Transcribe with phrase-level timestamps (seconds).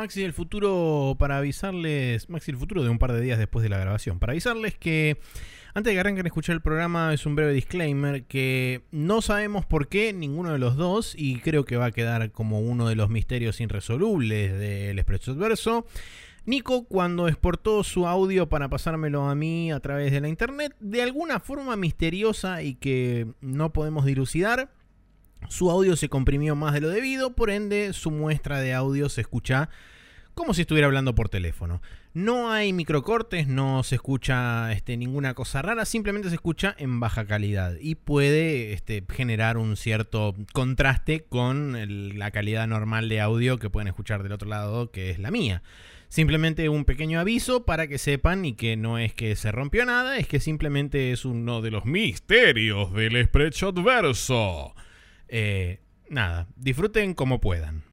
[0.00, 3.68] Maxi del futuro para avisarles, Maxi del futuro de un par de días después de
[3.68, 5.18] la grabación, para avisarles que
[5.74, 9.66] antes de que arranquen a escuchar el programa es un breve disclaimer que no sabemos
[9.66, 12.94] por qué ninguno de los dos y creo que va a quedar como uno de
[12.94, 15.86] los misterios irresolubles del Expreso Adverso.
[16.46, 21.02] Nico, cuando exportó su audio para pasármelo a mí a través de la internet, de
[21.02, 24.70] alguna forma misteriosa y que no podemos dilucidar,
[25.48, 29.20] su audio se comprimió más de lo debido, por ende su muestra de audio se
[29.20, 29.70] escucha
[30.34, 31.82] como si estuviera hablando por teléfono.
[32.14, 37.26] No hay microcortes, no se escucha este, ninguna cosa rara, simplemente se escucha en baja
[37.26, 43.70] calidad y puede este, generar un cierto contraste con la calidad normal de audio que
[43.70, 45.62] pueden escuchar del otro lado, que es la mía.
[46.08, 50.16] Simplemente un pequeño aviso para que sepan y que no es que se rompió nada,
[50.16, 54.74] es que simplemente es uno de los misterios del Spreadshot Verso.
[55.32, 57.89] Eh, nada, disfruten como puedan.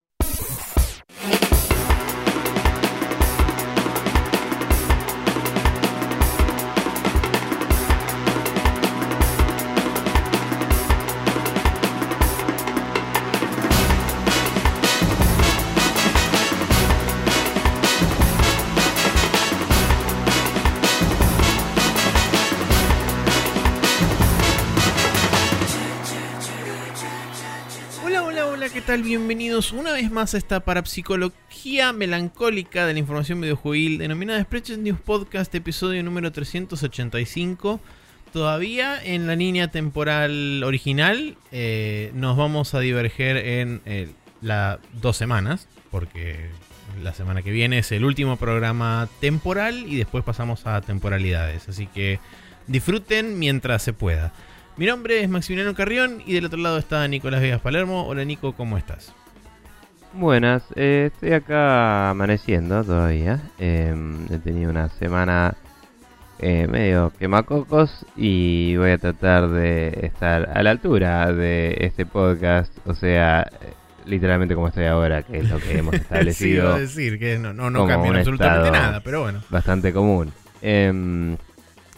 [28.87, 29.03] Tal?
[29.03, 35.01] Bienvenidos una vez más a esta parapsicología melancólica de la información videojuegil denominada Spreadshot News
[35.01, 37.81] Podcast, episodio número 385.
[38.31, 44.07] Todavía en la línea temporal original eh, nos vamos a diverger en eh,
[44.39, 46.49] las dos semanas, porque
[47.03, 51.67] la semana que viene es el último programa temporal y después pasamos a temporalidades.
[51.67, 52.21] Así que
[52.67, 54.31] disfruten mientras se pueda.
[54.77, 58.05] Mi nombre es Maximiliano Carrión y del otro lado está Nicolás Vegas Palermo.
[58.05, 59.11] Hola Nico, ¿cómo estás?
[60.13, 63.41] Buenas, eh, estoy acá amaneciendo todavía.
[63.57, 63.95] Eh,
[64.29, 65.55] he tenido una semana
[66.37, 72.71] eh, medio quemacocos y voy a tratar de estar a la altura de este podcast.
[72.85, 73.49] O sea,
[74.05, 77.51] literalmente como estoy ahora, que es lo que hemos Sí, establecido a decir que no,
[77.51, 79.41] no, no cambian absolutamente nada, pero bueno.
[79.49, 80.31] bastante común.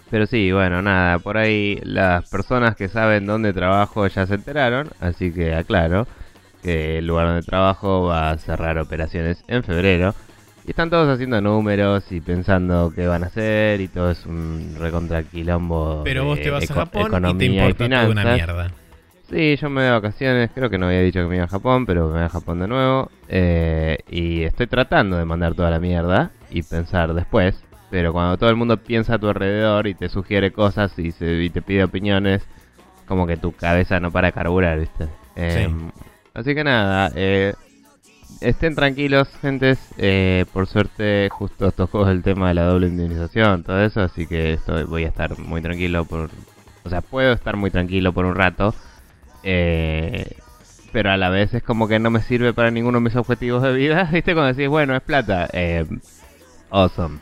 [0.09, 4.90] Pero sí, bueno, nada, por ahí las personas que saben dónde trabajo ya se enteraron,
[5.00, 6.08] así que aclaro
[6.64, 10.16] que el lugar donde trabajo va a cerrar operaciones en febrero.
[10.66, 14.75] Y están todos haciendo números y pensando qué van a hacer y todo es un
[14.78, 16.02] recontraquilombo.
[16.03, 18.72] Pero vos te vas a Japón y te importa toda una mierda.
[19.30, 21.50] Sí, yo me voy de vacaciones, creo que no había dicho que me iba a
[21.50, 23.12] Japón, pero me voy a Japón de nuevo.
[23.28, 27.64] eh, y estoy tratando de mandar toda la mierda y pensar después.
[27.90, 31.44] Pero cuando todo el mundo piensa a tu alrededor y te sugiere cosas y, se-
[31.44, 32.46] y te pide opiniones,
[33.08, 35.08] como que tu cabeza no para de carburar, ¿viste?
[35.36, 35.90] Em,
[36.36, 37.56] Así que nada, eh,
[38.42, 39.80] estén tranquilos, gentes.
[39.98, 44.02] eh, por suerte, justo tocó el tema de la doble indemnización, todo eso.
[44.02, 46.30] Así que estoy, voy a estar muy tranquilo por.
[46.84, 48.74] O sea, puedo estar muy tranquilo por un rato.
[49.44, 50.26] eh,
[50.92, 53.62] pero a la vez es como que no me sirve para ninguno de mis objetivos
[53.64, 54.04] de vida.
[54.12, 54.34] ¿Viste?
[54.34, 55.50] Cuando decís, bueno, es plata.
[55.54, 55.86] eh,
[56.72, 57.20] awesome.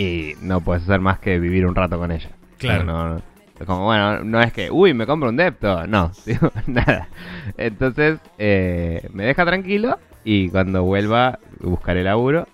[0.00, 2.30] Y no puedes hacer más que vivir un rato con ella.
[2.58, 2.84] Claro.
[2.84, 3.22] No, no.
[3.58, 5.86] Es como, bueno, no es que, uy, me compro un depto.
[5.88, 7.08] No, digo, nada.
[7.56, 12.46] Entonces, eh, me deja tranquilo y cuando vuelva buscaré laburo.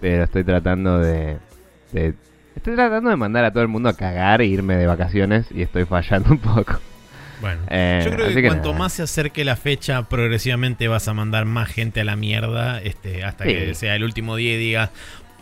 [0.00, 1.38] Pero estoy tratando de,
[1.92, 2.14] de-
[2.56, 5.62] Estoy tratando de mandar a todo el mundo a cagar e irme de vacaciones y
[5.62, 6.78] estoy fallando un poco.
[7.40, 8.78] Bueno, Eh, yo creo que, que cuanto nada.
[8.80, 13.22] más se acerque la fecha, progresivamente vas a mandar más gente a la mierda, este,
[13.22, 13.50] hasta Sí.
[13.50, 14.90] que sea el último día y digas,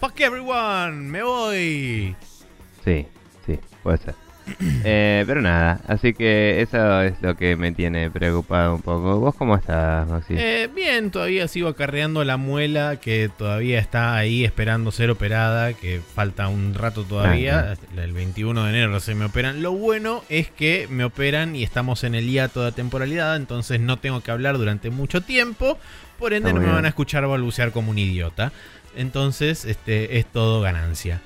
[0.01, 2.17] fuck everyone, me voy.
[2.85, 3.07] Sí,
[3.47, 4.15] sí, puede ser.
[4.89, 9.19] Eh, pero nada, así que eso es lo que me tiene preocupado un poco.
[9.19, 10.35] ¿Vos cómo estás, Maxi?
[10.37, 16.01] Eh, bien, todavía sigo acarreando la muela que todavía está ahí esperando ser operada, que
[16.01, 17.75] falta un rato todavía.
[17.97, 19.63] El 21 de enero se me operan.
[19.63, 23.99] Lo bueno es que me operan y estamos en el hiato de temporalidad, entonces no
[23.99, 25.79] tengo que hablar durante mucho tiempo.
[26.19, 28.53] Por ende, no me van a escuchar balbucear como un idiota.
[28.97, 31.21] Entonces, este es todo ganancia.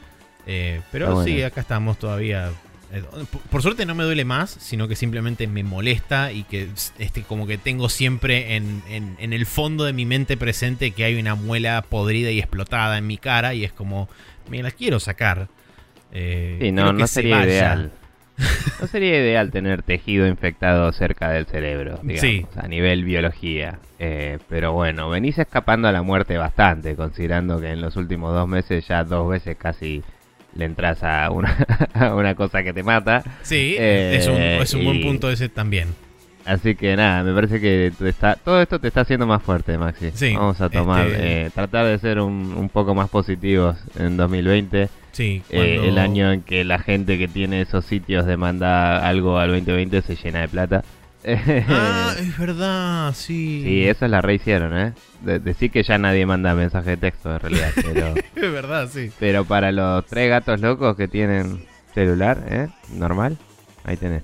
[0.47, 2.50] Eh, pero sí, acá estamos todavía.
[2.93, 6.69] Eh, Por, por suerte no me duele más, sino que simplemente me molesta y que
[6.99, 11.05] este, como que tengo siempre en, en- en el fondo de mi mente presente que
[11.05, 14.09] hay una muela podrida y explotada en mi cara y es como,
[14.49, 15.47] me la quiero sacar.
[16.12, 17.47] Eh, sí, no, no se sería vaya.
[17.49, 17.93] ideal.
[18.81, 22.47] No sería ideal tener tejido infectado cerca del cerebro, digamos, Sí.
[22.57, 23.79] a nivel biología.
[23.99, 28.49] Eh, pero bueno, venís escapando a la muerte bastante, considerando que en los últimos dos
[28.49, 30.03] meses ya dos veces casi
[30.55, 31.55] le entras a una,
[31.95, 33.23] a una cosa que te mata.
[33.43, 35.89] Sí, Eh, es un, es un buen punto ese también.
[36.47, 39.77] Así que nada, me parece que te está, todo esto te está haciendo más fuerte,
[39.79, 40.11] Maxi.
[40.15, 44.17] Sí, Vamos a tomar, este- eh, tratar de ser un, un poco más positivos en
[44.17, 44.89] 2020.
[45.13, 49.39] Sí, Eh, cuando- el año en que la gente que tiene esos sitios demanda algo
[49.39, 50.83] al 2020 se llena de plata.
[51.69, 53.61] Ah, es verdad, sí.
[53.63, 54.93] Sí, eso la rehicieron, ¿eh?
[55.21, 59.11] De- decir que ya nadie manda mensaje de texto en realidad, pero, Es verdad, sí.
[59.21, 61.65] pero para los tres gatos locos que tienen
[61.95, 62.69] celular, ¿eh?
[62.95, 63.37] Normal,
[63.85, 64.23] ahí tenés.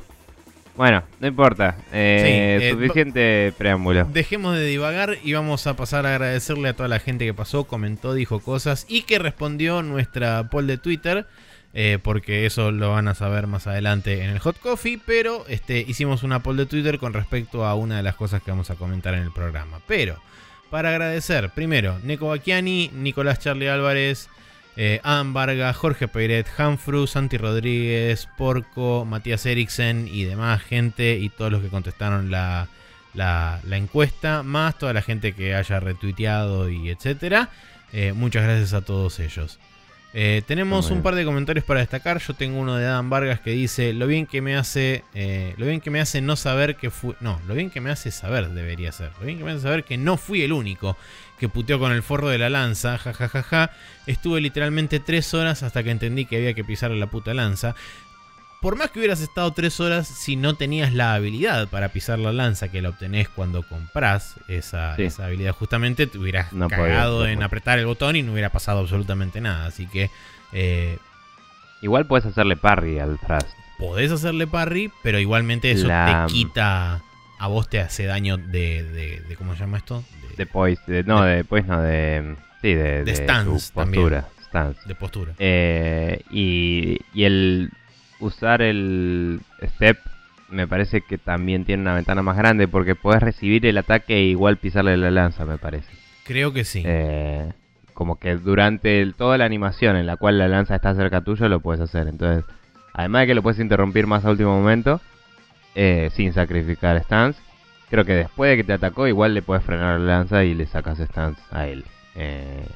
[0.77, 4.05] Bueno, no importa, eh, Sí, eh, suficiente preámbulo.
[4.13, 7.65] Dejemos de divagar y vamos a pasar a agradecerle a toda la gente que pasó,
[7.65, 11.27] comentó, dijo cosas y que respondió nuestra poll de Twitter.
[11.79, 14.99] eh, porque eso lo van a saber más adelante en el Hot Coffee.
[15.05, 18.51] Pero este, hicimos una poll de Twitter con respecto a una de las cosas que
[18.51, 19.81] vamos a comentar en el programa.
[19.87, 20.19] Pero,
[20.71, 24.31] para agradecer, primero, Neko Bacchiani, Nicolás Charlie Álvarez,
[24.77, 31.29] eh, Adam Vargas, Jorge Peiret, Hanfru, Santi Rodríguez, Porco, Matías Eriksen y demás gente y
[31.31, 32.69] todos los que contestaron la,
[33.15, 37.51] la, la encuesta, más toda la gente que haya retuiteado y etcétera.
[37.93, 39.59] Eh, muchas gracias a todos ellos.
[40.19, 42.21] Eh, tenemos un par de comentarios para destacar.
[42.21, 45.67] Yo tengo uno de Adam Vargas que dice lo bien que me hace, eh, lo
[45.67, 48.49] bien que me hace no saber que fui, no, lo bien que me hace saber
[48.49, 50.97] debería ser, lo bien que me hace saber que no fui el único
[51.39, 53.71] que puteó con el forro de la lanza, jajajaja.
[54.07, 57.75] Estuve literalmente tres horas hasta que entendí que había que pisar la puta lanza.
[58.63, 62.33] Por más que hubieras estado tres horas, si no tenías la habilidad para pisar la
[62.33, 65.05] lanza, que la obtenés cuando compras esa, Sí.
[65.05, 68.49] esa habilidad, justamente te hubieras No cagado no en apretar el botón y no hubiera
[68.51, 69.67] pasado absolutamente nada.
[69.67, 70.11] Así que
[70.53, 70.99] eh,
[71.83, 73.47] Igual puedes hacerle parry al thrust.
[73.79, 77.03] podés hacerle parry, pero igualmente eso La- te quita.
[77.39, 78.83] A vos te hace daño de.
[78.83, 80.03] de, de- ¿Cómo se llama esto?
[80.31, 82.37] De, De poise, de- no, de poise no, de...
[82.63, 84.27] Sí, de, De stance postura.
[84.49, 84.81] Stance.
[84.87, 85.33] de postura.
[85.39, 87.71] Eh, y, y el
[88.21, 89.99] usar el step
[90.49, 94.23] me parece que también tiene una ventana más grande porque puedes recibir el ataque e
[94.25, 95.93] igual pisarle la lanza, me parece.
[96.25, 96.83] Creo que sí.
[96.87, 97.53] Eh,
[97.93, 101.49] como que durante el- toda la animación en la cual la lanza está cerca tuyo
[101.49, 102.09] lo puedes hacer.
[102.09, 102.45] Entonces,
[102.95, 105.01] además de que lo puedes interrumpir más a último momento,
[105.77, 107.39] eh, sin sacrificar stance,
[107.91, 110.67] creo que después de que te atacó igual le puedes frenar la lanza y le
[110.67, 111.85] sacas stance a él.
[112.17, 112.67] Eh,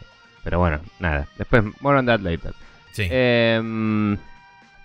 [0.45, 1.27] pero bueno, nada.
[1.39, 2.53] Después, more on that later.
[2.93, 3.09] sí.
[3.11, 4.17] Em,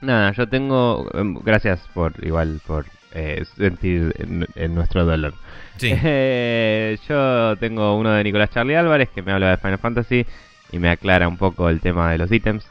[0.01, 1.09] nada, yo tengo.
[1.13, 5.33] em, gracias por igual por eh, sentir en, en nuestro dolor.
[5.77, 5.93] sí.
[6.03, 10.25] Eh, yo tengo uno de Nicolás Charlie Álvarez que me habla de Final Fantasy
[10.71, 12.65] y me aclara un poco el tema de los ítems.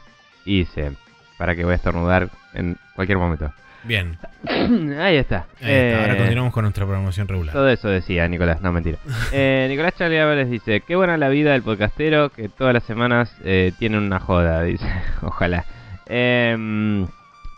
[0.45, 0.93] Y dice:
[1.37, 3.51] Para que voy a estornudar en cualquier momento.
[3.87, 4.17] Bien.
[4.47, 5.45] Ahí está.
[5.61, 5.99] Ahí está.
[6.01, 7.53] Ahora Eh, continuamos con nuestra programación regular.
[7.53, 8.97] todo eso decía Nicolás, no mentira.
[9.31, 13.35] Eh, Nicolás Charlie Álvarez dice, qué buena la vida del podcastero que todas las semanas
[13.43, 14.85] eh, tiene una joda, dice,
[15.21, 15.65] ojalá.
[16.07, 17.05] Em,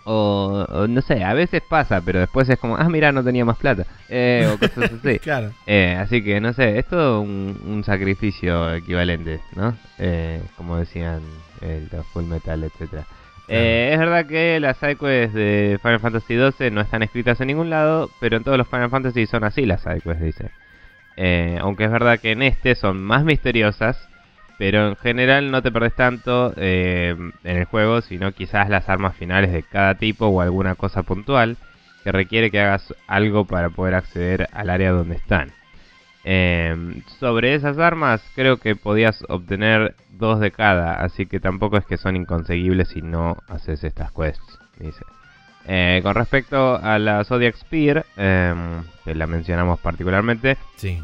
[0.10, 3.44] o, o no sé, a veces pasa, pero después es como, ah, mira, no tenía
[3.46, 3.86] más plata.
[4.10, 5.20] Eh, o cosas así.
[5.20, 5.52] Claro.
[5.66, 9.76] Eh, así que no sé, es todo un, un sacrificio equivalente, ¿no?
[10.00, 11.20] Eh, como decían
[11.62, 13.06] el Full Metal, etcétera.
[13.48, 17.70] Eh, es verdad que las sidequests de Final Fantasy XII no están escritas en ningún
[17.70, 20.52] lado, pero en todos los Final Fantasy son así las sidequests, dice.
[21.16, 24.08] Eh, aunque es verdad que en este son más misteriosas,
[24.58, 29.16] pero en general no te perdés tanto eh, en el juego, sino quizás las armas
[29.16, 31.58] finales de cada tipo o alguna cosa puntual
[32.04, 35.57] que requiere que hagas algo para poder acceder al área donde están.
[36.30, 36.76] Eh,
[37.22, 41.96] sobre esas armas creo que podías obtener dos de cada, así que tampoco es que
[41.96, 45.06] son inconseguibles si no haces estas quests, dice.
[45.70, 48.54] Eh, con respecto a la Zodiac Spear, eh,
[49.06, 51.00] que la mencionamos particularmente, Sí.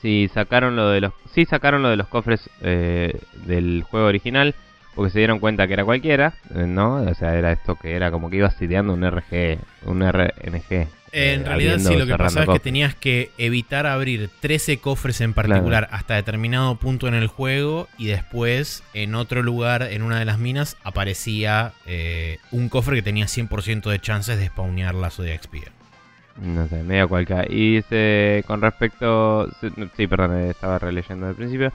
[0.00, 4.54] si sacaron lo de los, sí sacaron lo de los cofres eh, del juego original,
[4.94, 6.96] porque se dieron cuenta que era cualquiera, eh, ¿no?
[7.02, 10.88] O sea, era esto que era como que ibas ideando un RG, un RNG.
[11.12, 14.30] eh, En realidad abriendo sí, o lo que pasaba es que tenías que evitar abrir
[14.40, 19.82] 13 cofres en particular hasta determinado punto en el juego y después en otro lugar,
[19.82, 24.46] en una de las minas, aparecía eh, un cofre que tenía 100% de chances de
[24.46, 25.72] spawnear la Zodiac Spear.
[26.40, 27.44] No sé, medio cualquiera.
[27.48, 29.48] Y dice, con respecto...
[29.96, 31.72] Sí, perdón, eh, estaba releyendo al principio.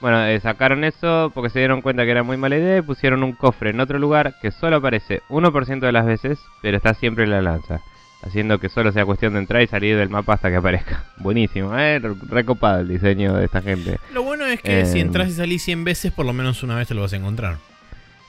[0.00, 3.24] Bueno, eh, sacaron eso porque se dieron cuenta que era muy mala idea y pusieron
[3.24, 7.24] un cofre en otro lugar que solo aparece 1% de las veces, pero está siempre
[7.24, 7.80] en la lanza.
[8.22, 11.04] Haciendo que solo sea cuestión de entrar y salir del mapa hasta que aparezca.
[11.18, 13.98] Buenísimo, eh, recopado el diseño de esta gente.
[14.12, 15.06] Lo bueno es que si Em.
[15.08, 17.56] entras y salís 100 veces, por lo menos una vez te lo vas a encontrar.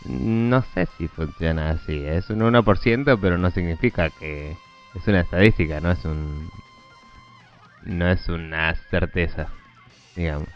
[0.05, 4.55] No sé si funciona así, es un 1%, pero no significa que
[4.95, 6.49] es una estadística, no es un...
[7.83, 9.47] No es una certeza,
[10.15, 10.47] digamos.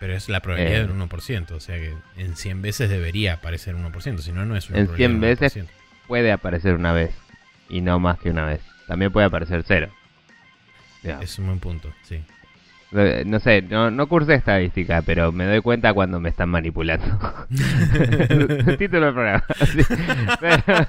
[0.00, 0.86] Pero es la probabilidad Eh.
[0.86, 4.68] del 1%, o sea que en 100 veces debería aparecer 1%, si no, no es
[4.70, 5.56] una En probabilidad 100 del veces.
[5.56, 5.68] 1%.
[6.06, 7.10] puede aparecer una vez
[7.68, 8.60] y no más que una vez.
[8.86, 9.88] También puede aparecer cero.
[11.02, 12.22] Es un buen punto, sí.
[12.90, 17.06] No sé, no, no cursé estadística, pero me doy cuenta cuando me están manipulando.
[18.78, 19.44] Título del programa.
[19.66, 19.82] Sí.
[20.40, 20.86] Pero,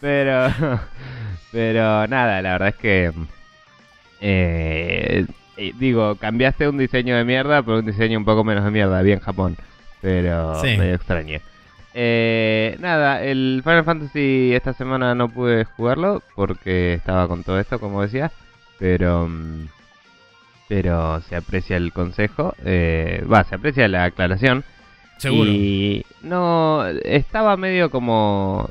[0.00, 0.80] pero,
[1.52, 3.12] pero nada, la verdad es que...
[4.20, 5.26] eh,
[5.58, 9.02] eh, digo, cambiaste un diseño de mierda por un diseño un poco menos de mierda,
[9.02, 9.56] bien Japón.
[10.00, 10.76] Pero Sí.
[10.78, 11.40] medio extraño.
[11.94, 17.78] Eh, nada, el Final Fantasy esta semana no pude jugarlo porque estaba con todo esto,
[17.78, 18.30] como decía.
[18.78, 19.26] Pero...
[19.28, 19.66] mm,
[20.68, 24.64] pero se aprecia el consejo, eh, va, se aprecia la aclaración.
[25.16, 25.50] Seguro.
[25.50, 28.68] Y no, estaba medio como,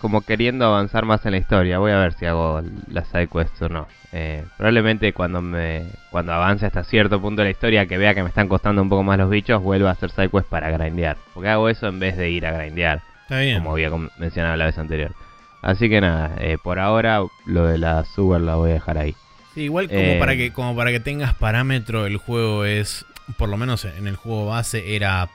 [0.00, 1.78] como queriendo avanzar más en la historia.
[1.78, 3.86] Voy a ver si hago las side quests o no.
[4.12, 8.22] Eh, probablemente cuando me, cuando avance hasta cierto punto de la historia, que vea que
[8.22, 11.16] me están costando un poco más los bichos, vuelva a hacer side quests para grindear.
[11.34, 13.58] Porque hago eso en vez de ir a grindear, Está bien.
[13.58, 15.12] como había mencionado la vez anterior.
[15.60, 19.14] Así que nada, eh, por ahora lo de la Sugar la voy a dejar ahí.
[19.54, 23.04] Sí, igual como Eh, para que como para que tengas parámetro, el juego es,
[23.36, 25.28] por lo menos en el juego base, era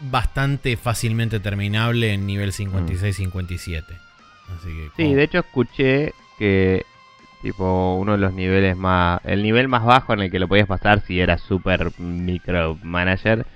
[0.00, 3.84] bastante fácilmente terminable en nivel 56-57.
[4.56, 6.84] Así que Sí, de hecho escuché que
[7.42, 10.66] tipo uno de los niveles más el nivel más bajo en el que lo podías
[10.66, 13.46] pasar si eras super micromanager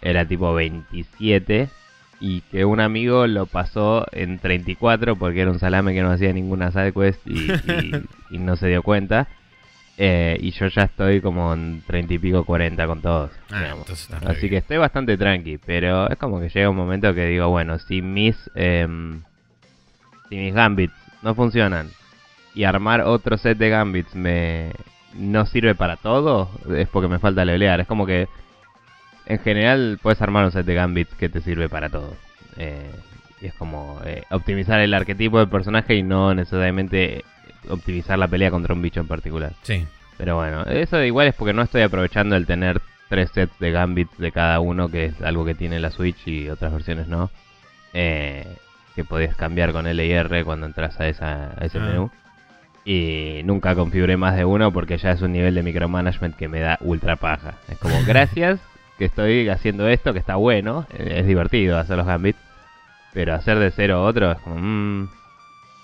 [0.00, 1.68] era tipo 27
[2.20, 6.32] y que un amigo lo pasó en 34 porque era un salame que no hacía
[6.32, 9.28] ninguna side quest y, y- y no se dio cuenta.
[10.04, 13.30] Eh, y yo ya estoy como en 30 y pico 40 con todos.
[13.52, 13.76] Ah,
[14.26, 17.78] Así que estoy bastante tranqui, pero es como que llega un momento que digo, bueno,
[17.78, 19.22] si mis em,
[20.28, 20.92] si mis gambits
[21.22, 21.88] no funcionan
[22.52, 24.72] y armar otro set de gambits me
[25.14, 27.78] no sirve para todo, es porque me falta levelear.
[27.78, 28.26] Es como que
[29.26, 32.16] en general puedes armar un set de gambits que te sirve para todo.
[32.56, 32.90] Eh,
[33.40, 37.24] y es como eh, optimizar el arquetipo del personaje y no necesariamente
[37.68, 39.52] optimizar la pelea contra un bicho en particular.
[39.62, 39.86] Sí.
[40.18, 44.16] Pero bueno, eso igual es porque no estoy aprovechando el tener tres sets de gambits
[44.18, 47.30] de cada uno, que es algo que tiene la Switch y otras versiones no.
[47.94, 48.46] Eh,
[48.94, 51.82] que podías cambiar con L y R cuando entras a, esa, a ese Ah.
[51.82, 52.10] menú.
[52.84, 56.60] Y nunca configuré más de uno porque ya es un nivel de micromanagement que me
[56.60, 57.54] da ultra paja.
[57.68, 58.60] Es como, gracias
[58.98, 62.38] que estoy haciendo esto, que está bueno, eh, es divertido hacer los gambits.
[63.14, 64.56] Pero hacer de cero otro es como...
[64.58, 65.08] mm,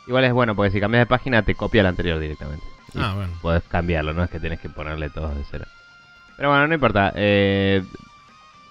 [0.09, 2.65] Igual es bueno porque si cambias de página te copia el anterior directamente.
[2.97, 3.33] Ah, bueno.
[3.43, 5.67] podés cambiarlo, no es que tenés que ponerle todo de cero.
[6.39, 7.13] Pero bueno, no importa.
[7.15, 7.85] eh,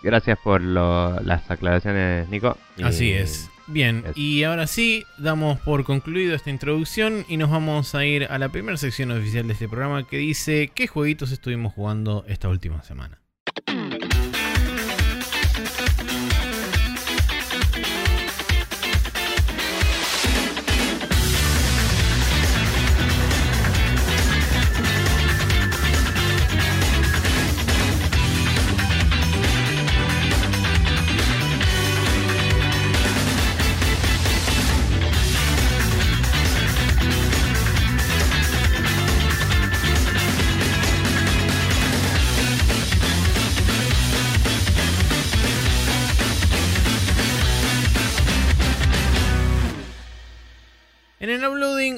[0.02, 2.58] gracias por lo- las aclaraciones, Nico.
[2.78, 3.50] Y- Así es.
[3.68, 8.38] Bien, y ahora sí, damos por concluido esta introducción y nos vamos a ir a
[8.40, 12.82] la primera sección oficial de este programa que dice qué jueguitos estuvimos jugando esta última
[12.84, 13.20] semana.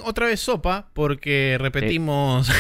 [0.10, 2.52] Otra vez sopa porque repetimos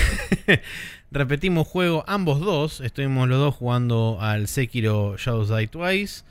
[1.11, 6.23] repetimos juego ambos dos, estuvimos los dos jugando al Sekiro Shadows Die Twice.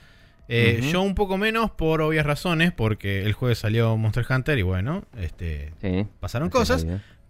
[0.50, 0.80] Eh.
[0.90, 5.04] Yo un poco menos por obvias razones porque el jueves salió Monster Hunter y bueno,
[5.20, 6.06] este Sí.
[6.20, 6.86] pasaron cosas,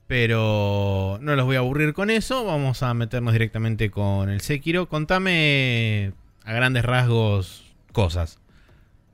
[0.07, 4.88] pero no los voy a aburrir con eso, vamos a meternos directamente con el Sekiro.
[4.88, 6.12] Contame
[6.45, 8.38] a grandes rasgos cosas.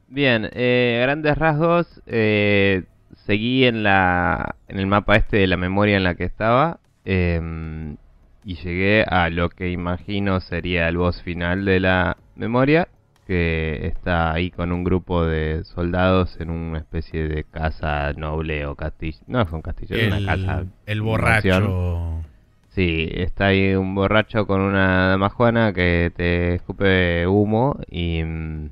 [0.08, 2.82] Bien, eh, a grandes rasgos, eh,
[3.26, 7.96] seguí en la en el mapa este de la memoria en la que estaba em,
[8.44, 12.88] y llegué a lo que imagino sería el boss final de la memoria,
[13.26, 18.74] que está ahí con un grupo de soldados en una especie de casa noble o
[18.74, 19.18] castillo.
[19.26, 20.64] No es un castillo, es una casa.
[20.84, 22.22] el borracho.
[22.68, 28.70] Sí, está ahí un borracho con una damajuana que te escupe humo y mm,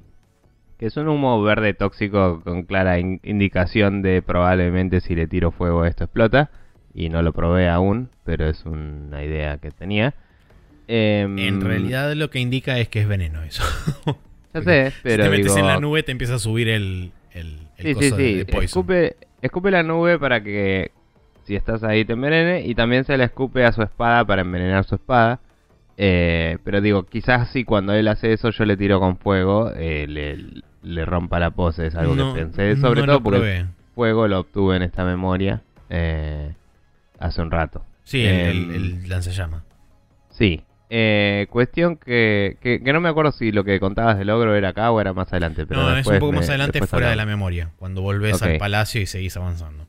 [0.83, 5.53] que es un humo verde tóxico con clara in- indicación de probablemente si le tiro
[5.53, 6.51] fuego esto explota
[6.93, 10.13] y no lo probé aún, pero es una idea que tenía.
[10.89, 13.63] Em, En realidad lo que indica es que es veneno eso.
[14.55, 17.13] ya sé, pero si te metes digo, en la nube te empieza a subir el,
[17.33, 18.35] el, el Sí, sí, coso de- sí.
[18.39, 18.65] de poison.
[18.65, 20.91] Escupe, escupe la nube para que
[21.45, 22.63] si estás ahí te envenene.
[22.67, 25.39] Y también se le escupe a su espada para envenenar su espada.
[25.97, 30.07] Eh, pero digo, quizás si cuando él hace eso yo le tiro con fuego, eh,
[30.09, 30.37] le,
[30.83, 31.87] le rompa la pose.
[31.87, 32.77] Es algo No, que pensé.
[32.77, 33.57] Sobre no todo porque probé.
[33.59, 36.53] el fuego lo obtuve en esta memoria eh,
[37.19, 37.85] hace un rato.
[38.05, 39.63] Sí, el, Em, el, el lanzallamas.
[40.31, 40.63] Sí.
[40.95, 44.71] Eh, cuestión que, que, que no me acuerdo si lo que contabas del ogro era
[44.71, 45.65] acá o era más adelante.
[45.67, 49.01] Pero No, es un poco más adelante fuera de la memoria, cuando volvés al palacio
[49.01, 49.87] y seguís avanzando.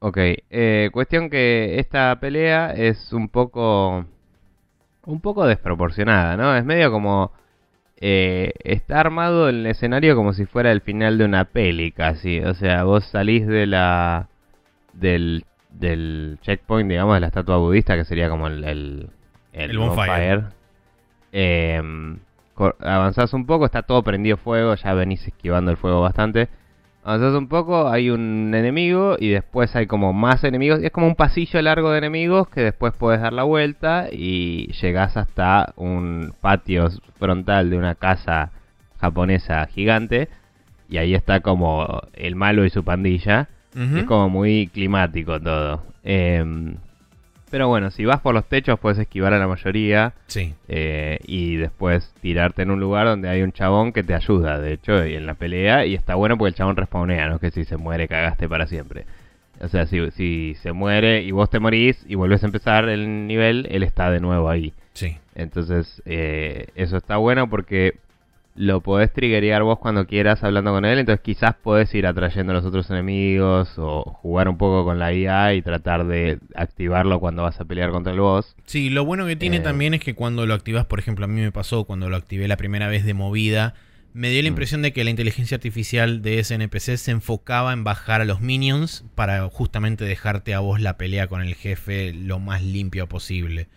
[0.00, 4.04] Ok, eh, cuestión que esta pelea es un poco
[5.04, 6.54] un poco desproporcionada, ¿no?
[6.56, 7.32] Es medio como
[8.00, 12.54] eh, está armado el escenario como si fuera el final de una peli casi, o
[12.54, 14.28] sea, vos salís de la
[14.94, 19.10] del del checkpoint, digamos, de la estatua budista que sería como el el,
[19.52, 20.42] El bonfire.
[21.32, 22.18] Em,
[22.54, 26.48] cor- avanzás un poco, está todo prendido fuego, ya venís esquivando el fuego bastante.
[27.02, 30.80] Avanzás un poco, hay un enemigo y después hay como más enemigos.
[30.82, 35.16] Es como un pasillo largo de enemigos que después puedes dar la vuelta y llegás
[35.16, 36.88] hasta un patio
[37.18, 38.50] frontal de una casa
[39.00, 40.28] japonesa gigante.
[40.90, 43.48] Y ahí está como el malo y su pandilla.
[43.74, 45.84] Es como muy climático todo.
[46.02, 46.76] Em,
[47.50, 50.14] pero bueno, si vas por los techos puedes esquivar a la mayoría.
[50.26, 50.54] Sí.
[50.68, 54.74] Eh, y después tirarte en un lugar donde hay un chabón que te ayuda, de
[54.74, 55.84] hecho, y en la pelea.
[55.84, 58.66] Y está bueno porque el chabón respawnea, no es que si se muere cagaste para
[58.66, 59.04] siempre.
[59.60, 63.26] O sea, si, si se muere y vos te morís y vuelves a empezar el
[63.26, 64.72] nivel, él está de nuevo ahí.
[64.94, 65.18] Sí.
[65.34, 67.96] Entonces, eh, eso está bueno porque
[68.56, 70.98] lo podés triggerear vos cuando quieras hablando con él.
[70.98, 75.12] Entonces, quizás podés ir atrayendo a los otros enemigos o jugar un poco con la
[75.14, 78.56] IA y tratar de activarlo cuando vas a pelear contra el boss.
[78.66, 79.60] Sí, lo bueno que tiene Eh.
[79.60, 82.48] también es que cuando lo activas, por ejemplo, a mí me pasó cuando lo activé
[82.48, 83.74] la primera vez de movida,
[84.12, 84.52] me dio la Mm.
[84.52, 88.40] impresión de que la inteligencia artificial de ese NPC se enfocaba en bajar a los
[88.40, 93.68] minions para justamente dejarte a vos la pelea con el jefe lo más limpio posible.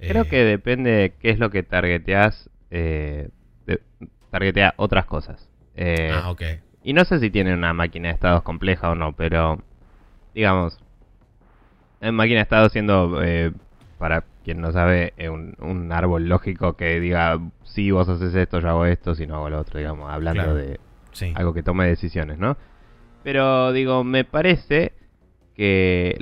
[0.00, 2.50] Creo Eh, que depende de qué es lo que targeteas.
[2.70, 3.30] Eh,
[3.68, 3.82] de-
[4.30, 5.48] targetea otras cosas.
[5.76, 6.42] Eh, Ah, ok.
[6.82, 9.58] Y no sé si tiene una máquina de estados compleja o no, pero
[10.34, 10.78] digamos,
[12.00, 13.52] en máquina de estados siendo, eh,
[13.98, 18.60] para quien no sabe, eh, un, un árbol lógico que diga, si vos haces esto,
[18.60, 20.54] yo hago esto, si no hago lo otro, digamos, hablando Claro.
[20.54, 20.80] de
[21.12, 21.32] Sí.
[21.34, 22.56] algo que tome decisiones, ¿no?
[23.24, 24.92] Pero digo, me parece
[25.56, 26.16] que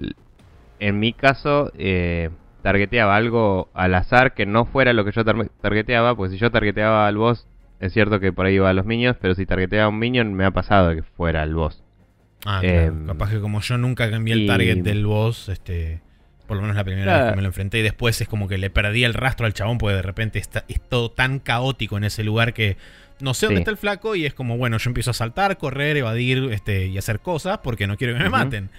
[0.80, 2.30] en mi caso eh,
[2.66, 6.50] targeteaba algo al azar que no fuera lo que yo tar- targeteaba, pues si yo
[6.50, 7.46] targeteaba al boss,
[7.78, 10.34] es cierto que por ahí iba a los minions, pero si targeteaba a un minion
[10.34, 11.84] me ha pasado que fuera el boss.
[12.44, 12.76] Ah, claro.
[12.80, 16.00] Em, Capaz que como yo nunca cambié el y- target del boss, este,
[16.48, 17.22] por lo menos la primera Claro.
[17.24, 19.54] vez que me lo enfrenté, y después es como que le perdí el rastro al
[19.54, 22.76] chabón, porque de repente está, es todo tan caótico en ese lugar que
[23.20, 23.62] no sé dónde Sí.
[23.62, 26.98] está el flaco, y es como, bueno, yo empiezo a saltar, correr, evadir este, y
[26.98, 28.70] hacer cosas porque no quiero que me maten.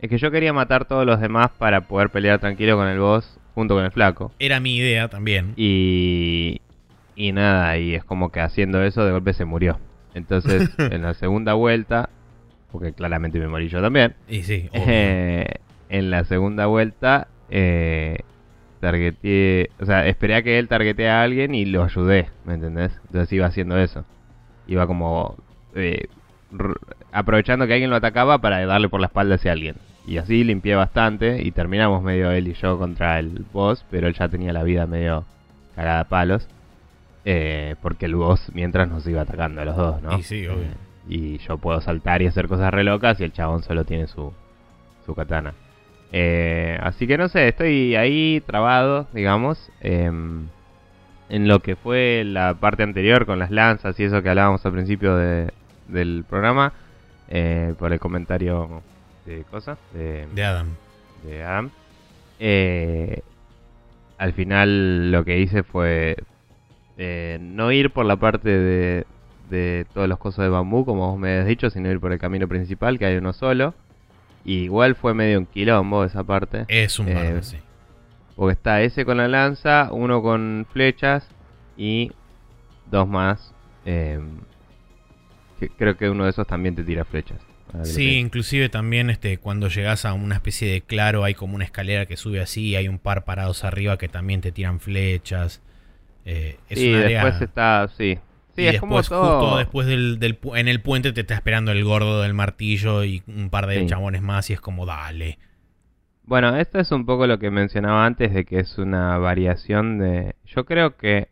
[0.00, 3.38] Es que yo quería matar todos los demás para poder pelear tranquilo con el boss
[3.54, 4.32] junto con el flaco.
[4.38, 5.54] Era mi idea también.
[5.56, 6.60] Y,
[7.14, 9.78] y nada, y es como que haciendo eso de golpe se murió.
[10.14, 12.10] Entonces, en la segunda vuelta,
[12.70, 15.46] porque claramente me morí yo también, Y sí, eh,
[15.88, 18.18] en la segunda vuelta eh,
[18.80, 22.92] targeteé, o sea, esperé a que él targetee a alguien y lo ayudé, ¿me entendés?
[23.06, 24.04] Entonces iba haciendo eso.
[24.66, 25.36] Iba como
[25.74, 26.08] eh,
[27.12, 29.76] aprovechando que alguien lo atacaba para darle por la espalda a ese alguien.
[30.06, 34.14] Y así limpié bastante y terminamos medio él y yo contra el boss, pero él
[34.14, 35.24] ya tenía la vida medio
[35.74, 36.48] cagada a palos.
[37.28, 40.16] eh, porque el boss mientras nos iba atacando a los dos, ¿no?
[40.16, 40.62] Y sí, obvio.
[40.62, 40.74] Eh,
[41.08, 44.32] y yo puedo saltar y hacer cosas re locas y el chabón solo tiene su,
[45.04, 45.52] su katana.
[46.12, 50.46] Eh, así que no sé, estoy ahí trabado, digamos, em,
[51.28, 54.72] en lo que fue la parte anterior con las lanzas y eso que hablábamos al
[54.72, 55.50] principio de-
[55.88, 56.72] del programa,
[57.28, 58.82] eh, por el comentario
[59.24, 60.68] de cosa, de, De Adam.
[61.24, 61.70] de Adam.
[62.38, 63.22] Eh,
[64.18, 66.16] al final lo que hice fue
[66.98, 69.06] eh, no ir por la parte de,
[69.50, 72.18] de todos los cosas de bambú, como vos me habías dicho, sino ir por el
[72.18, 73.74] camino principal, que hay uno solo.
[74.44, 76.64] Y igual fue medio un quilombo esa parte.
[76.68, 77.58] Es un Eh, bardo, sí.
[78.36, 81.28] Porque está ese con la lanza, uno con flechas
[81.76, 82.12] y
[82.90, 83.52] dos más.
[83.84, 84.20] eh,
[85.58, 87.38] que creo que uno de esos también te tira flechas.
[87.82, 92.06] Sí, inclusive también este, cuando llegas a una especie de claro hay como una escalera
[92.06, 95.60] que sube así, hay un par parados arriba que también te tiran flechas.
[96.24, 98.18] Eh, es Sí, un área- después está, sí.
[98.54, 99.40] Sí, y es como todo...
[99.40, 103.04] justo después del, del pu- en el puente te está esperando el gordo del martillo
[103.04, 103.86] y un par de Sí.
[103.86, 105.38] chabones más y es como dale.
[106.24, 110.34] Bueno, esto es un poco lo que mencionaba antes de que es una variación de...
[110.46, 111.28] Yo creo que...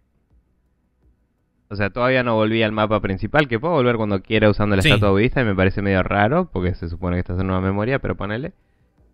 [1.69, 4.83] O sea, todavía no volví al mapa principal, que puedo volver cuando quiera usando la
[4.83, 4.89] Sí.
[4.91, 7.99] estatua budista y me parece medio raro, porque se supone que estás en una memoria,
[7.99, 8.53] pero ponele.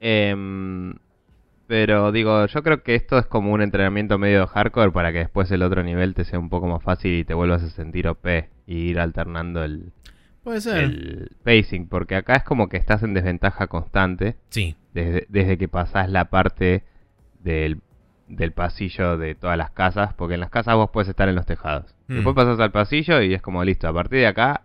[0.01, 0.95] Em,
[1.67, 5.51] pero digo, yo creo que esto es como un entrenamiento medio hardcore para que después
[5.53, 8.49] el otro nivel te sea un poco más fácil y te vuelvas a sentir OP
[8.67, 9.93] y ir alternando el,
[10.43, 10.79] Puede ser.
[10.83, 14.37] el pacing, porque acá es como que estás en desventaja constante.
[14.49, 14.75] Sí.
[14.93, 16.83] desde, desde que pasás la parte
[17.45, 17.81] del,
[18.27, 21.47] del pasillo de todas las casas, porque en las casas vos puedes estar en los
[21.47, 21.95] tejados.
[22.11, 22.14] Mm.
[22.16, 24.62] Después pasás al pasillo y es como listo, a partir de acá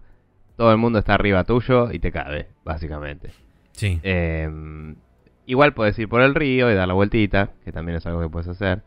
[0.57, 3.29] todo el mundo está arriba tuyo y te cabe, básicamente.
[3.73, 3.99] Sí.
[4.03, 4.49] Eh,
[5.45, 8.29] igual podés ir por el río y dar la vueltita, que también es algo que
[8.29, 8.81] puedes hacer.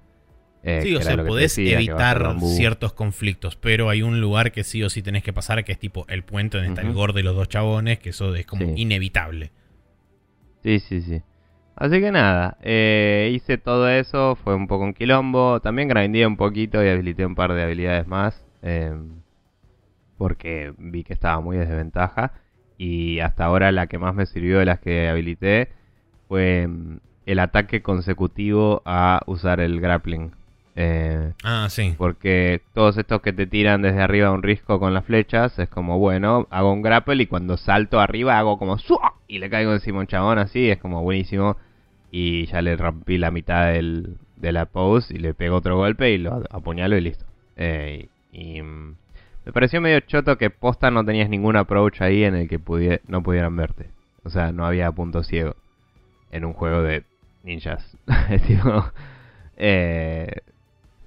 [0.64, 4.82] Eh, Sí, o sea, podés decía, evitar ciertos conflictos, pero hay un lugar que sí
[4.82, 7.22] o sí tenés que pasar, que es tipo el puente donde está el gordo y
[7.22, 8.72] los dos chabones, que eso es como Sí.
[8.76, 9.52] inevitable.
[10.64, 11.22] Sí, sí, sí.
[11.76, 15.60] Así que nada, eh, hice todo eso, fue un poco un quilombo.
[15.60, 18.44] También grindé un poquito y habilité un par de habilidades más.
[18.62, 18.94] Eh,
[20.16, 22.32] porque vi que estaba muy desventaja.
[22.76, 25.68] Y hasta ahora la que más me sirvió de las que habilité
[26.28, 30.32] fue mm, el ataque consecutivo a usar el grappling.
[30.80, 31.94] Eh, Ah, sí.
[31.98, 35.98] porque todos estos que te tiran desde arriba un risco con las flechas es como,
[35.98, 39.14] bueno, hago un grapple y cuando salto arriba hago como ¡sua!
[39.26, 41.56] y le caigo encima un chabón así, es como buenísimo.
[42.12, 46.10] Y ya le rompí la mitad del, de la pose y le pego otro golpe
[46.12, 47.26] y lo apuñalo y listo.
[47.56, 48.96] Eh, y mm,
[49.46, 52.60] me pareció medio choto que posta no tenías ningún approach ahí en el que
[53.06, 53.90] no pudieran verte.
[54.24, 55.56] O sea, no había punto ciego
[56.30, 57.04] en un juego de
[57.42, 57.96] ninjas.
[58.46, 58.92] Tipo,
[59.56, 60.42] eh,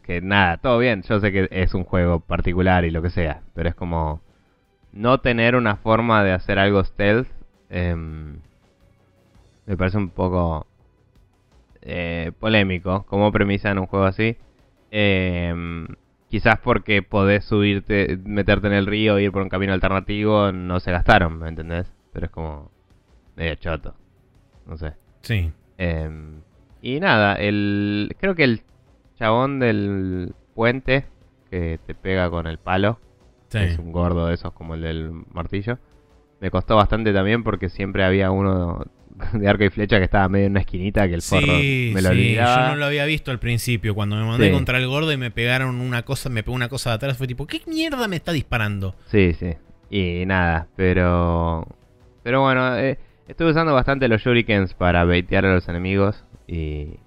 [0.03, 1.03] que nada, todo bien.
[1.03, 4.21] Yo sé que es un juego particular y lo que sea, pero es como
[4.91, 7.27] no tener una forma de hacer algo stealth.
[7.69, 8.39] em,
[9.65, 10.65] me parece un poco
[11.81, 14.37] eh, polémico como premisa en un juego así.
[14.91, 15.87] Em,
[16.31, 20.91] quizás porque podés subirte, meterte en el río, ir por un camino alternativo, no se
[20.91, 21.91] gastaron, ¿me entendés?
[22.13, 22.71] Pero es como
[23.35, 23.93] medio choto.
[24.65, 24.93] No sé.
[25.21, 25.51] Sí.
[25.77, 26.41] Em,
[26.81, 28.61] y nada, el creo que el
[29.19, 31.05] chabón del puente
[31.49, 32.97] que te pega con el palo,
[33.49, 33.57] Sí.
[33.59, 35.77] es un gordo de esos como el del martillo,
[36.39, 38.85] me costó bastante también porque siempre había uno
[39.33, 42.01] de arco y flecha que estaba medio en una esquinita que el forro Sí, me
[42.01, 42.55] lo sí, olvidaba.
[42.67, 43.93] yo no lo había visto al principio.
[43.95, 44.53] Cuando me mandé Sí.
[44.53, 47.27] contra el gordo y me pegaron una cosa, me pegó una cosa de atrás, fue
[47.27, 48.95] tipo, ¿qué mierda me está disparando?
[49.07, 49.53] Sí, sí.
[49.89, 51.67] Y nada, pero
[52.23, 56.97] pero bueno, eh, estuve usando bastante los shurikens para baitear a los enemigos y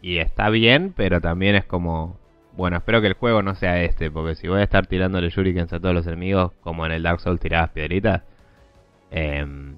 [0.00, 2.18] y está bien, pero también es como
[2.56, 5.72] bueno, espero que el juego no sea este, porque si voy a estar tirándole shurikens
[5.72, 8.22] a todos los enemigos, como en el Dark Souls tirabas piedritas,
[9.10, 9.74] em,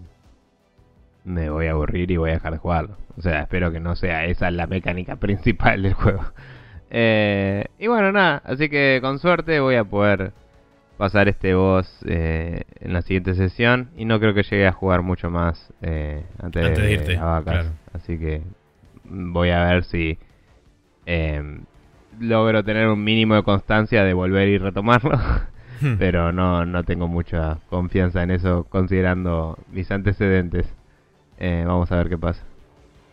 [1.24, 2.96] me voy a aburrir y voy a dejar de jugarlo.
[3.16, 6.24] O sea, espero que no sea esa la mecánica principal del juego.
[6.90, 10.32] Eh, y bueno, nada, así que con suerte voy a poder
[10.96, 15.02] pasar este boss eh, en la siguiente sesión y no creo que llegue a jugar
[15.02, 17.42] mucho más eh, antes, Antes de de, irte, vacas.
[17.42, 17.68] claro.
[17.92, 18.42] Así que
[19.04, 20.18] voy a ver si
[21.06, 21.60] eh,
[22.20, 25.18] logro tener un mínimo de constancia de volver y retomarlo.
[25.98, 30.72] Pero no, no tengo mucha confianza en eso considerando mis antecedentes.
[31.38, 32.42] Eh, vamos a ver qué pasa.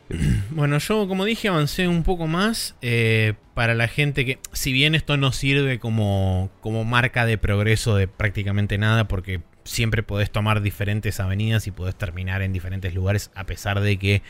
[0.51, 4.95] Bueno, yo como dije avancé un poco más eh, para la gente que, si bien
[4.95, 10.62] esto no sirve como, como marca de progreso de prácticamente nada, porque siempre podés tomar
[10.62, 14.21] diferentes avenidas y podés terminar en diferentes lugares, a pesar de que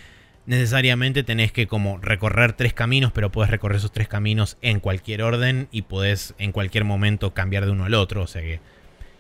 [0.46, 5.22] necesariamente tenés que como recorrer tres caminos, pero podés recorrer esos tres caminos en cualquier
[5.22, 8.60] orden y podés en cualquier momento cambiar de uno al otro, o sea que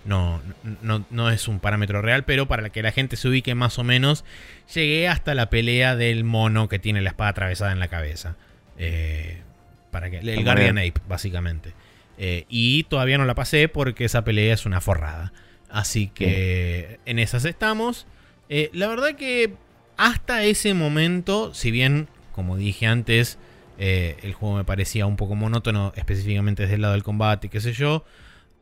[0.06, 0.42] no,
[0.82, 3.84] no, no es un parámetro real, pero para que la gente se ubique más o
[3.84, 4.26] menos,
[4.74, 8.36] llegué hasta la pelea del mono que tiene la espada atravesada en la cabeza.
[8.78, 9.42] Eh,
[9.92, 10.78] para que, el Guardian.
[10.78, 11.74] Ape, básicamente.
[12.18, 15.34] Eh, y todavía no la pasé porque esa pelea es una forrada.
[15.70, 18.08] Así que en esas estamos.
[18.50, 19.54] Eh, la verdad que
[19.98, 23.38] hasta ese momento, si bien, como dije antes,
[23.78, 27.74] el juego me parecía un poco monótono, específicamente desde el lado del combate, qué sé
[27.74, 28.06] yo.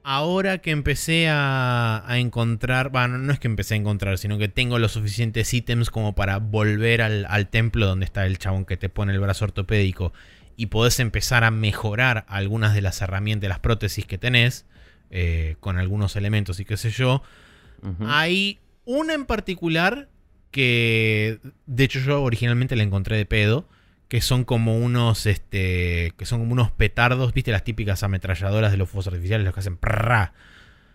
[0.03, 4.47] Ahora que empecé a, a encontrar, bueno, no es que empecé a encontrar, sino que
[4.47, 8.77] tengo los suficientes ítems como para volver al, al templo donde está el chabón que
[8.77, 10.13] te pone el brazo ortopédico
[10.59, 14.65] y podés empezar a mejorar algunas de las herramientas, las prótesis que tenés,
[15.09, 17.23] eh, con algunos elementos y qué sé yo.
[18.05, 20.09] Hay una en particular
[20.51, 23.69] que, de hecho, yo originalmente la encontré de pedo.
[24.09, 28.77] Que son como unos, este, que son como unos petardos, viste las típicas ametralladoras de
[28.77, 30.33] los fuegos artificiales, los que hacen prrra.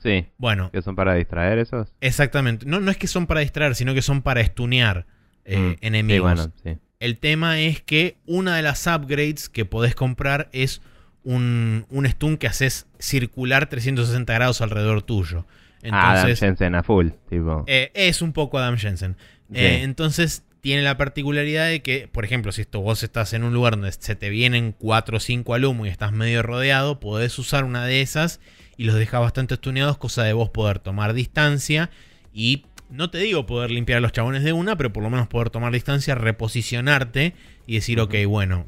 [0.03, 1.95] Sí, Bueno, que son para distraer esos.
[2.03, 2.67] exactamente.
[2.67, 5.07] No, no es que son para distraer, sino que son para estunear
[5.47, 6.31] eh, Mm, enemigos.
[6.33, 6.79] Sí, bueno, sí.
[7.01, 10.83] El tema es que una de las upgrades que podés comprar es
[11.23, 15.47] un, un stun que haces circular 360 grados alrededor tuyo.
[15.91, 17.65] ah, Adam Entonces, Jensen a full, tipo.
[17.67, 19.17] eh, es un poco Adam Jensen.
[19.53, 19.59] Sí.
[19.59, 23.53] Eh, entonces tiene la particularidad de que, por ejemplo, si esto, vos estás en un
[23.53, 27.39] lugar donde se te vienen 4 o 5 al humo y estás medio rodeado, podés
[27.39, 28.41] usar una de esas
[28.79, 31.91] y los dejas bastante estuneados, cosa de vos poder tomar distancia
[32.33, 35.29] y no te digo poder limpiar a los chabones de una, pero por lo menos
[35.29, 37.35] poder tomar distancia, reposicionarte
[37.67, 38.65] y decir, ok, bueno,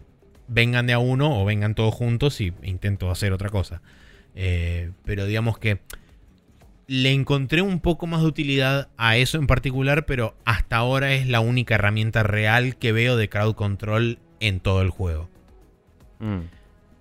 [0.49, 3.81] vengan de a uno o vengan todos juntos y intento hacer otra cosa.
[4.35, 5.81] Eh, pero digamos que
[6.87, 11.27] le encontré un poco más de utilidad a eso en particular, pero hasta ahora es
[11.27, 15.29] la única herramienta real que veo de crowd control en todo el juego.
[16.21, 16.41] Mm.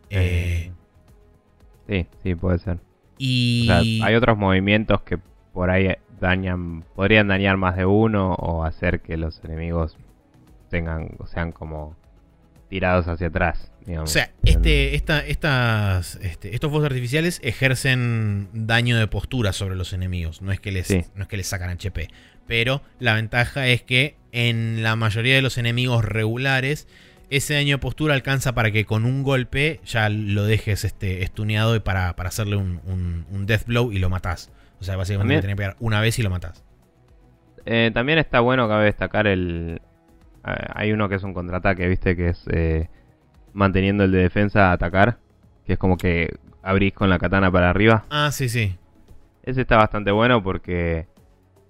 [0.10, 0.72] Eh,
[1.88, 2.80] sí, sí, puede ser.
[3.18, 5.20] Y hay otros movimientos que
[5.54, 9.98] por ahí dañan, podrían dañar más de uno o hacer que los enemigos
[10.70, 11.96] tengan, sean como
[12.70, 13.72] tirados hacia atrás.
[14.00, 19.94] O sea, este, esta, estas, este, estos fuegos artificiales ejercen daño de postura sobre los
[19.94, 20.42] enemigos.
[20.42, 22.08] No es, que les, no es que les sacan HP.
[22.48, 26.88] Pero la ventaja es que en la mayoría de los enemigos regulares,
[27.30, 31.76] ese daño de postura alcanza para que con un golpe ya lo dejes este, estuneado
[31.76, 32.82] y para, hacerle un,
[33.30, 34.52] un, death blow y lo matás.
[34.80, 36.64] O sea, básicamente tenés que pegar una vez y lo matás.
[37.66, 39.82] Eh, también está bueno, cabe destacar el.
[40.46, 42.90] Eh, hay uno que es un contraataque, viste, que es eh,
[43.56, 45.18] manteniendo el de defensa a atacar.
[45.66, 48.06] Que es como que abrís con la katana para arriba.
[48.12, 48.76] Ah, sí, sí.
[49.42, 51.08] Ese está bastante bueno porque.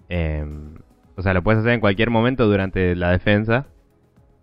[0.09, 0.75] Em,
[1.15, 3.67] o sea, lo puedes hacer en cualquier momento durante la defensa.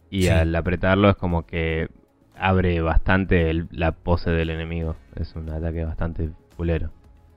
[0.09, 1.89] Y al apretarlo es como que
[2.37, 4.97] abre bastante la pose del enemigo.
[5.17, 6.91] Es un ataque bastante fulero.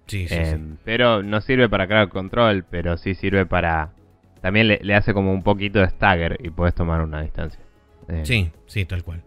[0.08, 3.92] Sí, sí, em, Pero no sirve para crear control, pero sí sirve para.
[4.42, 7.60] También le, hace como un poquito de stagger y puedes tomar una distancia.
[8.08, 9.24] Em, sí, sí, tal cual.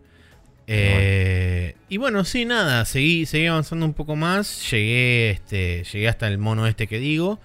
[0.71, 4.71] Eh, y bueno, sí, nada, seguí, seguí avanzando un poco más.
[4.71, 7.41] Llegué, este, llegué hasta el mono este que digo.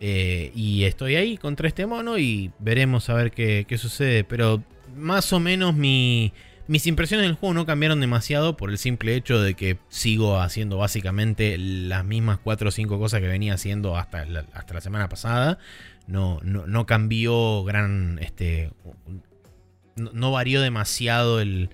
[0.00, 4.22] Eh, y estoy ahí contra este mono y veremos a ver qué, sucede.
[4.22, 4.62] Pero
[4.94, 6.32] más o menos mis
[6.86, 11.56] impresiones del juego no cambiaron demasiado por el simple hecho de que sigo haciendo básicamente
[11.56, 15.58] las mismas 4 o 5 cosas que venía haciendo hasta la, hasta la semana pasada.
[16.06, 18.18] No, no, cambió gran.
[18.20, 18.70] Este,
[19.96, 21.70] no varió demasiado el,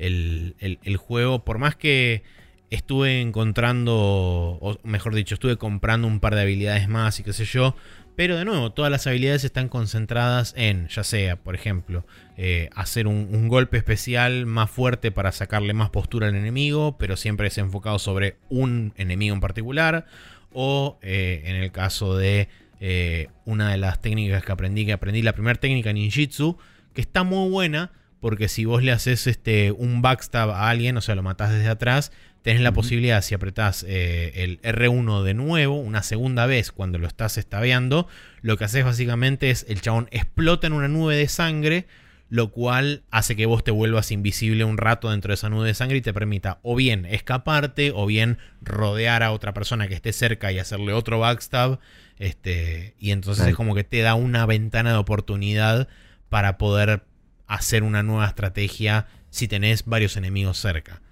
[0.00, 2.22] el, juego, por más que
[2.70, 7.44] estuve encontrando, o mejor dicho, estuve comprando un par de habilidades más y qué sé
[7.44, 7.74] yo.
[8.16, 12.04] Pero de nuevo, todas las habilidades están concentradas en, ya sea, por ejemplo,
[12.36, 17.48] eh, hacer un, golpe especial más fuerte para sacarle más postura al enemigo, pero siempre
[17.48, 20.06] es enfocado sobre un enemigo en particular.
[20.52, 22.48] O eh, en el caso de
[22.80, 26.58] eh, una de las técnicas que aprendí, que aprendí la primera técnica ninjitsu,
[26.92, 31.00] que está muy buena, porque si vos le haces este, un backstab a alguien, o
[31.00, 35.76] sea, lo matás desde atrás, tenés la posibilidad, si apretás eh, el R1 de nuevo,
[35.76, 38.08] una segunda vez cuando lo estás estabeando,
[38.42, 41.86] lo que haces básicamente es el chabón explota en una nube de sangre,
[42.28, 45.74] lo cual hace que vos te vuelvas invisible un rato dentro de esa nube de
[45.74, 50.12] sangre y te permita o bien escaparte o bien rodear a otra persona que esté
[50.12, 51.80] cerca y hacerle otro backstab.
[52.18, 55.88] Este, y entonces es como que te da una ventana de oportunidad
[56.28, 57.02] para poder
[57.50, 61.02] hacer una nueva estrategia si tenés varios enemigos cerca.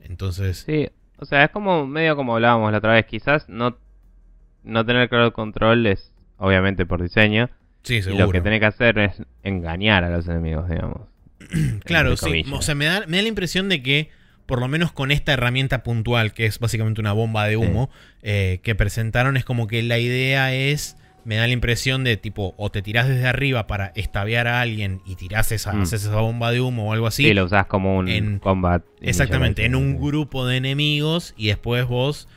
[0.00, 0.62] Entonces.
[0.64, 3.04] Sí, o sea, es como medio como hablábamos la otra vez.
[3.06, 3.76] Quizás no,
[4.62, 7.50] no tener crowd control es obviamente por diseño.
[7.82, 8.24] Sí, seguro.
[8.24, 11.02] Y lo que tenés que hacer es engañar a los enemigos, digamos.
[11.84, 12.44] claro, sí.
[12.52, 14.10] O sea, me da, me da la impresión de que,
[14.46, 17.90] por lo menos con esta herramienta puntual, que es básicamente una bomba de humo,
[18.22, 20.96] eh, que presentaron, es como que la idea es
[21.28, 25.02] me da la impresión de tipo, o te tirás desde arriba para estaviar a alguien
[25.04, 25.82] y tirás esa, mm.
[25.82, 27.22] haces esa bomba de humo o algo así.
[27.22, 28.82] Sí, lo usás como un en, combat.
[29.02, 32.28] Exactamente, en un grupo de enemigos y después vos,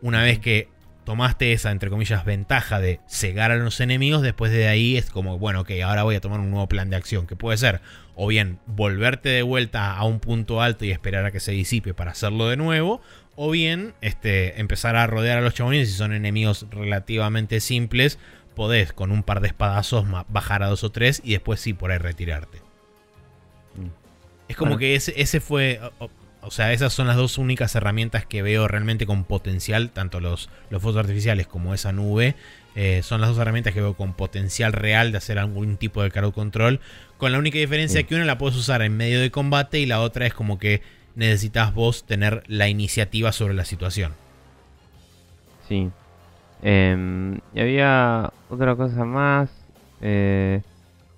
[0.00, 0.66] una vez que
[1.04, 5.38] tomaste esa, entre comillas, ventaja de cegar a los enemigos, después de ahí es como,
[5.38, 7.80] bueno, ok, ahora voy a tomar un nuevo plan de acción, que puede ser
[8.16, 11.94] o bien volverte de vuelta a un punto alto y esperar a que se disipe
[11.94, 13.02] para hacerlo de nuevo,
[13.44, 15.90] o bien este, empezar a rodear a los chabones.
[15.90, 18.20] Si son enemigos relativamente simples,
[18.54, 21.90] podés con un par de espadazos bajar a dos o tres y después sí por
[21.90, 22.58] ahí retirarte.
[23.74, 23.88] Mm.
[24.46, 25.80] Es como que ese, ese fue.
[26.40, 30.48] O, sea, esas son las dos únicas herramientas que veo realmente con potencial, tanto los,
[30.70, 32.36] los fuegos artificiales como esa nube.
[32.76, 36.12] Eh, son las dos herramientas que veo con potencial real de hacer algún tipo de
[36.12, 36.78] crowd control.
[37.18, 40.00] Con la única diferencia que una la puedes usar en medio de combate y la
[40.00, 44.12] otra es como que necesitas vos tener la iniciativa sobre la situación.
[45.68, 45.90] Sí.
[46.62, 49.50] Em, y había otra cosa más.
[50.00, 50.62] Eh,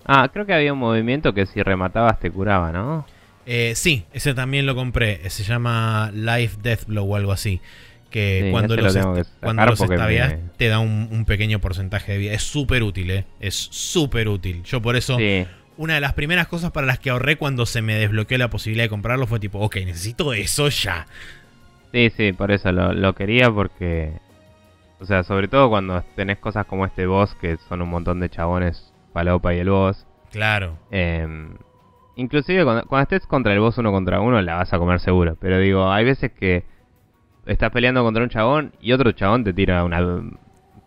[0.04, 3.06] ah, creo que había un movimiento que si rematabas te curaba, ¿no?
[3.46, 5.28] Eh, sí, ese también lo compré.
[5.30, 7.60] Se llama Life Death Blow o algo así.
[8.10, 8.96] Que cuando los,
[9.40, 9.82] cuando los
[10.56, 12.32] te da un, pequeño porcentaje de vida.
[12.32, 13.24] Es súper útil, ¿eh?
[13.40, 14.62] Es súper útil.
[14.62, 15.18] Yo por eso
[15.76, 18.84] una de las primeras cosas para las que ahorré cuando se me desbloqueó la posibilidad
[18.84, 21.06] de comprarlo fue tipo, ok, necesito eso ya.
[21.92, 24.12] Sí, sí, por eso lo, quería porque
[25.00, 28.30] O sea, sobre todo cuando tenés cosas como este boss, que son un montón de
[28.30, 30.06] chabones, Palopa y el boss.
[30.32, 30.76] Claro.
[30.90, 31.56] Em,
[32.16, 35.36] inclusive cuando, cuando estés contra el boss uno contra uno, la vas a comer seguro.
[35.40, 36.64] Pero digo, hay veces que
[37.46, 40.00] estás peleando contra un chabón y otro chabón te tira una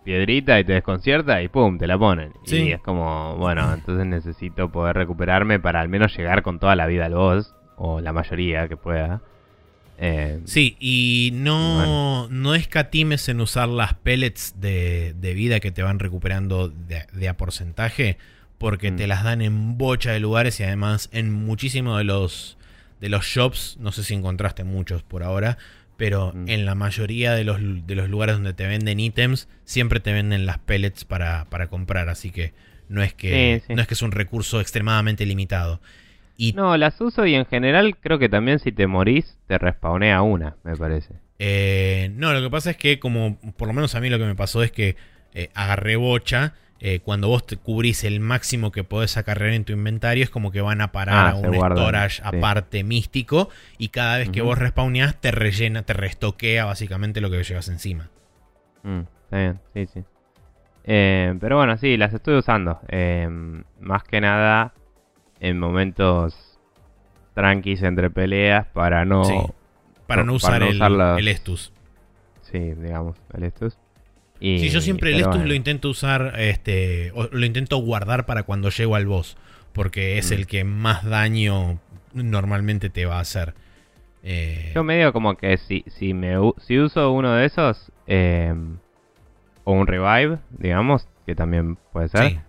[0.07, 2.31] piedrita y te desconcierta y pum, te la ponen.
[2.45, 2.55] Sí.
[2.57, 6.87] Y es como, bueno, entonces necesito poder recuperarme para al menos llegar con toda la
[6.87, 9.21] vida al boss, o la mayoría que pueda.
[9.99, 15.83] Eh, Sí, y no, no escatimes en usar las pellets de, de vida que te
[15.83, 18.17] van recuperando de, de a porcentaje,
[18.57, 18.95] porque Mm.
[18.95, 22.57] te las dan en bocha de lugares y además en muchísimos de los,
[23.01, 25.57] de los shops, no sé si encontraste muchos por ahora,
[25.97, 26.49] pero Mm.
[26.49, 30.45] en la mayoría de los, de los lugares donde te venden ítems, siempre te venden
[30.45, 32.53] las pellets para, para comprar, así que
[32.89, 33.75] no es que, Sí, sí.
[33.75, 35.81] no es que es un recurso extremadamente limitado.
[36.37, 40.21] Y no, las uso y en general creo que también si te morís te respawnea
[40.21, 41.15] una, me parece.
[41.39, 44.25] Eh, no, lo que pasa es que, como por lo menos a mí lo que
[44.25, 44.95] me pasó es que
[45.33, 46.53] eh, agarré bocha.
[46.79, 50.51] Eh, cuando vos te cubrís el máximo que podés acarrear en tu inventario, es como
[50.51, 52.21] que van a parar Ah, a un guardan, storage sí.
[52.23, 53.49] aparte místico.
[53.77, 58.09] Y cada vez que vos respawneás, te rellena, te restoquea básicamente lo que llevas encima.
[58.83, 60.03] Mm, está bien, sí, sí.
[60.85, 62.79] Eh, pero bueno, sí, las estoy usando.
[62.89, 63.27] Eh,
[63.79, 64.73] más que nada
[65.39, 66.59] en momentos
[67.33, 69.23] tranquis entre peleas para no...
[69.25, 69.35] Sí.
[70.07, 71.73] Para no usar no el, el Estus.
[72.43, 73.77] Sí, digamos, el Estus.
[74.39, 75.47] Y, Sí, yo siempre el Estus bueno.
[75.47, 79.37] lo intento usar, este, lo intento guardar para cuando llego al boss,
[79.73, 80.33] porque es Mm.
[80.35, 81.79] el que más daño
[82.13, 83.53] normalmente te va a hacer.
[84.23, 88.53] Eh, Yo medio como que si, si, me, si uso uno de esos, eh,
[89.63, 92.39] o un revive, digamos, que también puede ser, sí.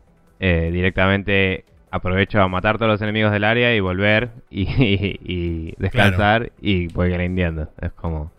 [0.41, 4.63] eh, directamente aprovecho a matar todos los enemigos del área y volver y,
[5.25, 7.71] y descansar y voy grindeando.
[7.81, 8.31] Es como...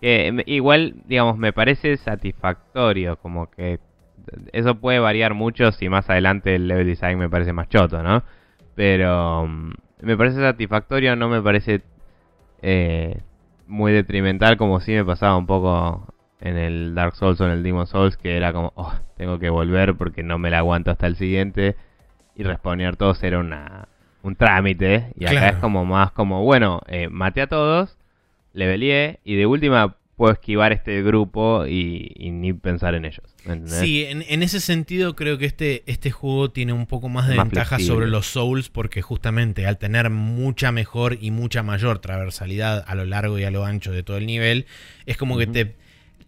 [0.00, 3.78] que me- igual, digamos, me parece satisfactorio, como que
[4.52, 8.22] eso puede variar mucho si más adelante el level design me parece más choto, ¿no?
[8.74, 11.82] Pero mm, me parece satisfactorio, no me parece
[12.62, 13.18] eh,
[13.66, 16.06] muy detrimental como si me pasaba un poco
[16.40, 19.50] en el Dark Souls o en el Demon Souls, que era como, oh, tengo que
[19.50, 21.76] volver porque no me la aguanto hasta el siguiente.
[22.34, 23.88] Y respawnear todos era una,
[24.22, 25.12] un trámite.
[25.18, 25.56] Y acá Claro.
[25.56, 27.98] es como más como, bueno, eh, maté a todos,
[28.52, 33.24] leveleé y de última puedo esquivar este grupo y, y ni pensar en ellos.
[33.64, 37.36] Sí, en, en ese sentido creo que este, este juego tiene un poco más de
[37.36, 37.94] Más ventaja flexible.
[37.94, 43.06] sobre los Souls porque justamente al tener mucha mejor y mucha mayor transversalidad a lo
[43.06, 44.66] largo y a lo ancho de todo el nivel,
[45.06, 45.74] es como que te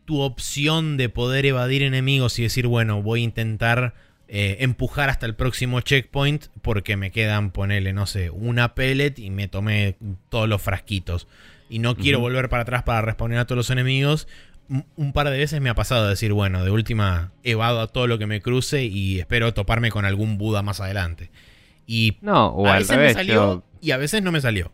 [0.06, 3.94] tu opción de poder evadir enemigos y decir, bueno, voy a intentar
[4.26, 9.28] eh, empujar hasta el próximo checkpoint porque me quedan, ponele, no sé, una pellet y
[9.30, 9.96] me tomé
[10.30, 11.28] todos los frasquitos.
[11.72, 14.28] Y no quiero volver para atrás para responder a todos los enemigos.
[14.96, 18.06] Un- par de veces me ha pasado de decir, bueno, de última evado a todo
[18.06, 21.30] lo que me cruce y espero toparme con algún Buda más adelante.
[21.86, 23.10] Y No, o a al veces revés.
[23.16, 24.70] me salió yo- y a veces no me salió.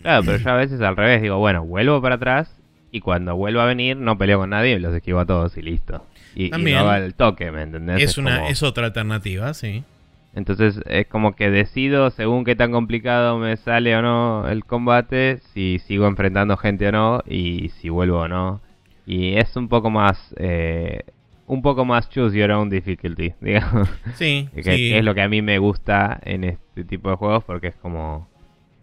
[0.00, 2.56] Claro, pero yo a veces al revés digo, bueno, vuelvo para atrás
[2.90, 6.06] y cuando vuelvo a venir no peleo con nadie, los esquivo a todos y listo.
[6.34, 6.78] Y, y También.
[6.78, 8.02] no va el toque, ¿me entendés?
[8.02, 9.84] Es, una, como- es otra alternativa, sí.
[10.34, 15.38] Entonces es como que decido según qué tan complicado me sale o no el combate,
[15.52, 18.60] si sigo enfrentando gente o no y si vuelvo o no.
[19.04, 21.02] Y es un poco más, eh,
[21.46, 23.88] un poco más choose your own difficulty, digamos.
[24.14, 24.70] Sí, que, sí.
[24.70, 27.76] que es lo que a mí me gusta en este tipo de juegos porque es
[27.76, 28.28] como,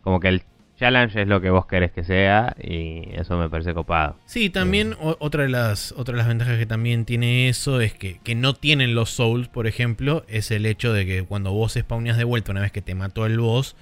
[0.04, 0.44] como que el
[0.80, 4.18] challenge es lo que vos querés que sea y eso me parece copado.
[4.26, 8.20] Sí, también otra, de las, otra de las ventajas que también tiene eso es que,
[8.24, 12.18] que no tienen los souls, por ejemplo, es el hecho de que cuando vos spawneas
[12.18, 13.76] de vuelta una vez que te mató el boss,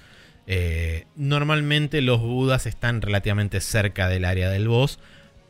[0.46, 4.98] eh, normalmente los budas están relativamente cerca del área del boss,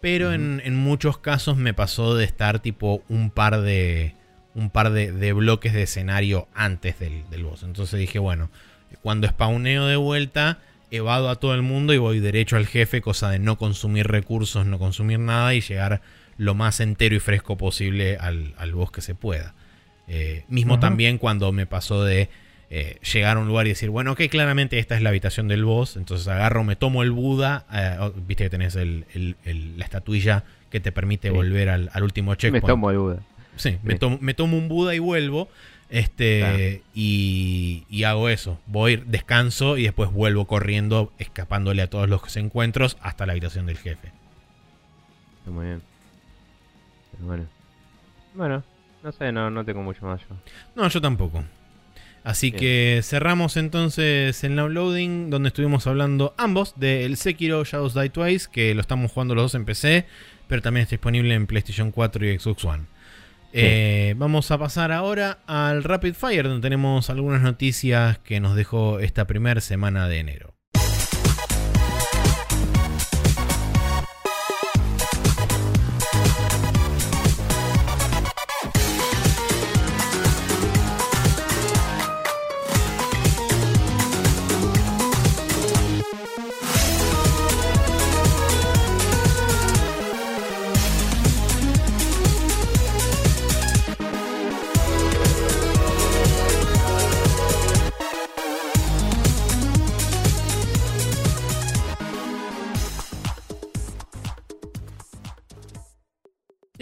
[0.00, 4.14] pero en, en muchos casos me pasó de estar tipo un par de
[4.54, 7.62] un par de, de bloques de escenario antes del, del boss.
[7.62, 8.50] Entonces dije, bueno,
[9.02, 10.58] cuando spawneo de vuelta,
[10.90, 14.66] evado a todo el mundo y voy derecho al jefe, cosa de no consumir recursos,
[14.66, 16.00] no consumir nada y llegar
[16.36, 19.54] lo más entero y fresco posible al, al boss que se pueda.
[20.06, 22.30] Eh, mismo también cuando me pasó de
[22.70, 25.64] eh, llegar a un lugar y decir, bueno, ok, claramente esta es la habitación del
[25.64, 29.78] boss, entonces agarro, me tomo el Buda, eh, oh, viste que tenés el- el- el-
[29.78, 31.34] la estatuilla que te permite Sí.
[31.34, 32.66] volver al, al último Me checkpoint.
[32.66, 33.18] tomo el Buda.
[33.56, 33.98] Sí, me Sí.
[33.98, 35.48] tomo, me tomo un Buda y vuelvo.
[35.90, 36.58] Este, Claro.
[36.94, 38.58] y, y hago eso.
[38.66, 43.78] Voy, descanso y después vuelvo corriendo, escapándole a todos los encuentros hasta la habitación del
[43.78, 44.12] jefe.
[45.46, 45.82] Muy bien.
[47.20, 47.46] Bueno.
[48.34, 48.62] Bueno,
[49.02, 50.36] no sé, no, no tengo mucho más yo.
[50.76, 51.42] No, yo tampoco.
[52.22, 52.60] Así Bien.
[52.60, 58.74] que cerramos entonces el downloading, donde estuvimos hablando ambos del Sekiro Shadows Die Twice, que
[58.74, 60.04] lo estamos jugando los dos en PC.
[60.48, 62.84] pero también está disponible en PlayStation 4 y Xbox One.
[63.52, 69.00] Eh, vamos a pasar ahora al Rapid Fire, donde tenemos algunas noticias que nos dejó
[69.00, 70.57] esta primera semana de enero.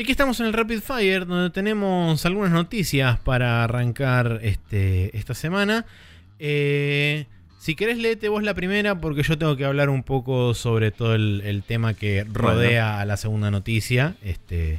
[0.06, 5.84] Aquí estamos en el Rapid Fire, donde tenemos algunas noticias para arrancar este, esta semana.
[6.38, 7.26] Eh,
[7.58, 11.16] si querés, léete vos la primera, porque yo tengo que hablar un poco sobre todo
[11.16, 14.14] el, tema que rodea a la segunda noticia.
[14.22, 14.78] Este,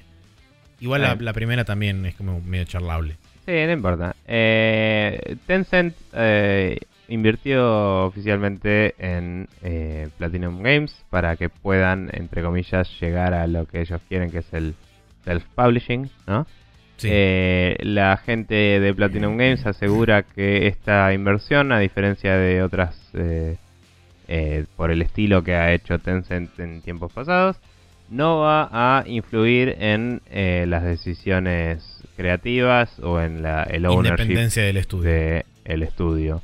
[0.79, 3.17] igual la, primera también es como medio charlable.
[3.45, 4.15] Sí, no importa.
[4.25, 9.49] Eh, Tencent eh, invirtió oficialmente en
[10.17, 14.53] Platinum Games para que puedan, entre comillas, llegar a lo que ellos quieren, que es
[14.53, 14.73] el
[15.27, 16.47] self-publishing, ¿no?
[17.03, 23.57] Eh, la gente de Platinum Games asegura que esta inversión, a diferencia de otras eh,
[24.27, 27.57] eh, por el estilo que ha hecho Tencent en tiempos pasados,
[28.09, 35.09] no va a influir en las decisiones creativas o en la, el ownership del estudio.
[35.09, 36.41] De el estudio.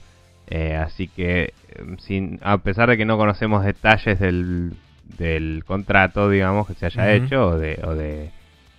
[0.77, 1.53] así que,
[1.99, 4.73] sin, a pesar de que no conocemos detalles del,
[5.17, 8.29] del contrato, digamos, que se haya hecho o de, o de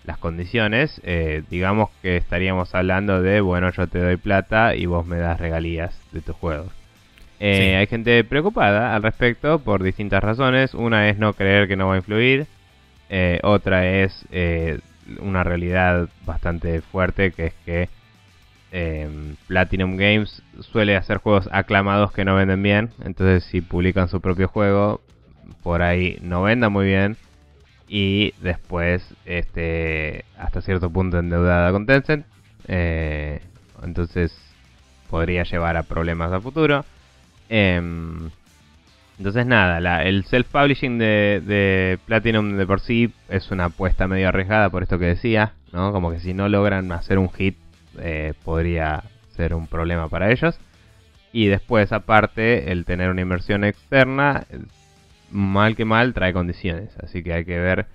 [0.05, 5.07] las condiciones, eh, digamos que estaríamos hablando de, bueno, yo te doy plata y vos
[5.07, 6.71] me das regalías de tus juegos.
[7.41, 10.75] Eh, hay gente preocupada al respecto por distintas razones.
[10.75, 12.47] Una es no creer que no va a influir.
[13.09, 14.27] Eh, otra es
[15.21, 17.89] una realidad bastante fuerte que es que
[19.47, 22.91] Platinum Games suele hacer juegos aclamados que no venden bien.
[23.05, 25.01] Entonces si publican su propio juego,
[25.63, 27.17] por ahí no venda muy bien
[27.89, 32.27] y después este hasta cierto punto endeudada con Tencent
[32.67, 33.41] eh,
[33.83, 34.37] entonces
[35.11, 36.85] podría llevar a problemas a futuro.
[37.49, 38.31] Em,
[39.19, 44.71] entonces nada el self publishing de, Platinum de por sí es una apuesta medio arriesgada
[44.71, 47.57] por esto que decía no como que si no logran hacer un hit
[47.99, 49.05] eh, podría
[49.37, 50.59] ser un problema para ellos.
[51.33, 54.47] Y después aparte el tener una inversión externa
[55.35, 56.91] mal que mal trae condiciones.
[57.03, 57.87] Así que hay que ver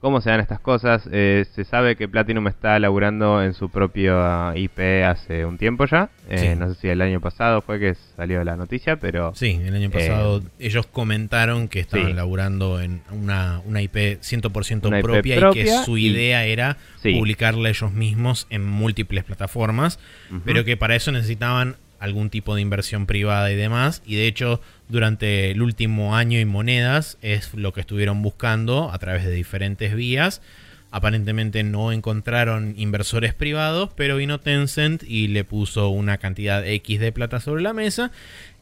[0.00, 1.08] cómo se dan estas cosas.
[1.10, 6.10] Eh, se sabe que Platinum está laburando en su propio IP hace un tiempo ya.
[6.28, 9.32] Eh, no sé si el año pasado fue que salió la noticia, pero...
[9.34, 15.02] Sí, el año pasado eh, ellos comentaron que estaban laburando en una, una IP 100%
[15.02, 19.98] propia, y que su idea era publicarla ellos mismos en múltiples plataformas,
[20.44, 24.02] pero que para eso necesitaban algún tipo de inversión privada y demás.
[24.06, 28.98] Y de hecho, durante el último año y monedas es lo que estuvieron buscando a
[28.98, 30.42] través de diferentes vías.
[30.90, 37.12] Aparentemente no encontraron inversores privados, pero vino Tencent y le puso una cantidad X de
[37.12, 38.12] plata sobre la mesa.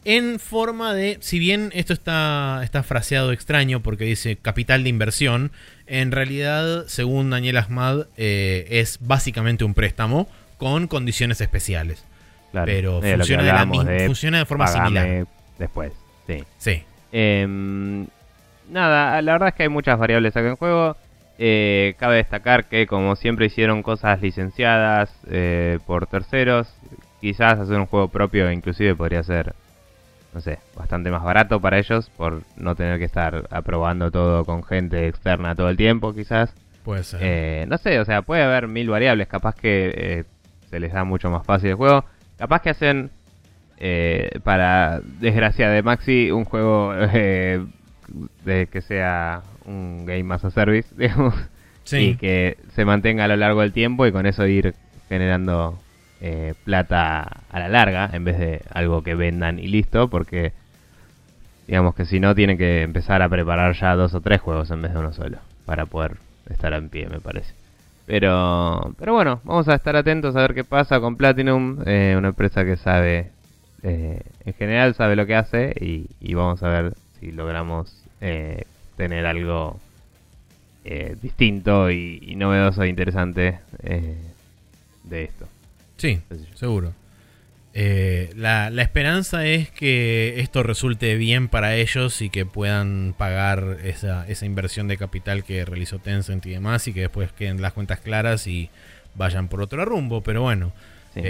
[0.07, 5.53] En forma de, si bien esto está, está fraseado extraño porque dice capital de inversión,
[5.87, 12.05] en realidad, según Daniel Ahmad, eh, es básicamente un préstamo con condiciones especiales.
[12.53, 15.27] Pero funciona de, la funciona de forma similar.
[15.59, 15.93] Después,
[16.27, 16.45] sí.
[16.59, 16.83] Sí.
[17.12, 18.07] Em,
[18.68, 20.97] nada, la verdad es que hay muchas variables acá en juego.
[21.39, 26.72] Eh, cabe destacar que como siempre hicieron cosas licenciadas eh, por terceros,
[27.20, 29.53] quizás hacer un juego propio inclusive podría ser,
[30.33, 34.62] no sé, bastante más barato para ellos por no tener que estar aprobando todo con
[34.62, 36.55] gente externa todo el tiempo quizás.
[36.85, 37.20] Puede ser.
[37.22, 40.25] Eh, no sé, o sea, puede haber mil variables, capaz que
[40.70, 42.05] se les da mucho más fácil el juego.
[42.37, 43.11] Capaz que hacen,
[43.87, 47.62] eh, para desgracia de Maxi, un juego eh,
[48.47, 51.35] de que sea un game as a service, digamos.
[51.93, 54.74] Y que se mantenga a lo largo del tiempo y con eso ir
[55.11, 55.78] generando
[56.22, 60.55] eh, plata a la larga en vez de algo que vendan y listo, porque
[61.66, 64.80] digamos que si no tienen que empezar a preparar ya dos o tres juegos en
[64.80, 66.16] vez de uno solo para poder
[66.49, 67.53] estar en pie, me parece.
[68.07, 72.28] Pero, pero bueno, vamos a estar atentos a ver qué pasa con Platinum, eh, una
[72.28, 73.30] empresa que sabe,
[73.85, 78.64] eh, en general sabe lo que hace y, vamos a ver si logramos eh,
[78.97, 79.80] tener algo
[81.22, 83.61] distinto y, novedoso e interesante
[85.05, 85.49] de esto.
[85.97, 86.20] Sí,
[86.55, 86.93] seguro.
[87.76, 93.78] Eh, la, la esperanza es que esto resulte bien para ellos y que puedan pagar
[93.82, 97.72] esa, esa inversión de capital que realizó Tencent y demás y que después queden las
[97.72, 98.70] cuentas claras y
[99.16, 100.20] vayan por otro rumbo.
[100.20, 100.72] Pero bueno,
[101.14, 101.20] Sí.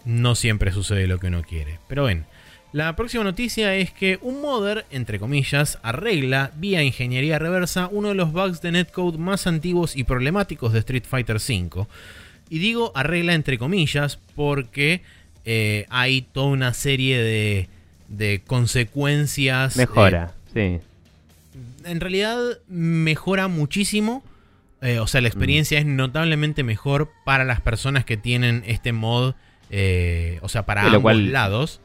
[0.00, 1.78] Eh, no siempre sucede lo que uno quiere.
[1.88, 2.24] Pero ven,
[2.72, 8.14] la próxima noticia es que un modder, entre comillas, arregla vía ingeniería reversa uno de
[8.14, 11.86] los bugs de netcode más antiguos y problemáticos de Street Fighter V.
[12.48, 15.02] Y digo arregla entre comillas porque
[15.44, 17.68] eh, hay toda una serie de,
[18.08, 19.76] de consecuencias.
[19.76, 20.78] eh, Mejora, sí.
[21.84, 22.38] en realidad
[22.68, 24.22] mejora muchísimo.
[24.82, 29.34] eh, o sea, la experiencia es notablemente mejor para las personas que tienen este mod.
[29.70, 31.80] Eh, o sea, para lo ambos cual- lados.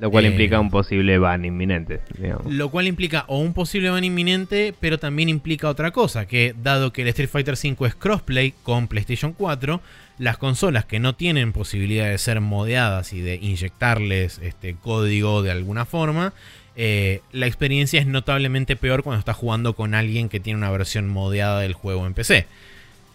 [0.00, 2.52] Lo cual Eh, implica un posible ban inminente, digamos.
[2.52, 6.92] Lo cual implica o un posible ban inminente, pero también implica otra cosa, que dado
[6.92, 9.80] que el Street Fighter V es crossplay con PlayStation 4,
[10.18, 15.52] las consolas que no tienen posibilidad de ser modeadas y de inyectarles este código de
[15.52, 16.32] alguna forma,
[16.76, 21.08] eh, la experiencia es notablemente peor cuando estás jugando con alguien que tiene una versión
[21.08, 22.46] modeada del juego en PC.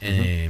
[0.01, 0.49] Eh,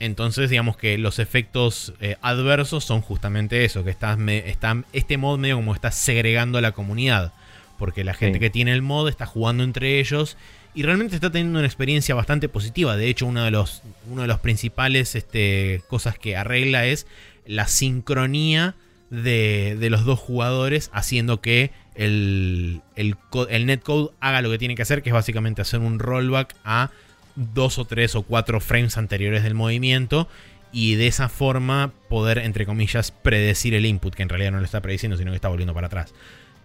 [0.00, 5.16] entonces, digamos que los efectos eh, adversos son justamente eso, que estás me- está- este
[5.18, 7.32] mod medio como está segregando a la comunidad.
[7.78, 8.40] Porque la gente Sí.
[8.40, 10.36] que tiene el mod está jugando entre ellos
[10.74, 12.96] y realmente está teniendo una experiencia bastante positiva.
[12.96, 17.06] De hecho, uno de los, uno de los principales este, cosas que arregla es
[17.46, 18.74] la sincronía
[19.10, 24.82] de, de los dos jugadores, haciendo que el, el netcode haga lo que tiene que
[24.82, 26.90] hacer, que es básicamente hacer un rollback a
[27.36, 30.28] dos o tres o cuatro frames anteriores del movimiento
[30.72, 34.64] y de esa forma poder, entre comillas, predecir el input, que en realidad no lo
[34.64, 36.14] está prediciendo, sino que está volviendo para atrás.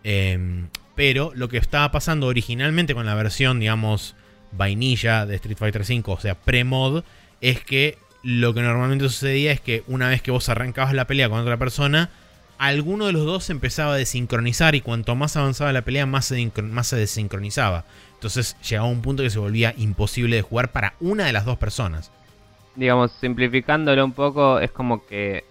[0.04, 4.16] Em, pero lo que estaba pasando originalmente con la versión, digamos,
[4.52, 7.04] vainilla de Street Fighter V, o sea, pre-mod,
[7.42, 11.30] es que lo que normalmente sucedía es que una vez que vos arrancabas la pelea
[11.30, 12.10] con otra persona,
[12.58, 16.52] alguno de los dos empezaba a desincronizar y cuanto más avanzaba la pelea, más se,
[16.64, 17.86] más se desincronizaba.
[18.26, 21.60] Entonces llegaba un punto que se volvía imposible de jugar para una de las dos
[21.60, 22.12] personas.
[22.76, 25.44] Digamos, simplificándolo un poco, es como que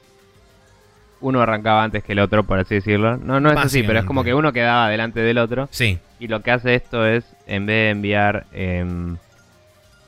[1.21, 3.17] uno arrancaba antes que el otro, por así decirlo.
[3.17, 5.69] No, no es así, pero es como que uno quedaba delante del otro.
[5.71, 9.19] Sí, Y lo que hace esto es, en vez de enviar em,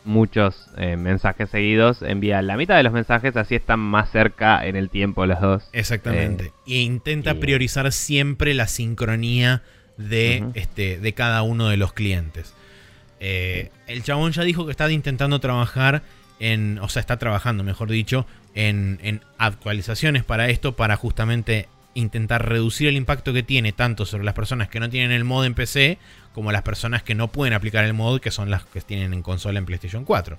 [0.04, 4.74] muchos eh, mensajes seguidos, envía la mitad de los mensajes, así están más cerca en
[4.74, 5.68] el tiempo los dos.
[5.72, 6.52] exactamente.
[6.66, 9.62] e intenta y- priorizar siempre la sincronía
[9.96, 12.54] de, este, de cada uno de los clientes.
[13.20, 16.02] Eh, el chabón ya dijo que está intentando trabajar
[16.38, 22.46] en, o sea, está trabajando, mejor dicho, en, en actualizaciones para esto, para justamente intentar
[22.46, 25.54] reducir el impacto que tiene tanto sobre las personas que no tienen el mod en
[25.54, 25.98] PC,
[26.34, 29.22] como las personas que no pueden aplicar el mod, que son las que tienen en
[29.22, 30.38] consola en PlayStation 4.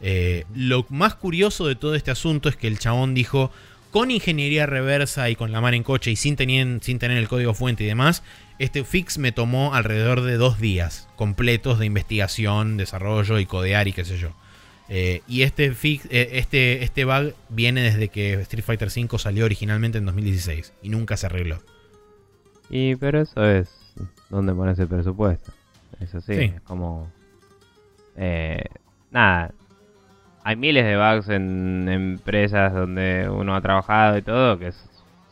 [0.00, 3.52] Eh, lo más curioso de todo este asunto es que el chabón dijo,
[3.92, 7.28] con ingeniería reversa y con la mano en coche y sin tener, sin tener el
[7.28, 8.24] código fuente y demás,
[8.58, 13.92] este fix me tomó alrededor de dos días completos de investigación, desarrollo y codear y
[13.92, 14.30] qué sé yo.
[14.88, 19.44] Eh, y este, fix, eh, este, este bug viene desde que Street Fighter V salió
[19.44, 21.58] originalmente en 2016 y nunca se arregló.
[22.70, 23.68] Y pero eso es
[24.30, 25.52] donde pones el presupuesto.
[26.00, 26.44] Eso sí, Sí.
[26.56, 27.10] es como...
[28.16, 28.64] eh,
[29.10, 29.52] nada,
[30.44, 34.78] hay miles de bugs en empresas donde uno ha trabajado y todo que s-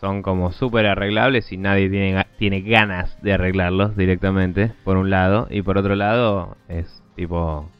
[0.04, 5.48] son como súper arreglables y nadie tiene, tiene ganas de arreglarlos directamente, por un lado.
[5.50, 7.70] Y por otro lado, es tipo...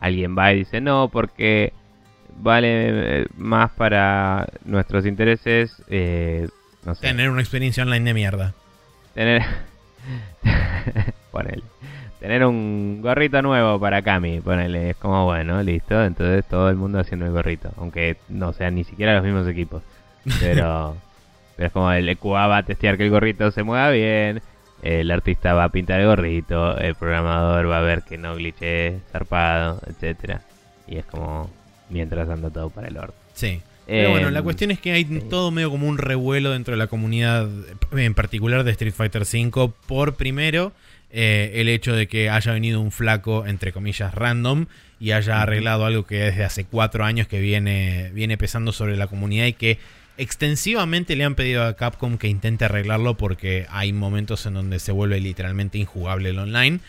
[0.00, 1.72] Alguien va y dice, no, porque
[2.36, 6.48] vale eh, más para nuestros intereses, eh,
[6.84, 8.54] no sé, Tener una experiencia online de mierda.
[9.14, 9.42] Tener.
[11.30, 11.62] ponele.
[12.18, 14.90] Tener un gorrito nuevo para Cami, ponele.
[14.90, 16.02] Es como bueno, listo.
[16.02, 17.70] Entonces todo el mundo haciendo el gorrito.
[17.76, 19.84] Aunque no sean ni siquiera los mismos equipos.
[20.40, 20.96] Pero.
[21.62, 24.42] pero es como el EQA va a testear que el gorrito se mueva bien.
[24.82, 26.76] El artista va a pintar el gorrito.
[26.76, 30.40] El programador va a ver que no glitche zarpado, etcétera
[30.88, 31.48] Y es como.
[31.88, 33.14] Mientras anda todo para el orto.
[33.34, 33.62] Sí.
[33.86, 36.78] Pero bueno, la Em, cuestión es que hay todo medio como un revuelo dentro de
[36.78, 37.48] la comunidad,
[37.92, 40.72] en particular de Street Fighter V, por primero
[41.10, 44.66] eh, el hecho de que haya venido un flaco, entre comillas, random,
[44.98, 49.06] y haya arreglado algo que desde hace cuatro años que viene, viene pesando sobre la
[49.06, 49.78] comunidad y que
[50.16, 54.92] extensivamente le han pedido a Capcom que intente arreglarlo porque hay momentos en donde se
[54.92, 56.80] vuelve literalmente injugable el online.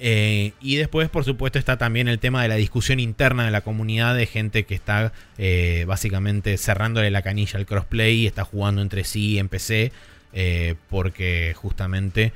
[0.00, 3.62] Eh, y después, por supuesto, está también el tema de la discusión interna de la
[3.62, 8.80] comunidad de gente que está eh, básicamente cerrándole la canilla al crossplay y está jugando
[8.80, 9.90] entre sí en PC
[10.32, 12.32] eh, porque justamente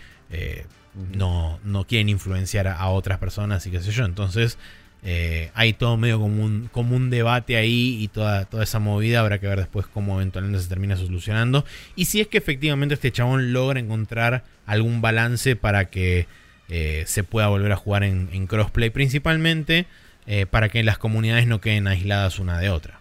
[1.15, 4.07] no, no quieren influenciar a, a otras personas y qué sé yo.
[4.07, 4.59] Entonces,
[5.05, 9.21] Eh, hay todo medio como un, como un debate ahí y toda, toda esa movida.
[9.21, 11.65] Habrá que ver después cómo eventualmente se termina solucionando.
[11.97, 16.27] Y si es que efectivamente este chabón logra encontrar algún balance para que
[16.69, 19.87] eh, se pueda volver a jugar en, crossplay, principalmente
[20.27, 23.01] eh, para que las comunidades no queden aisladas una de otra.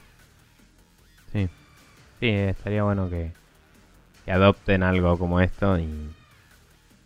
[1.31, 1.47] Sí,
[2.19, 3.31] sí, estaría bueno que,
[4.29, 5.89] adopten algo como esto y,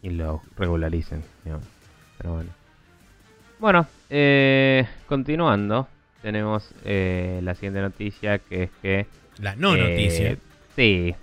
[0.03, 1.23] y lo regularicen.
[2.17, 2.64] Pero bueno.
[3.65, 5.87] Bueno, eh, continuando,
[6.21, 9.07] tenemos eh, la siguiente noticia que es que...
[9.39, 10.37] La no eh, noticia.
[10.75, 11.15] Sí.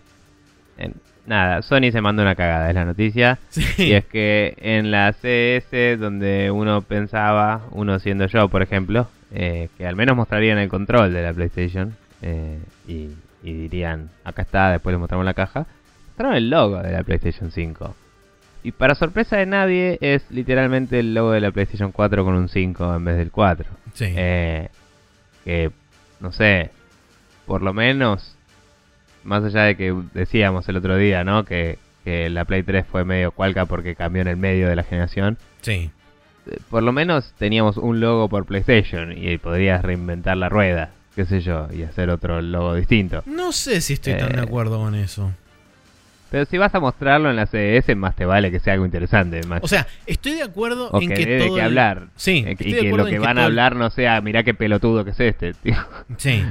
[1.24, 3.38] nada, Sony se manda una cagada, es la noticia.
[3.78, 9.86] Y es que en la CS, donde uno pensaba, uno siendo yo, por ejemplo, que
[9.86, 11.94] al menos mostrarían el control de la PlayStation
[12.88, 13.10] y,
[13.44, 15.64] y, dirían, acá está, después les mostramos la caja,
[16.08, 17.94] mostraron el logo de la PlayStation 5.
[18.64, 22.48] Y para sorpresa de nadie, es literalmente el logo de la PlayStation 4 con un
[22.48, 23.66] 5 en vez del 4.
[23.94, 24.06] Sí.
[24.08, 24.68] Eh,
[25.44, 25.70] que,
[26.20, 26.70] no sé,
[27.46, 28.36] por lo menos,
[29.24, 31.44] más allá de que decíamos el otro día, ¿no?
[31.44, 34.84] Que, que la Play 3 fue medio cualca porque cambió en el medio de la
[34.84, 35.38] generación.
[35.60, 35.90] Sí.
[36.46, 41.24] Eh, por lo menos teníamos un logo por PlayStation y podrías reinventar la rueda, qué
[41.24, 43.22] sé yo, y hacer otro logo distinto.
[43.26, 45.32] No sé si estoy tan de Eh, acuerdo con eso.
[46.32, 49.40] Pero si vas a mostrarlo en la CS, más te vale que sea algo interesante.
[49.46, 52.06] Más, O sea, estoy de acuerdo o en que que todo qué el- hablar.
[52.16, 54.54] Sí, estoy y de que acuerdo lo que van a hablar no sea, mirá qué
[54.54, 55.76] pelotudo que es este, tío.
[56.16, 56.42] Sí.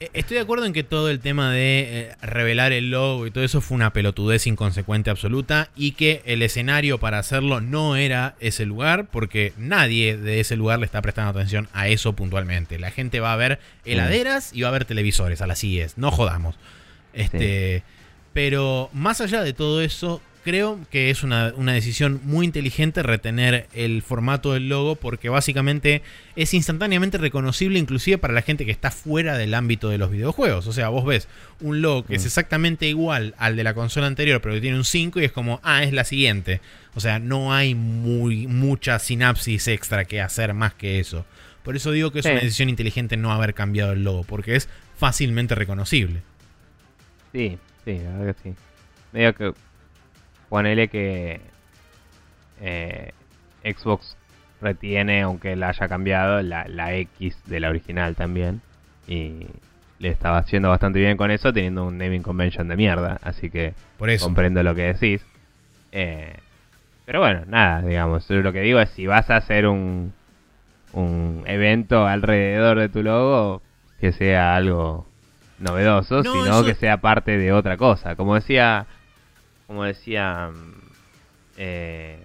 [0.00, 3.30] Eh, Estoy de acuerdo en que todo el tema de eh, revelar el logo y
[3.30, 8.34] todo eso fue una pelotudez inconsecuente absoluta y que el escenario para hacerlo no era
[8.40, 12.78] ese lugar porque nadie de ese lugar le está prestando atención a eso puntualmente.
[12.78, 16.10] La gente va a ver heladeras y va a ver televisores a las IES, no
[16.10, 16.56] jodamos.
[17.12, 17.82] Este,
[18.34, 23.66] Pero más allá de todo eso, creo que es una, una decisión muy inteligente retener
[23.72, 26.02] el formato del logo porque básicamente
[26.36, 30.66] es instantáneamente reconocible inclusive para la gente que está fuera del ámbito de los videojuegos.
[30.66, 31.28] O sea, vos ves
[31.60, 32.26] un logo que es Mm.
[32.26, 35.60] exactamente igual al de la consola anterior pero que tiene un 5 y es como,
[35.62, 36.60] ah, es la siguiente.
[36.94, 41.24] O sea, no hay muy, mucha sinapsis extra que hacer más que eso.
[41.62, 42.32] Por eso digo que es Sí.
[42.32, 44.68] una decisión inteligente no haber cambiado el logo porque es
[44.98, 46.20] fácilmente reconocible.
[47.32, 48.56] Sí, sí, la verdad que sí.
[49.12, 49.52] Medio que
[50.48, 51.40] ponele que
[52.60, 53.12] eh,
[53.64, 54.16] Xbox
[54.60, 58.60] retiene, aunque la haya cambiado, la, la X de la original también.
[59.06, 59.46] Y
[59.98, 63.18] le estaba haciendo bastante bien con eso, teniendo un naming convention de mierda.
[63.22, 64.24] Así que Por eso.
[64.24, 65.24] comprendo lo que decís.
[65.92, 66.34] Eh,
[67.06, 70.12] pero bueno, nada, digamos, lo que digo es si vas a hacer un,
[70.92, 73.62] un evento alrededor de tu logo,
[74.00, 75.06] que sea algo
[75.58, 78.16] novedoso, No, sino eso- que sea parte de otra cosa.
[78.16, 78.86] Como decía,
[79.66, 80.72] como decía, mm,
[81.56, 82.18] eh,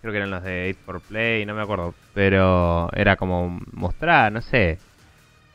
[0.00, 4.32] creo que eran los de 8 for Play, no me acuerdo, pero era como mostrar,
[4.32, 4.78] no sé,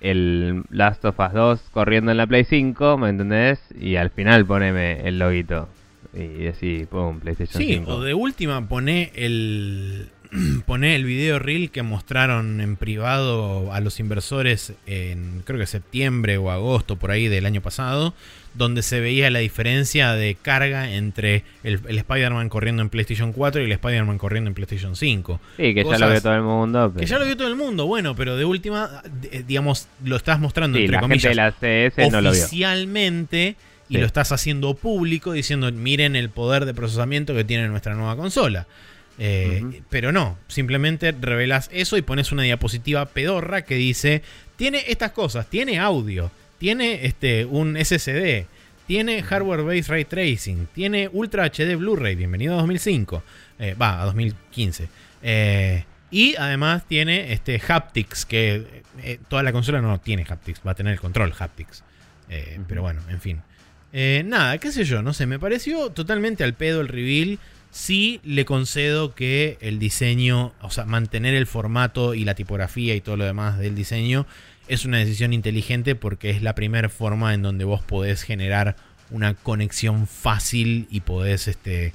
[0.02, 3.60] el Last of Us 2 corriendo en la Play 5, ¿me entendés?
[3.80, 5.70] Y al final poneme el loguito.
[6.14, 7.96] Y decís, pum, PlayStation Sí, 5.
[7.96, 10.10] o de última poné el
[10.66, 16.38] poné el video reel que mostraron en privado a los inversores en creo que septiembre
[16.38, 18.14] o agosto por ahí del año pasado,
[18.56, 23.62] donde se veía la diferencia de carga entre el, el Spider-Man corriendo en PlayStation 4
[23.62, 25.40] y el Spider-Man corriendo en PlayStation 5.
[25.58, 26.94] Sí, que ya lo vio todo el mundo.
[26.98, 30.40] Que ya lo vio todo el mundo, bueno, pero de última, de- digamos, lo estás
[30.40, 32.42] mostrando Sí, entre la comillas gente de la CS no lo vio.
[32.42, 33.56] oficialmente
[33.90, 34.00] y Sí.
[34.00, 38.66] lo estás haciendo público diciendo miren el poder de procesamiento que tiene nuestra nueva consola.
[39.20, 39.82] Eh.
[39.90, 44.24] Pero no, simplemente revelas eso y pones una diapositiva pedorra que dice,
[44.56, 48.46] tiene estas cosas, tiene audio, tiene este, un SSD,
[48.88, 53.24] tiene hardware based ray tracing, tiene Ultra HD Blu-ray, bienvenido a 2005,
[53.60, 54.88] eh, va, a 2015.
[55.22, 60.72] Eh, y además tiene este haptics, que eh, toda la consola no tiene haptics, va
[60.72, 61.84] a tener el control haptics.
[62.30, 62.60] Eh.
[62.68, 63.42] Pero bueno, en fin.
[63.92, 67.40] Eh, nada, qué sé yo, no sé, me pareció totalmente al pedo el reveal.
[67.74, 73.02] Sí le concedo que el diseño, o sea, mantener el formato y la tipografía y
[73.02, 74.28] todo lo demás del diseño
[74.68, 78.76] es una decisión inteligente porque es la primera forma en donde vos podés generar
[79.10, 81.94] una conexión fácil y podés este,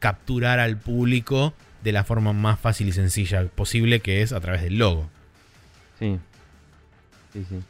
[0.00, 1.54] capturar al público
[1.84, 5.08] de la forma más fácil y sencilla posible, que es a través del logo.
[6.00, 6.18] Sí.
[7.32, 7.62] Sí, sí.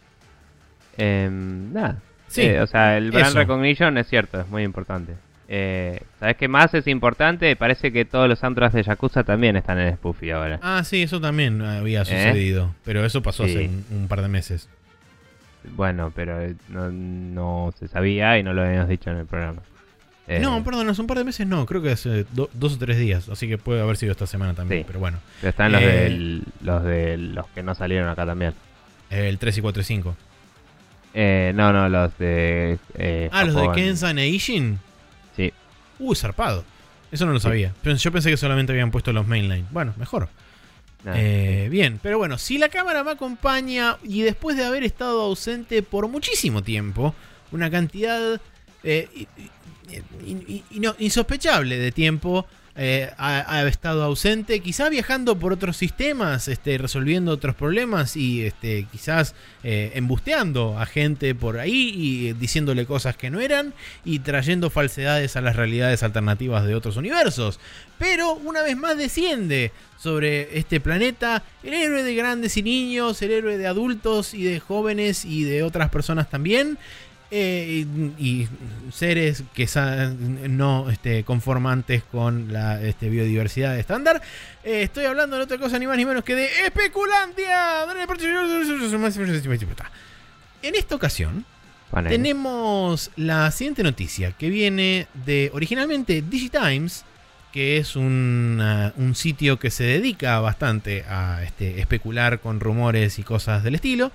[0.97, 2.03] Em, nada.
[2.29, 3.39] Sí, Eh, o sea, el brand eso.
[3.39, 5.15] recognition es cierto, es muy importante.
[5.55, 7.55] Eh, ¿Sabes qué más es importante?
[7.57, 10.59] Parece que todos los soundtracks de Yakuza también están en Spoofy ahora.
[10.63, 13.69] Ah, sí, eso también había sucedido, pero eso pasó hace ¿Eh?
[13.69, 13.85] Sí.
[13.91, 14.71] un, un par de meses.
[15.77, 19.61] Bueno, pero eh, no, no se sabía y no lo habíamos dicho en el programa.
[20.27, 22.79] Eh, No, perdón, hace un par de meses no, creo que hace do- dos o
[22.79, 24.85] tres días, así que puede haber sido esta semana también, Sí.
[24.87, 25.19] pero bueno.
[25.43, 28.55] Están los, Eh, del- los de los que no salieron acá también.
[29.11, 30.17] El 3 y 4 y 5.
[31.13, 32.79] Eh, no, no, los de.
[32.95, 33.71] eh, Ah, los de.
[33.75, 34.79] Kensan e Ishin.
[36.03, 36.65] Uy, zarpado.
[37.11, 37.75] Eso no lo sabía.
[37.85, 39.67] Yo pensé que solamente habían puesto los mainline.
[39.71, 40.29] Bueno, mejor.
[41.05, 45.83] Eh, bien, pero bueno, si la cámara me acompaña y después de haber estado ausente
[45.83, 47.15] por muchísimo tiempo,
[47.51, 48.41] una cantidad
[48.85, 49.27] eh,
[50.99, 57.55] insospechable de tiempo eh, ha, estado ausente, quizá viajando por otros sistemas, este, resolviendo otros
[57.55, 63.29] problemas y este, quizás eh, embusteando a gente por ahí y eh, diciéndole cosas que
[63.29, 63.75] no eran
[64.07, 67.61] y trayendo falsedades a las realidades alternativas de otros universos.
[67.99, 69.71] Pero una vez más desciende
[70.03, 74.59] sobre este planeta el héroe de grandes y niños, el héroe de adultos y de
[74.59, 76.79] jóvenes y de otras personas también.
[77.35, 77.87] Eh,
[78.19, 78.49] y, y
[78.93, 79.67] seres que
[80.51, 84.21] no este, conformantes con la este, biodiversidad estándar.
[84.63, 87.87] Eh, estoy hablando de otra cosa ni más ni menos que de Especulandia.
[90.61, 91.47] En esta ocasión,
[92.07, 97.07] tenemos la siguiente noticia que viene de originalmente Digitimes,
[97.51, 103.19] que es un, ah, un sitio que se dedica bastante a este, especular con rumores
[103.19, 104.13] y cosas del estilo,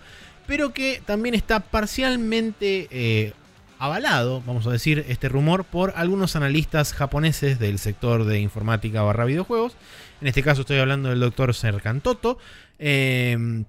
[0.47, 3.33] pero que también está parcialmente eh,
[3.77, 9.25] avalado, vamos a decir, este rumor por algunos analistas japoneses del sector de informática barra
[9.25, 9.73] videojuegos.
[10.21, 12.39] En este caso estoy hablando del doctor Serkantoto.
[12.79, 13.63] Eh,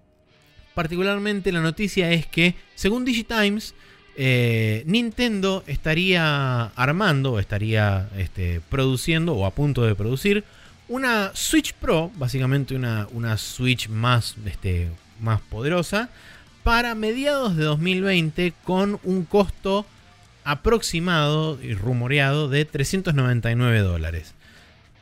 [0.75, 3.75] particularmente la noticia es que, según Digitimes,
[4.17, 10.45] eh, Nintendo estaría armando, estaría este, produciendo o a punto de producir
[10.89, 14.89] una Switch Pro, básicamente una, una Switch más, este,
[15.21, 16.11] más poderosa,
[16.69, 19.87] para mediados de 2020 con un costo
[20.45, 24.35] aproximado y rumoreado de 399 dólares.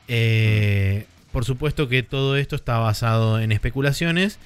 [0.06, 4.38] Eh, por supuesto que todo esto está basado en especulaciones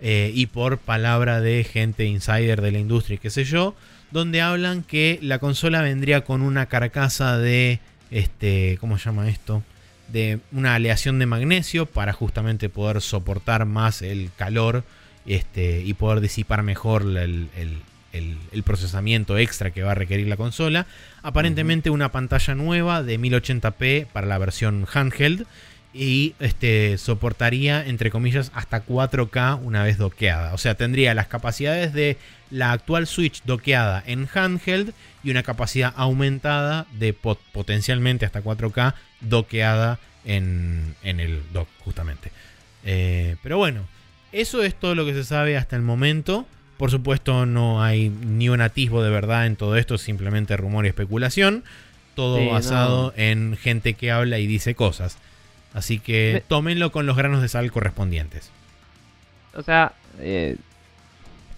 [0.00, 3.76] eh, y por palabra de gente insider de la industria, y qué sé yo,
[4.10, 7.78] donde hablan que la consola vendría con una carcasa de,
[8.10, 9.62] este, ¿cómo se llama esto?
[10.08, 14.82] De una aleación de magnesio para justamente poder soportar más el calor
[15.26, 17.16] este, y poder disipar mejor el,
[17.56, 17.78] el-
[18.12, 20.86] el- el procesamiento extra que va a requerir la consola.
[21.22, 25.46] Aparentemente una pantalla nueva de 1080p para la versión handheld
[25.92, 30.52] y este, soportaría, entre comillas, hasta 4K una vez doqueada.
[30.54, 32.16] O sea, tendría las capacidades de
[32.50, 34.92] la actual Switch doqueada en handheld
[35.24, 42.30] y una capacidad aumentada de pot- potencialmente hasta 4K doqueada en, en el dock, justamente.
[42.84, 43.86] Eh, pero bueno,
[44.34, 46.46] eso es todo lo que se sabe hasta el momento.
[46.76, 50.88] Por supuesto, no hay ni un atisbo de verdad en todo esto, simplemente rumor y
[50.88, 51.64] especulación.
[52.14, 55.18] Todo Sí, basado en gente que habla y dice cosas.
[55.72, 58.50] Así que Me- tómenlo con los granos de sal correspondientes.
[59.54, 60.56] O sea, eh,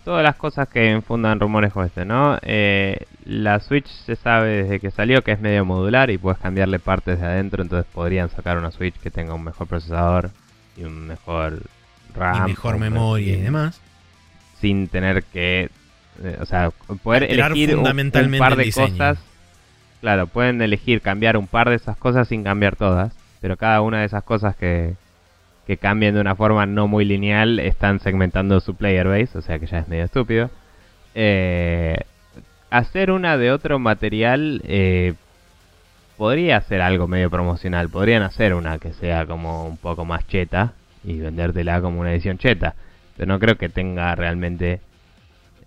[0.04, 2.38] todas las cosas que infundan rumores como este, ¿no?
[2.42, 6.78] Eh, la Switch se sabe desde que salió que es medio modular y puedes cambiarle
[6.78, 10.30] partes de adentro, entonces podrían sacar una Switch que tenga un mejor procesador
[10.76, 11.60] y un mejor
[12.16, 12.44] RAM.
[12.46, 13.80] y mejor memoria y demás.
[14.60, 15.70] Sin tener que,
[16.22, 16.70] eh, o sea,
[17.02, 19.18] poder Alterar elegir un- un, fundamentalmente par de cosas.
[20.00, 24.00] Claro, pueden elegir cambiar un par de esas cosas sin cambiar todas, pero cada una
[24.00, 24.94] de esas cosas que,
[25.66, 29.58] que cambien de una forma no muy lineal están segmentando su player base, o sea
[29.58, 30.50] que ya es medio estúpido.
[31.14, 31.96] Eh,
[32.70, 35.14] hacer una de otro material eh,
[36.16, 37.88] podría ser algo medio promocional.
[37.88, 40.72] Podrían hacer una que sea como un poco más cheta
[41.06, 42.74] y vendértela como una edición cheta.
[43.16, 44.80] Pero no creo que tenga realmente.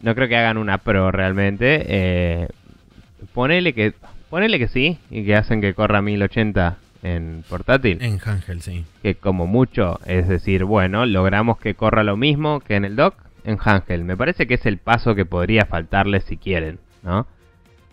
[0.01, 1.85] No creo que hagan una pro realmente.
[1.87, 2.47] Eh,
[3.33, 3.93] ponele que
[4.29, 8.85] ponele que sí y que hacen que corra 1080 en portátil En handheld, sí.
[9.01, 13.15] que como mucho es decir, bueno, logramos que corra lo mismo que en el dock
[13.45, 14.03] en handheld.
[14.03, 17.25] Me parece que es el paso que podría faltarles si quieren, ¿no?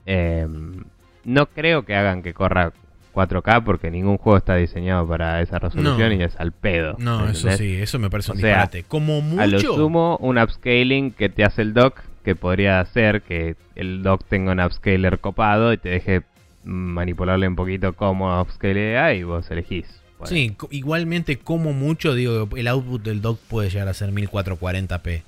[0.05, 0.84] Em,
[1.24, 2.72] no creo que hagan que corra
[3.17, 6.14] 4K porque ningún juego está diseñado para esa resolución No.
[6.14, 6.97] y es al pedo.
[6.99, 8.83] No, ¿me eso sí, eso me parece O un sea, disparate.
[8.85, 9.41] Como mucho.
[9.43, 14.03] A lo sumo, un upscaling que te hace el dock, que podría hacer que el
[14.03, 16.23] dock tenga un upscaler copado y te deje
[16.64, 19.87] manipularle un poquito como upscalea y vos elegís.
[20.19, 25.23] Bueno, Sí, igualmente como mucho, digo, el output del dock puede llegar a ser 1440p.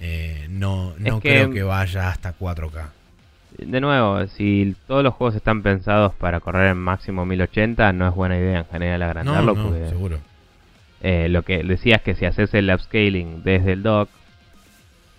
[0.00, 2.90] Eh, no no Es que- creo que vaya hasta 4K.
[3.56, 8.14] De nuevo, si todos los juegos están pensados para correr en máximo 1080, no es
[8.14, 9.54] buena idea en general agrandarlo.
[9.54, 10.18] no, porque seguro.
[11.02, 14.08] eh, lo que decías que si haces el upscaling desde el dock,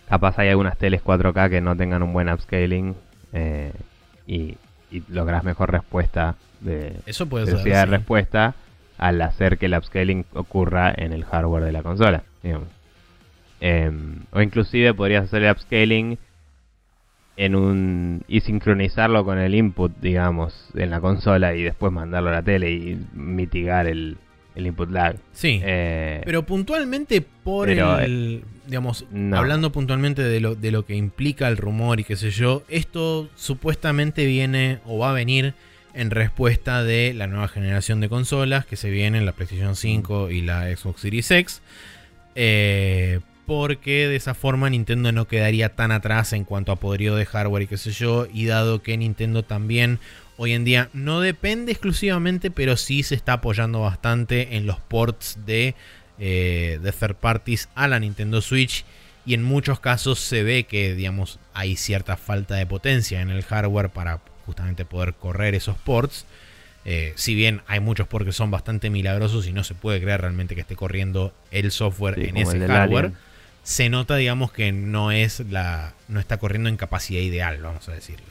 [0.08, 2.96] capaz hay algunas teles 4K que no tengan un buen upscaling
[3.34, 3.74] eh,
[4.28, 4.58] y
[4.92, 7.90] y logras mejor respuesta de Eso puede velocidad ser.
[7.90, 7.98] de sí.
[8.00, 8.56] respuesta
[8.98, 12.68] al hacer que el upscaling ocurra en el hardware de la consola, digamos.
[13.62, 16.18] Em, o inclusive podrías hacer el upscaling
[17.40, 22.34] en un y sincronizarlo con el input, digamos, en la consola y después mandarlo a
[22.34, 24.18] la tele y mitigar el,
[24.56, 25.16] el input lag.
[25.32, 25.62] Sí.
[25.64, 28.44] Eh, Pero puntualmente por pero, el.
[28.68, 29.38] Digamos, no.
[29.38, 33.30] hablando puntualmente de lo, de lo que implica el rumor y qué sé yo, esto
[33.36, 35.54] supuestamente viene o va a venir
[35.94, 40.30] en respuesta de la nueva generación de consolas que se viene en la PlayStation 5
[40.30, 41.62] y la Xbox Series X.
[42.36, 47.26] Eh, porque de esa forma Nintendo no quedaría tan atrás en cuanto a poderío de
[47.26, 48.28] hardware y qué sé yo.
[48.32, 49.98] Y dado que Nintendo también
[50.38, 55.40] hoy en día no depende exclusivamente, pero sí se está apoyando bastante en los ports
[55.48, 55.74] de,
[56.20, 58.86] eh, de third parties a la Nintendo Switch.
[59.26, 63.42] Y en muchos casos se ve que, digamos, hay cierta falta de potencia en el
[63.42, 66.28] hardware para justamente poder correr esos ports.
[66.86, 70.22] Eh, si bien hay muchos ports que son bastante milagrosos y no se puede creer
[70.22, 73.29] realmente que esté corriendo el software Sí, en ese hardware, Alien.
[73.64, 75.94] Se nota, digamos, que no es la.
[76.08, 78.26] no está corriendo en capacidad ideal, vamos a decirle.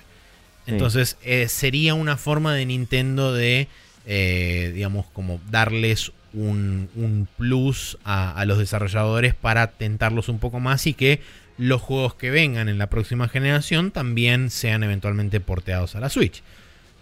[0.66, 0.72] Sí.
[0.72, 3.68] Entonces, eh, sería una forma de Nintendo de,
[4.06, 10.60] eh, digamos, como darles un, un plus a, a los desarrolladores para tentarlos un poco
[10.60, 11.20] más y que
[11.56, 16.42] los juegos que vengan en la próxima generación también sean eventualmente porteados a la Switch.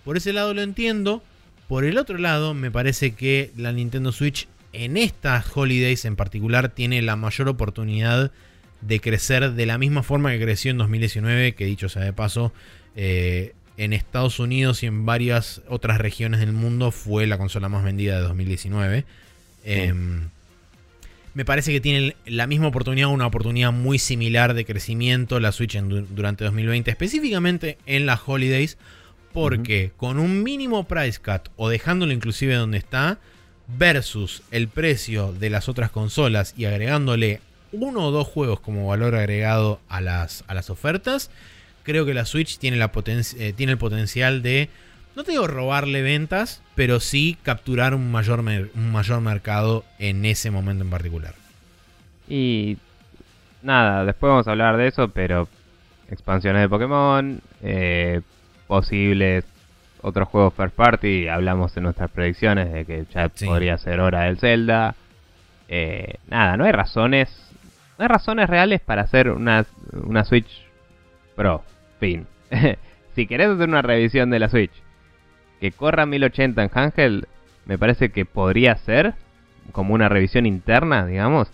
[0.04, 1.22] Por ese lado lo entiendo.
[1.68, 6.68] Por el otro lado, me parece que la Nintendo Switch en estas holidays en particular
[6.68, 8.32] tiene la mayor oportunidad
[8.80, 12.52] de crecer de la misma forma que creció en 2019, que dicho sea de paso,
[12.94, 17.84] eh, en Estados Unidos y en varias otras regiones del mundo fue la consola más
[17.84, 19.04] vendida de 2019.
[19.64, 20.28] Em,
[21.34, 25.74] me parece que tiene la misma oportunidad, una oportunidad muy similar de crecimiento la Switch
[25.74, 28.78] en durante 2020, específicamente en las holidays,
[29.34, 33.18] porque con un mínimo price cut o dejándolo inclusive donde está,
[33.68, 37.40] versus el precio de las otras consolas y agregándole
[37.72, 41.30] uno o dos juegos como valor agregado a las, a las ofertas,
[41.82, 44.70] creo que la Switch tiene, la poten- eh, tiene el potencial de,
[45.16, 50.50] no te digo robarle ventas, pero sí capturar un mayor, un mayor mercado en ese
[50.50, 51.34] momento en particular.
[52.28, 52.76] Y
[53.62, 55.48] nada, después vamos a hablar de eso, pero
[56.10, 58.20] expansiones de Pokémon, eh,
[58.68, 59.44] posibles
[60.06, 63.44] otros juegos first party, hablamos en nuestras predicciones de que ya Sí.
[63.46, 64.94] podría ser hora del Zelda.
[65.68, 67.28] Eh, nada, no hay razones,
[67.98, 70.64] no hay razones reales para hacer una, una Switch
[71.34, 71.64] Pro,
[71.98, 72.26] fin.
[73.16, 74.70] si querés hacer una revisión de la Switch
[75.60, 77.26] que corra 1080 en handheld,
[77.64, 79.14] me parece que podría ser
[79.72, 81.50] como una revisión interna, digamos,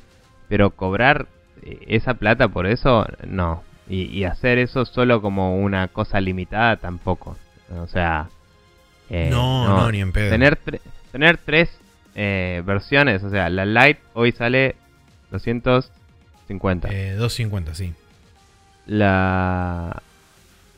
[0.50, 1.26] pero cobrar
[1.62, 3.62] eh, esa plata por eso, no.
[3.88, 7.36] Y, y hacer eso solo como una cosa limitada, tampoco.
[7.80, 8.28] O sea...
[9.12, 10.30] eh, no, no, ni en pedo.
[10.30, 10.80] Tener, tre-
[11.12, 11.70] tener tres
[12.14, 14.74] eh, versiones, o sea, la Lite hoy sale
[15.30, 16.88] 250.
[16.90, 17.92] Eh, 250, sí.
[18.86, 20.02] La...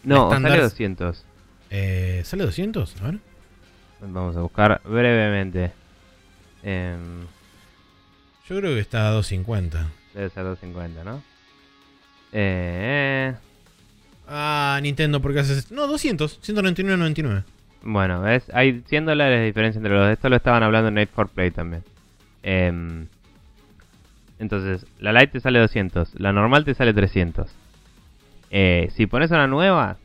[0.03, 1.25] No, sale 200.
[1.71, 3.01] Eh, ¿Sale 200?
[3.01, 3.19] A ver.
[4.01, 5.73] Vamos a buscar brevemente.
[6.63, 7.23] Em,
[8.49, 9.91] Yo creo que está a 250.
[10.13, 11.23] debe ser 250, ¿no?
[12.33, 13.35] Eh,
[14.29, 15.71] Ah, Nintendo, porque haces.
[15.71, 16.41] No, 200.
[16.43, 17.45] 199.99.
[17.85, 18.51] bueno, ¿ves?
[18.53, 20.13] Hay 100 dólares de diferencia entre los dos.
[20.13, 21.83] Esto lo estaban hablando en Night for Play también.
[22.43, 23.07] Em,
[24.39, 26.19] entonces, la Lite te sale 200.
[26.19, 27.55] La normal te sale 300.
[28.51, 29.97] Eh, si pones una nueva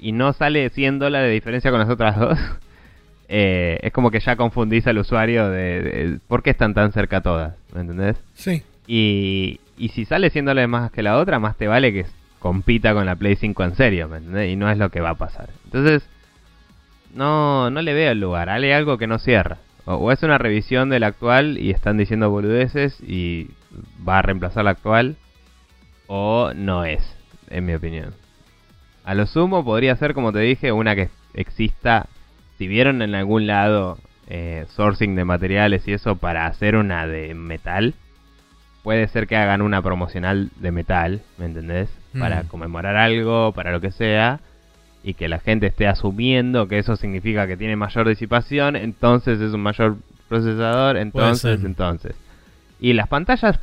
[0.00, 2.38] y no sale 100 dólares de diferencia con las otras dos,
[3.28, 7.20] eh, es como que ya confundís al usuario de, de por qué están tan cerca
[7.20, 8.16] todas, ¿me entendés?
[8.34, 8.62] Sí.
[8.86, 12.06] Y, y si sale 100 dólares más que la otra, más te vale que
[12.38, 14.52] compita con la Play 5 en serio, ¿me entendés?
[14.52, 15.50] Y no es lo que va a pasar.
[15.64, 16.08] Entonces,
[17.18, 18.48] no, no le veo el lugar.
[18.48, 19.58] Hale algo que no cierra.
[19.84, 23.50] O, o es una revisión del actual y están diciendo boludeces y
[24.08, 25.16] va a reemplazar la actual.
[26.06, 27.02] O no es,
[27.50, 28.14] en mi opinión.
[29.04, 32.06] A lo sumo podría ser, como te dije, una que exista.
[32.56, 37.34] Si vieron en algún lado eh, sourcing de materiales y eso para hacer una de
[37.34, 37.94] metal,
[38.82, 41.88] puede ser que hagan una promocional de metal, ¿me entendés?
[42.18, 42.46] Para Mm.
[42.48, 44.40] conmemorar algo, para lo que sea,
[45.08, 49.54] y que la gente esté asumiendo que eso significa que tiene mayor disipación, entonces es
[49.54, 49.96] un mayor
[50.28, 52.14] procesador, entonces, entonces.
[52.78, 53.58] Y las pantallas,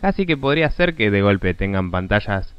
[0.00, 2.52] casi que podría ser que de golpe tengan pantallas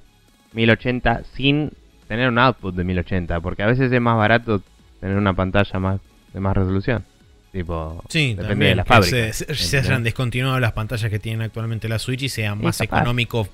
[0.54, 1.72] 1080 sin
[2.08, 4.62] tener un output de 1080, porque a veces es más barato
[5.02, 6.00] tener una pantalla más
[6.34, 7.04] de más resolución.
[7.52, 9.34] Tipo, Sí, depende también de la fábrica.
[9.34, 13.00] Se, se- hayan descontinuado las pantallas que tienen actualmente la Switch y sea más capaz.
[13.00, 13.48] económico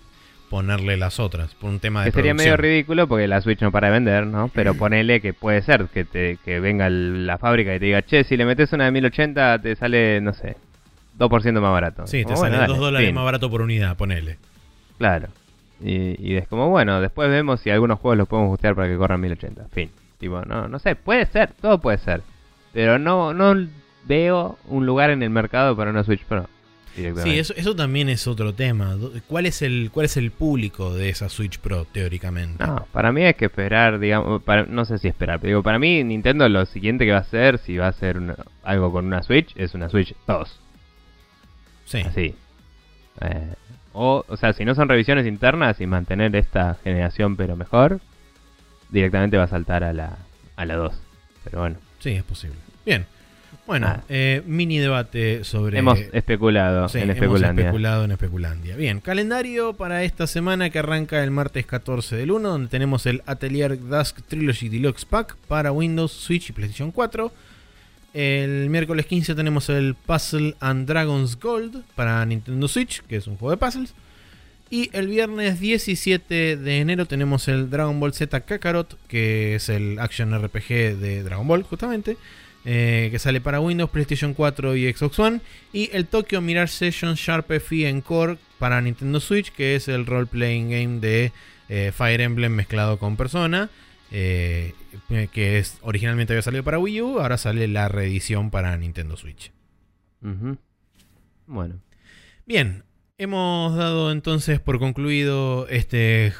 [0.55, 3.71] ponerle las otras, por un tema de Que sería medio ridículo porque la Switch no
[3.71, 4.49] para de vender, ¿no?
[4.53, 8.01] Pero ponele que puede ser que te que venga el- la fábrica y te diga,
[8.03, 10.55] che, si le metes una de 1080 te sale, no sé,
[11.17, 12.07] 2% más barato.
[12.07, 13.15] Sí, te Como, sale bueno, 2 dale, dólares fin.
[13.15, 14.37] más barato por unidad, ponele.
[14.97, 15.27] Claro.
[15.83, 18.95] Y, y es como, bueno, después vemos si algunos juegos los podemos bustear para que
[18.95, 19.65] corran 1080.
[19.73, 19.89] Fin.
[20.19, 22.21] Tipo, no, no sé, puede ser, todo puede ser.
[22.71, 23.55] Pero no, no
[24.07, 26.47] veo un lugar en el mercado para una Switch Pro.
[26.95, 27.31] Directamente.
[27.33, 28.95] Sí, eso, eso también es otro tema.
[29.27, 32.65] ¿Cuál es, el, ¿Cuál es el público de esa Switch Pro, teóricamente?
[32.65, 35.79] No, para mí hay que esperar, digamos, para- no sé si esperar, pero digo, para
[35.79, 39.05] mí Nintendo lo siguiente que va a hacer, si va a hacer una- algo con
[39.05, 40.59] una Switch, es una Switch 2.
[41.85, 41.99] Sí.
[41.99, 42.35] Así.
[43.21, 43.53] Eh,
[43.93, 47.99] o, o sea, si no son revisiones internas y mantener esta generación pero mejor,
[48.89, 50.17] directamente va a saltar a la,
[50.55, 50.93] a la 2.
[51.43, 52.57] Pero bueno, Sí, es posible.
[52.85, 53.05] Bien.
[53.67, 54.03] Bueno, Ah.
[54.09, 55.79] eh, mini debate sobre.
[55.79, 57.65] hemos especulado Sí, en hemos Especulandia.
[57.65, 58.75] especulado en Especulandia.
[58.75, 63.23] Bien, calendario para esta semana que arranca el martes 14 del 1, donde tenemos el
[63.25, 67.31] Atelier Dusk Trilogy Deluxe Pack para Windows, Switch y PlayStation 4.
[68.13, 73.35] El miércoles 15 tenemos el Puzzle and Dragons Gold para Nintendo Switch, que es un
[73.35, 73.93] juego de puzzles.
[74.69, 79.99] Y el viernes 17 de enero tenemos el Dragon Ball Z Kakarot, que es el
[79.99, 82.15] action RPG de Dragon Ball, justamente.
[82.65, 85.41] Eh, que sale para Windows, PlayStation 4 y Xbox One.
[85.71, 90.69] Y el Tokyo Mirage Session Sharp FE Encore para Nintendo Switch, que es el role-playing
[90.69, 91.31] game de
[91.69, 93.69] eh, Fire Emblem mezclado con Persona.
[94.11, 94.73] eh,
[95.31, 99.51] que es, originalmente había salido para Wii U, ahora sale la reedición para Nintendo Switch.
[101.47, 101.79] Bueno,
[102.45, 102.83] Bien,
[103.17, 106.33] hemos dado entonces por concluido este eh,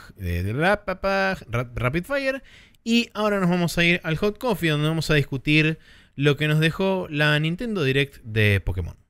[0.44, 2.44] de rap- pa- pa- ra- Rapid Fire
[2.84, 5.80] y ahora nos vamos a ir al Hot Coffee donde vamos a discutir
[6.16, 9.05] lo que nos dejó la Nintendo Direct de Pokémon.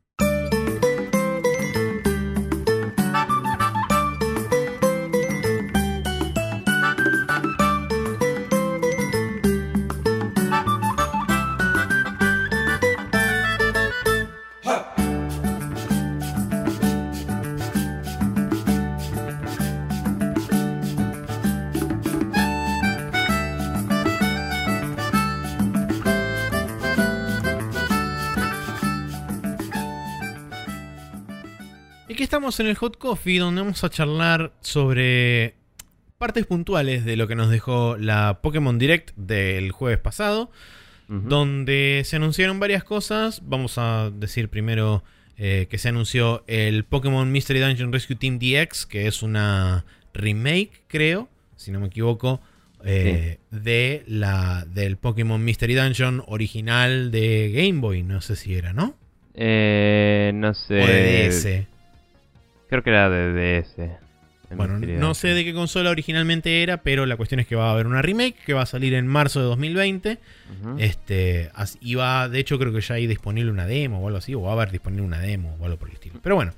[32.07, 35.55] Y aquí estamos en el Hot Coffee donde vamos a charlar sobre
[36.19, 40.51] partes puntuales de lo que nos dejó la Pokémon Direct del jueves pasado.
[41.07, 43.41] donde se anunciaron varias cosas.
[43.45, 45.03] Vamos a decir primero
[45.37, 50.71] eh, que se anunció el Pokémon Mystery Dungeon Rescue Team DX, que es una remake,
[50.87, 52.41] creo, si no me equivoco,
[52.83, 58.03] eh, de la del Pokémon Mystery Dungeon original de Game Boy.
[58.03, 58.95] No sé si era, ¿no?
[59.33, 60.83] Eh, no sé.
[60.83, 61.74] o de DS.
[62.69, 63.75] Creo que era de DS.
[64.55, 67.71] Bueno, no sé de qué consola originalmente era, pero la cuestión es que va a
[67.73, 70.19] haber una remake que va a salir en marzo de 2020.
[70.61, 70.75] Ujú.
[70.79, 71.49] Este,
[71.81, 74.41] y va, de hecho creo que ya hay disponible una demo o algo así, o
[74.41, 76.19] va a haber disponible una demo o algo por el estilo.
[76.21, 76.53] Pero bueno.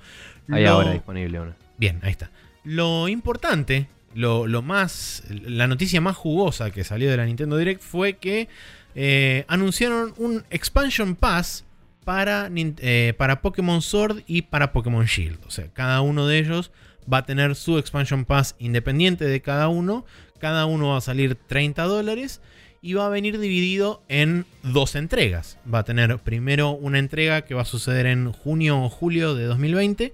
[0.52, 1.56] Hay lo- ahora disponible una.
[1.78, 2.30] Bien, ahí está.
[2.66, 7.82] Lo importante, lo, lo más, la noticia más jugosa que salió de la Nintendo Direct
[7.82, 8.50] fue que
[8.96, 11.64] eh, anunciaron un expansion pass
[12.08, 15.40] para, eh, para Pokémon Sword y para Pokémon Shield.
[15.46, 16.72] O sea, cada uno de ellos
[17.12, 20.06] va a tener su expansion pass independiente de cada uno.
[20.40, 22.40] Cada uno va a salir 30 dólares
[22.82, 25.58] y va a venir dividido en dos entregas.
[25.72, 29.44] Va a tener primero una entrega que va a suceder en junio o julio de
[29.44, 30.14] 2020,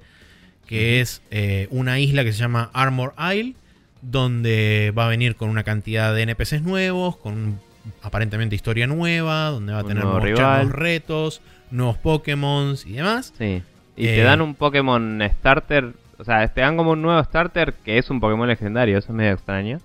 [0.65, 3.53] que es eh, una isla que se llama Armor Isle,
[4.01, 7.59] donde va a venir con una cantidad de NPCs nuevos, con
[8.01, 11.41] aparentemente historia nueva, donde va a tener nuevos retos,
[11.73, 13.33] nuevos Pokémon y demás.
[13.37, 13.61] Sí.
[13.95, 15.93] Y Eh, te dan un Pokémon Starter.
[16.17, 18.97] O sea, te dan como un nuevo Starter que es un Pokémon legendario.
[18.97, 19.79] Eso es medio extraño.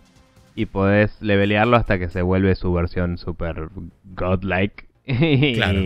[0.55, 3.69] Y podés levelearlo hasta que se vuelve su versión super
[4.15, 4.87] godlike.
[5.07, 5.81] y, Claro.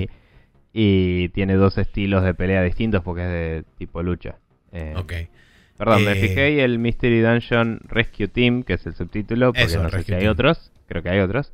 [0.72, 4.36] y tiene dos estilos de pelea distintos porque es de tipo lucha.
[4.72, 5.12] Eh, Ok.
[5.76, 9.64] Perdón, me Eh, fijé y el Mystery Dungeon Rescue Team, que es el subtítulo, porque
[9.64, 10.32] Eso, no sé si hay Team.
[10.32, 11.52] otros, creo que hay otros,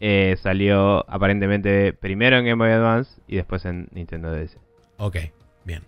[0.00, 4.56] eh, salió aparentemente primero en Game Boy Advance y después en Nintendo DS.
[4.96, 5.16] Ok,
[5.64, 5.82] bien.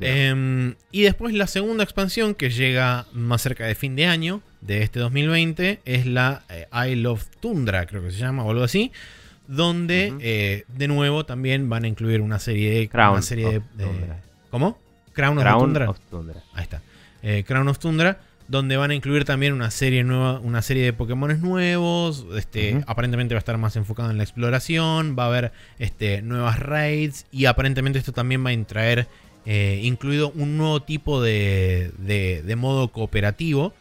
[0.00, 4.82] Em, y después la segunda expansión que llega más cerca de fin de año de
[4.82, 8.90] este 2020 es la eh, Isle of Tundra, creo que se llama, o algo así,
[9.48, 12.88] donde eh, de nuevo también van a incluir una serie de...
[12.88, 14.12] Crown una serie de, de-.
[14.50, 14.78] ¿Cómo?
[15.12, 15.90] Crown, of Tundra.
[15.90, 16.42] of Tundra.
[16.54, 16.80] Ahí está.
[17.22, 18.18] Eh, Crown of Tundra,
[18.52, 22.26] donde van a incluir también una serie nueva, una serie de Pokémon nuevos.
[22.36, 25.16] Este, aparentemente va a estar más enfocado en la exploración.
[25.18, 27.26] Va a haber este, nuevas raids.
[27.32, 29.08] Y aparentemente esto también va a traer
[29.46, 33.72] eh, incluido un nuevo tipo de, de- de modo cooperativo.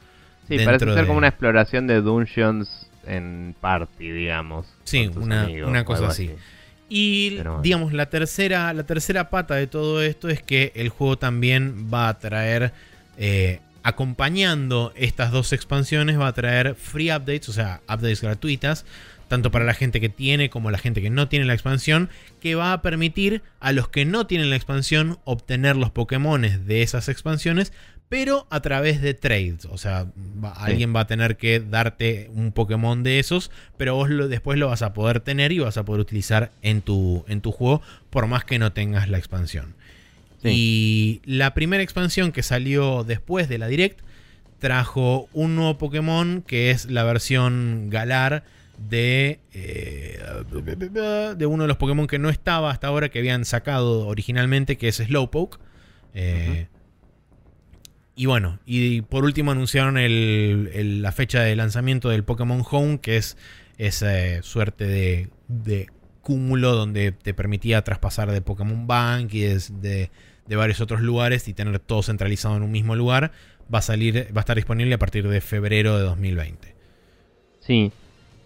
[0.47, 4.67] Sí, parece ser como una exploración de dungeons en party, digamos.
[4.85, 6.31] Sí, una, una, cosa así.
[6.89, 11.87] Y digamos, la tercera, la tercera pata de todo esto es que el juego también
[11.93, 12.73] va a traer,
[13.17, 18.85] eh, acompañando estas dos expansiones, va a traer free updates, o sea, updates gratuitas,
[19.27, 22.09] tanto para la gente que tiene como la gente que no tiene la expansión,
[22.41, 26.81] que va a permitir a los que no tienen la expansión obtener los Pokémon de
[26.81, 27.71] esas expansiones
[28.11, 29.63] pero a través de trades.
[29.71, 30.05] O sea,
[30.57, 34.81] alguien va a tener que darte un Pokémon de esos, pero vos después lo vas
[34.81, 38.43] a poder tener y vas a poder utilizar en tu, en tu juego, por más
[38.43, 39.75] que no tengas la expansión.
[40.43, 43.99] Y la primera expansión que salió después de la Direct
[44.59, 48.43] trajo un nuevo Pokémon que es la versión Galar
[48.89, 50.19] de, eh,
[51.37, 54.87] de uno de los Pokémon que no estaba hasta ahora, que habían sacado originalmente, que
[54.87, 55.59] es Slowpoke.
[56.13, 56.67] Eh,
[58.15, 63.37] y bueno, y por último anunciaron la fecha de lanzamiento del Pokémon Home, que es
[63.77, 65.87] esa suerte de,
[66.21, 70.11] cúmulo donde te permitía traspasar de Pokémon Bank y de,
[70.55, 73.31] varios otros lugares y tener todo centralizado en un mismo lugar.
[73.73, 76.75] Va a salir, va a estar disponible a partir de febrero de 2020.
[77.61, 77.91] Sí.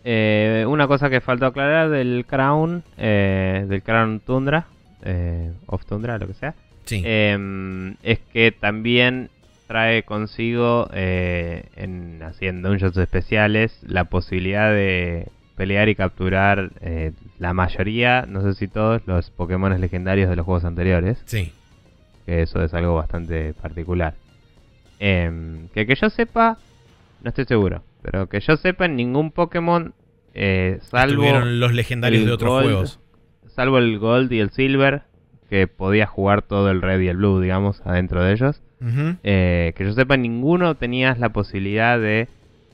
[0.08, 4.68] Eh, una cosa que faltó aclarar del Crown, eh, del Crown Tundra,
[5.04, 6.54] eh, of Tundra, lo que sea.
[6.86, 7.02] Sí.
[7.04, 9.32] Em, es que también
[9.66, 15.28] trae consigo eh, en haciendo dungeons especiales la posibilidad de
[15.58, 16.70] pelear y capturar
[17.40, 21.18] la mayoría, no sé si todos, los Pokémon legendarios de los juegos anteriores.
[21.26, 21.52] Sí.
[22.26, 24.16] Que eso es algo bastante particular.
[25.00, 26.58] Em, que que yo sepa,
[27.22, 29.94] no estoy seguro, pero que yo sepa, en ningún Pokémon,
[30.34, 31.40] eh, salvo.
[31.40, 33.00] los legendarios de otros juegos.
[33.48, 35.04] Salvo el Gold y el Silver,
[35.50, 38.62] que podía jugar todo el Red y el Blue, digamos, adentro de ellos.
[39.24, 42.28] Eh, que yo sepa, ninguno tenías la posibilidad de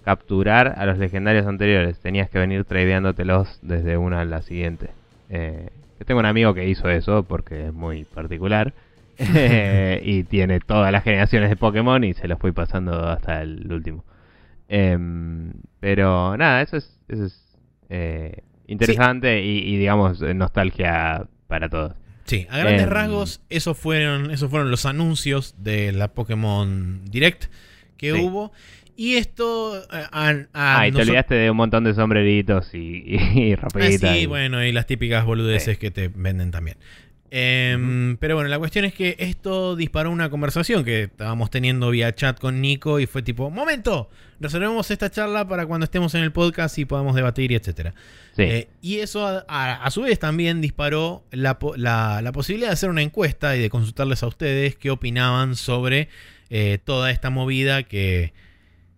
[0.04, 2.00] capturar a los legendarios anteriores.
[2.00, 4.90] Tenías que venir tradeándotelos desde una a la siguiente.
[5.30, 8.74] Eh, yo tengo un amigo que hizo eso porque es muy particular.
[9.36, 13.72] Eh, y tiene todas las generaciones de Pokémon y se los fui pasando hasta el
[13.72, 14.04] último.
[14.68, 21.94] Em, pero nada, eso es, eso es interesante y, digamos nostalgia para todos.
[22.26, 27.46] Sí, a grandes em, rasgos, esos fueron, esos fueron los anuncios de la Pokémon Direct
[27.98, 28.52] que hubo.
[28.96, 29.78] Y esto.
[29.92, 32.78] Eh, ah, y te olvidaste de un montón de sombreritos y,
[33.36, 36.78] y, ah, sí, bueno, y las típicas boludeces que te venden también.
[37.34, 42.14] Em, pero bueno, la cuestión es que esto disparó una conversación que estábamos teniendo vía
[42.14, 44.10] chat con Nico y fue tipo, momento,
[44.42, 47.94] resolvemos esta charla para cuando estemos en el podcast y podamos debatir y etcétera.
[48.38, 51.58] Eh, y eso a, su vez también disparó la,
[52.34, 56.10] posibilidad de hacer una encuesta y de consultarles a ustedes qué opinaban sobre
[56.50, 58.34] eh, toda esta movida que,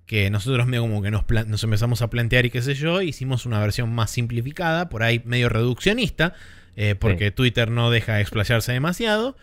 [0.07, 3.45] que nosotros medio como que nos, nos empezamos a plantear y qué sé yo, hicimos
[3.45, 6.33] una versión más simplificada, por ahí medio reduccionista
[6.75, 9.35] eh, porque Twitter no deja explayarse demasiado.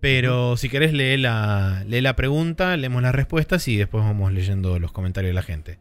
[0.00, 4.80] Pero si querés, lee la, lee la pregunta, leemos las respuestas y después vamos leyendo
[4.80, 5.78] los comentarios de la gente.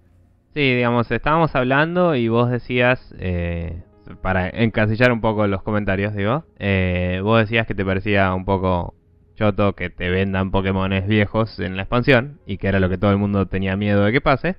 [0.54, 3.82] Sí, digamos, estábamos hablando y vos decías, eh,
[4.22, 8.94] para encasillar un poco los comentarios, digo, eh, vos decías que te parecía un poco
[9.36, 13.12] choto que te vendan Pokémones viejos en la expansión y que era lo que todo
[13.12, 14.56] el mundo tenía miedo de que pase.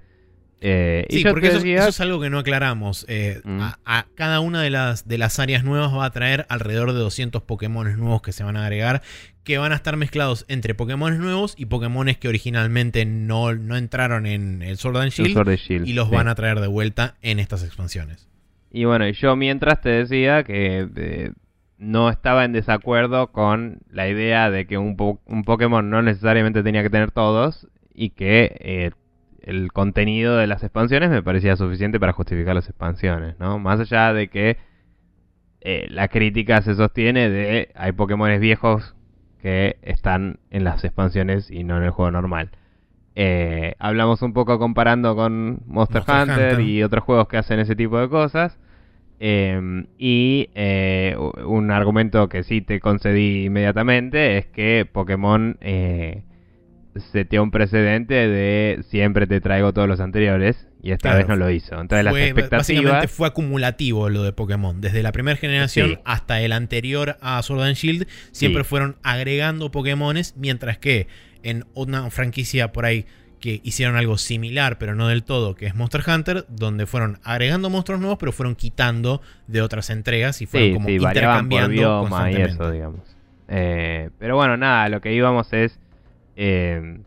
[0.64, 3.04] Eh, sí, porque eso, es algo que no aclaramos.
[3.08, 3.60] Eh, mm.
[3.84, 7.42] a, cada una de las, de las áreas nuevas va a traer alrededor de 200
[7.42, 9.02] Pokémon nuevos que se van a agregar,
[9.42, 14.24] que van a estar mezclados entre Pokémon nuevos y Pokémon que originalmente no, no entraron
[14.24, 18.28] en el Sword and Shield, y los van a traer de vuelta en estas expansiones.
[18.70, 21.32] Y bueno, yo mientras te decía que eh,
[21.76, 24.96] no estaba en desacuerdo con la idea de que un,
[25.26, 28.92] un Pokémon no necesariamente tenía que tener todos y que
[29.44, 33.58] el contenido de las expansiones me parecía suficiente para justificar las expansiones, ¿no?
[33.58, 34.56] Más allá de que
[35.60, 38.94] eh, la crítica se sostiene de hay Pokémon viejos
[39.40, 42.50] que están en las expansiones y no en el juego normal.
[43.14, 47.98] Eh, hablamos un poco comparando con Monster, Hunter, y otros juegos que hacen ese tipo
[47.98, 48.58] de cosas.
[49.20, 51.16] Em, y eh,
[51.46, 55.58] un argumento que sí te concedí inmediatamente es que Pokémon
[56.96, 61.50] seteó un precedente de siempre te traigo todos los anteriores y esta vez no lo
[61.50, 61.80] hizo.
[61.80, 62.58] Entonces las expectativas...
[62.58, 64.80] Básicamente fue acumulativo lo de Pokémon.
[64.80, 70.34] Desde la primera generación hasta el anterior a Sword and Shield siempre fueron agregando Pokémones,
[70.36, 71.06] mientras que
[71.42, 73.06] en una franquicia por ahí
[73.40, 77.70] que hicieron algo similar, pero no del todo, que es Monster Hunter, donde fueron agregando
[77.70, 83.00] monstruos nuevos, pero fueron quitando de otras entregas y fueron como intercambiando y eso, digamos.
[83.48, 85.78] Eh, pero bueno, nada, lo que íbamos es
[86.36, 87.00] eh,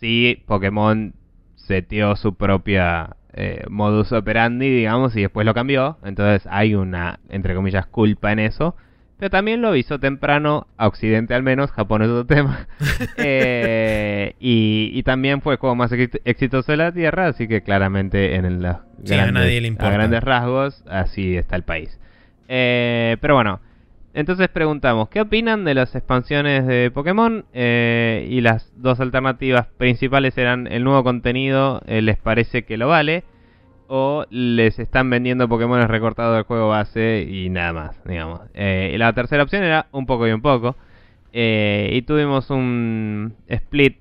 [0.00, 1.14] sí, Pokémon
[1.56, 5.98] seteó su propia eh, modus operandi, digamos, y después lo cambió.
[6.04, 8.76] Entonces hay una, entre comillas, culpa en eso.
[9.18, 12.66] Pero también lo avisó temprano, a Occidente al menos, Japón es otro tema.
[13.16, 18.44] Eh, y, también fue el juego más exitoso de la Tierra, así que claramente en
[18.44, 18.82] el, a,
[19.32, 19.88] nadie le importa.
[19.88, 21.98] a grandes rasgos, así está el país.
[22.48, 23.60] Eh, pero bueno,
[24.14, 27.44] entonces preguntamos, ¿qué opinan de las expansiones de Pokémon?
[27.52, 32.86] Eh, y las dos alternativas principales eran el nuevo contenido, eh, ¿les parece que lo
[32.86, 33.24] vale?
[33.88, 38.42] O les están vendiendo Pokémon recortados del juego base y nada más, digamos.
[38.54, 40.76] Eh, y la tercera opción era un poco y un poco.
[41.32, 43.98] y tuvimos un split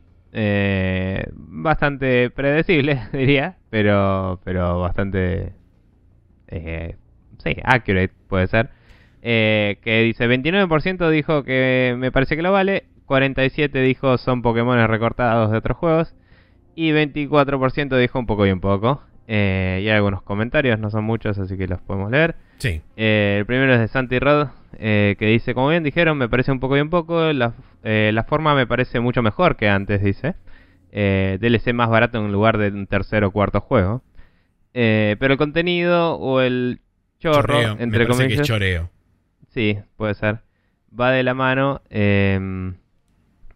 [1.34, 5.53] bastante predecible, diría, pero, pero bastante...
[6.49, 8.69] sí, accurate puede ser.
[9.26, 14.86] Eh, que dice 29% dijo que me parece que lo vale, 47% dijo son Pokémon
[14.86, 16.14] recortados de otros juegos
[16.76, 19.02] y 24% dijo un poco y un poco.
[19.26, 22.36] Eh, y hay algunos comentarios, no son muchos, así que los podemos leer.
[22.58, 22.82] Sí.
[22.98, 26.60] Eh, el primero es de Santi Rod, que dice, como bien dijeron, me parece un
[26.60, 30.36] poco y un poco, la, la forma me parece mucho mejor que antes, dice.
[30.91, 34.04] DLC más barato en lugar de un tercer o cuarto juego.
[34.74, 36.82] pero el contenido o el
[37.20, 38.45] chorro, entre comillas...
[38.45, 38.90] choreo.
[39.54, 40.40] Sí, puede ser.
[41.00, 42.76] Va de la mano, em,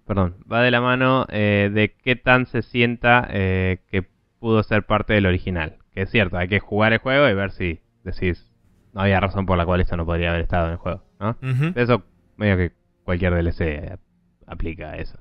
[0.05, 4.03] perdón, va de la mano eh, de qué tan se sienta eh, que
[4.39, 5.77] pudo ser parte del original.
[5.93, 8.51] Que es cierto, hay que jugar el juego y ver si decís,
[8.93, 11.03] no había razón por la cual esto no podría haber estado en el juego.
[11.19, 11.35] ¿no?
[11.75, 12.03] Eso,
[12.37, 12.71] medio que
[13.03, 13.97] cualquier DLC
[14.45, 15.17] aplica a eso.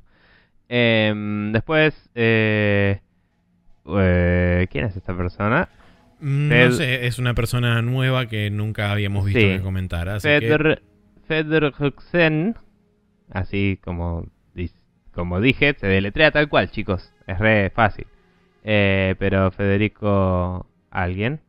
[0.69, 3.01] Em, después, eh,
[3.85, 5.71] ¿quién es esta persona?
[6.21, 10.19] Mm, no sé, es una persona nueva que nunca habíamos visto que comentara.
[10.21, 10.83] Feder,
[13.31, 14.27] así como,
[15.13, 17.13] como dije, se deletrea tal cual, chicos.
[17.27, 18.07] Es re fácil.
[18.65, 21.41] Eh, pero Federico, alguien,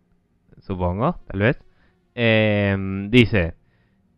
[0.62, 1.60] supongo, tal vez,
[2.16, 2.76] eh,
[3.10, 3.54] dice: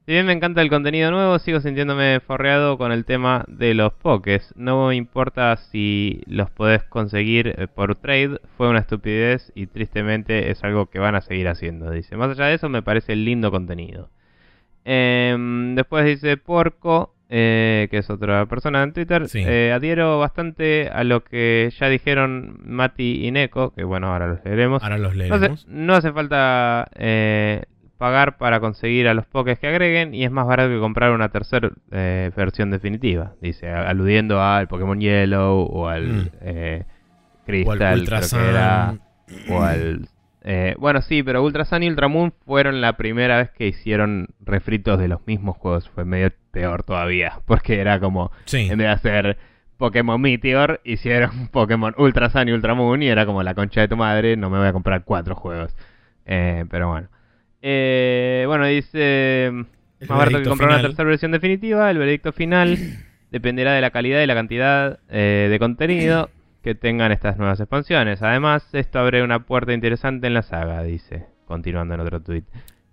[0.10, 3.94] si bien me encanta el contenido nuevo, sigo sintiéndome forreado con el tema de los
[3.94, 4.56] pokés.
[4.58, 10.50] No me importa si los podés conseguir eh, por trade, fue una estupidez y tristemente
[10.50, 12.18] es algo que van a seguir haciendo, dice.
[12.18, 14.10] Más allá de eso, me parece lindo contenido.
[14.84, 19.28] Em, después dice Porco, eh, que es otra persona en Twitter.
[19.36, 24.44] Eh, adhiero bastante a lo que ya dijeron Mati y Neko, que bueno, ahora los
[24.44, 24.82] leeremos.
[24.82, 25.68] Ahora los leeremos.
[25.68, 26.90] No hace, falta
[28.00, 31.30] pagar para conseguir a los pokés que agreguen y es más barato que comprar una
[31.30, 33.34] tercera eh, versión definitiva.
[33.42, 36.30] Dice, aludiendo al Pokémon Yellow o al mm.
[36.42, 36.86] eh,
[37.46, 39.02] Crystal,
[39.50, 40.08] o al...
[40.42, 44.98] Eh, bueno, sí, pero Ultra Sun y Ultramoon fueron la primera vez que hicieron refritos
[44.98, 45.90] de los mismos juegos.
[45.90, 49.38] Fue medio peor todavía, porque era como, en vez de hacer
[49.76, 53.98] Pokémon Meteor, hicieron Pokémon Ultra Sun y Ultramoon y era como la concha de tu
[53.98, 55.76] madre, no me voy a comprar cuatro juegos.
[56.24, 57.10] pero bueno.
[57.62, 59.52] Eh, bueno, dice
[60.08, 61.90] más barato que comprar una tercera versión definitiva.
[61.92, 62.78] El veredicto final
[63.32, 66.30] dependerá de la calidad y la cantidad eh, de contenido
[66.64, 68.22] que tengan estas nuevas expansiones.
[68.22, 72.44] Además, esto abre una puerta interesante en la saga, dice, continuando en otro tweet.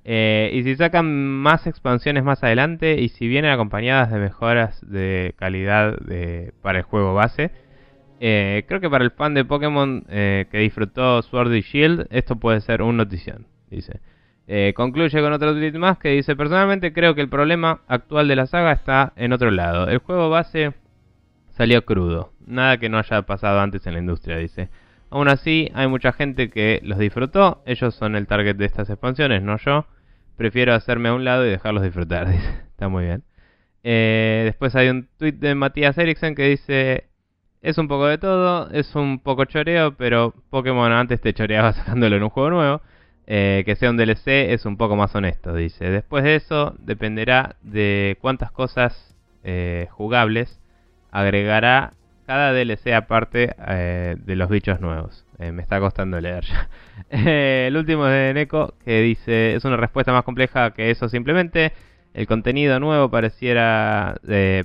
[0.08, 5.34] Eh, y si sacan más expansiones más adelante y si vienen acompañadas de mejoras de
[5.36, 7.50] calidad de, para el juego base,
[8.20, 12.60] eh, creo que para el fan de Pokémon que disfrutó Sword y Shield, esto puede
[12.60, 14.00] ser un notición, dice.
[14.48, 18.36] Eh, concluye con otro tweet más que dice, personalmente creo que el problema actual de
[18.36, 19.88] la saga está en otro lado.
[19.88, 20.72] El juego base
[21.50, 24.68] salió crudo, nada que no haya pasado antes en la industria, dice.
[25.10, 29.42] Aún así, hay mucha gente que los disfrutó, ellos son el target de estas expansiones,
[29.42, 29.86] no yo.
[30.36, 32.48] Prefiero hacerme a un lado y dejarlos disfrutar, dice.
[32.70, 33.24] Está muy bien.
[33.82, 37.08] Eh, después hay un tweet de Matías Eriksen que dice,
[37.62, 42.16] es un poco de todo, es un poco choreo, pero Pokémon antes te choreaba sacándolo
[42.16, 42.82] en un juego nuevo.
[43.28, 45.90] Eh, que sea un DLC es un poco más honesto, dice.
[45.90, 50.60] Después de eso, dependerá de cuántas cosas eh, jugables
[51.10, 51.94] agregará
[52.26, 55.24] cada DLC aparte eh, de los bichos nuevos.
[55.38, 56.68] me está costando leer ya.
[57.66, 61.72] el último es de Neko, que dice, es una respuesta más compleja que eso simplemente.
[62.14, 64.16] El contenido nuevo pareciera,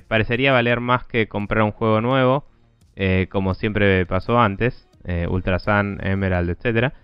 [0.08, 2.46] parecería valer más que comprar un juego nuevo,
[3.28, 4.88] como siempre pasó antes,
[5.28, 6.94] Ultra Sun, Emerald, etcétera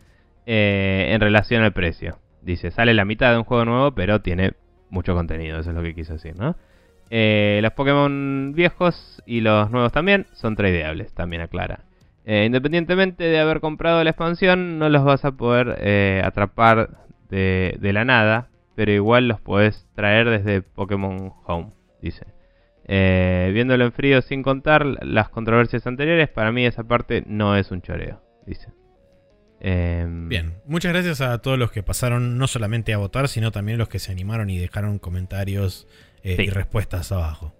[0.50, 2.20] eh, en relación al precio.
[2.40, 4.54] Dice, sale la mitad de un juego nuevo, pero tiene
[4.88, 6.56] mucho contenido, eso es lo que quiso decir, ¿no?
[7.10, 11.80] Eh, los Pokémon viejos y los nuevos también son tradeables, también aclara.
[12.24, 16.96] Eh, independientemente de haber comprado la expansión, no los vas a poder atrapar
[17.28, 22.24] de, de, la nada, pero igual los puedes traer desde Pokémon Home, dice.
[22.86, 27.82] viéndolo en frío sin contar las controversias anteriores, para mí esa parte no es un
[27.82, 28.77] choreo, dice.
[29.60, 33.78] Em, Bien, muchas gracias a todos los que pasaron no solamente a votar, sino también
[33.78, 35.88] los que se animaron y dejaron comentarios
[36.22, 37.54] eh, y respuestas abajo.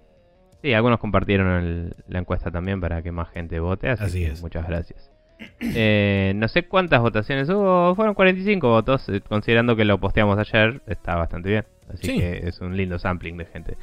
[0.63, 4.43] Sí, algunos compartieron la encuesta también para que más gente vote, así, es.
[4.43, 5.11] Muchas gracias.
[5.61, 10.83] Eh, no sé cuántas votaciones hubo, fueron 45 votos, eh, considerando que lo posteamos ayer,
[10.89, 11.65] está bastante bien.
[11.89, 13.77] Así que es un lindo sampling de gente.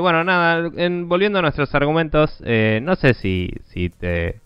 [0.00, 0.68] bueno, nada,
[1.04, 4.40] volviendo a nuestros argumentos, no sé si, si te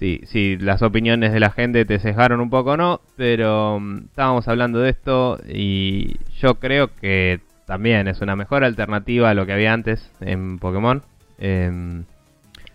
[0.00, 4.06] si, si las opiniones de la gente te cejaron un poco o no, pero mm,
[4.06, 9.44] estábamos hablando de esto y yo creo que también es una mejor alternativa a lo
[9.44, 11.02] que había antes en Pokémon.
[11.38, 12.04] Em,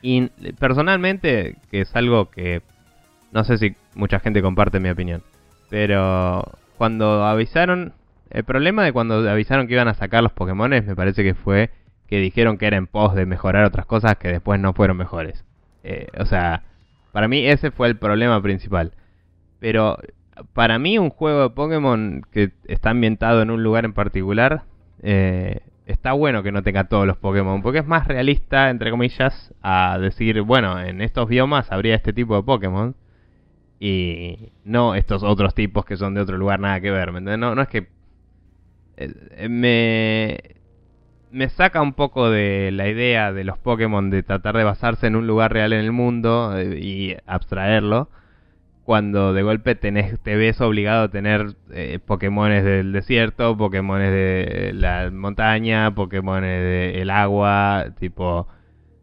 [0.04, 0.28] y
[0.60, 2.62] personalmente, que es algo que
[3.32, 5.24] no sé si mucha gente comparte mi opinión,
[5.72, 6.44] pero
[6.78, 7.94] cuando avisaron,
[8.30, 11.72] el problema de cuando avisaron que iban a sacar los Pokémon me parece que fue
[12.08, 15.44] que dijeron que era en pos de mejorar otras cosas que después no fueron mejores.
[15.84, 16.64] Eh, o sea,
[17.16, 18.92] para mí ese fue el problema principal.
[19.60, 19.98] Pero
[20.52, 24.64] para mí un juego de Pokémon que está ambientado en un lugar en particular,
[25.02, 29.54] eh, está bueno que no tenga todos los Pokémon, porque es más realista, entre comillas,
[29.62, 32.98] a decir, bueno, en estos biomas habría este tipo de Pokémon
[33.80, 37.14] y no estos otros tipos que son de otro lugar, nada que ver.
[37.14, 37.88] No, no es que...
[38.98, 40.55] Eh, me
[41.36, 45.18] me saca un poco de la idea de los Pokémon de tratar de basarse en
[45.18, 48.10] un lugar real en el mundo eh, y abstraerlo.
[48.86, 54.72] Cuando de golpe tenés, te ves obligado a tener eh, Pokémones del desierto, Pokémones de
[54.76, 58.48] la montaña, Pokémones del agua, tipo,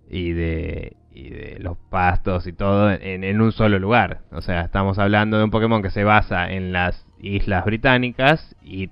[0.09, 4.20] y de, y de los pastos y todo en, en un solo lugar.
[4.30, 8.88] O sea, estamos hablando de un Pokémon que se basa en las islas británicas y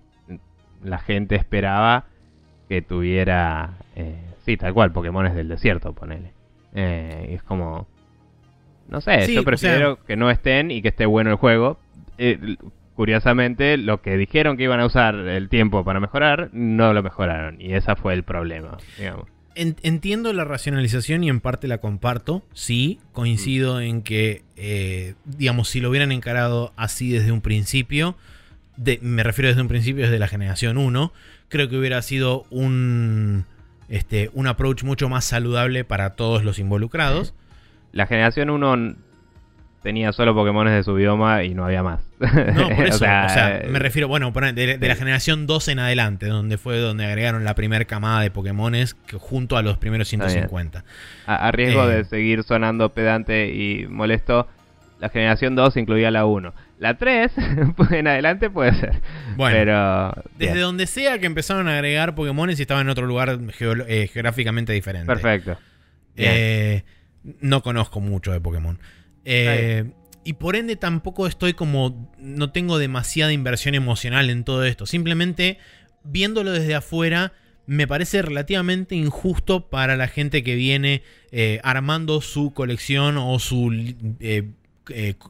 [0.82, 2.09] la gente esperaba
[2.70, 4.14] que tuviera, eh,
[4.46, 6.32] sí, tal cual, Pokémon del desierto, ponele.
[6.72, 7.88] Eh, es como,
[8.88, 11.80] no sé, yo prefiero que no estén y que esté bueno el juego.
[12.16, 12.38] Eh,
[12.94, 17.60] curiosamente, lo que dijeron que iban a usar el tiempo para mejorar, no lo mejoraron.
[17.60, 19.26] Y ese fue el problema, digamos.
[19.56, 22.44] Entiendo la racionalización y en parte la comparto.
[22.54, 23.82] Sí, coincido mm.
[23.82, 28.16] en que, eh, digamos, si lo hubieran encarado así desde un principio,
[29.00, 31.12] me refiero desde un principio, desde la generación 1,
[31.50, 33.44] creo que hubiera sido un,
[33.90, 37.34] este, un approach mucho más saludable para todos los involucrados.
[37.92, 38.94] La generación 1
[39.82, 42.00] tenía solo Pokémon de su bioma y no había más.
[42.20, 42.96] No, por eso.
[42.96, 47.44] o, sea, me refiero, bueno, de, la generación 2 en adelante, donde fue donde agregaron
[47.44, 50.84] la primera camada de Pokémones junto a los primeros 150.
[51.26, 52.04] A, riesgo de eh.
[52.04, 54.46] seguir sonando pedante y molesto,
[55.00, 56.52] la generación 2 incluía la 1.
[56.80, 57.32] La 3,
[57.76, 59.02] pues, en adelante puede ser.
[59.36, 63.38] Bueno, pero, desde donde sea que empezaron a agregar Pokémon y estaban en otro lugar
[63.86, 65.06] eh, geográficamente diferente.
[65.06, 65.58] Perfecto.
[66.16, 66.82] Eh,
[67.42, 68.78] no conozco mucho de Pokémon.
[69.26, 69.90] Eh,
[70.24, 72.10] y por ende tampoco estoy como...
[72.18, 74.86] No tengo demasiada inversión emocional en todo esto.
[74.86, 75.58] Simplemente
[76.02, 77.34] viéndolo desde afuera
[77.66, 81.02] me parece relativamente injusto para la gente que viene
[81.62, 84.48] armando su colección o su eh,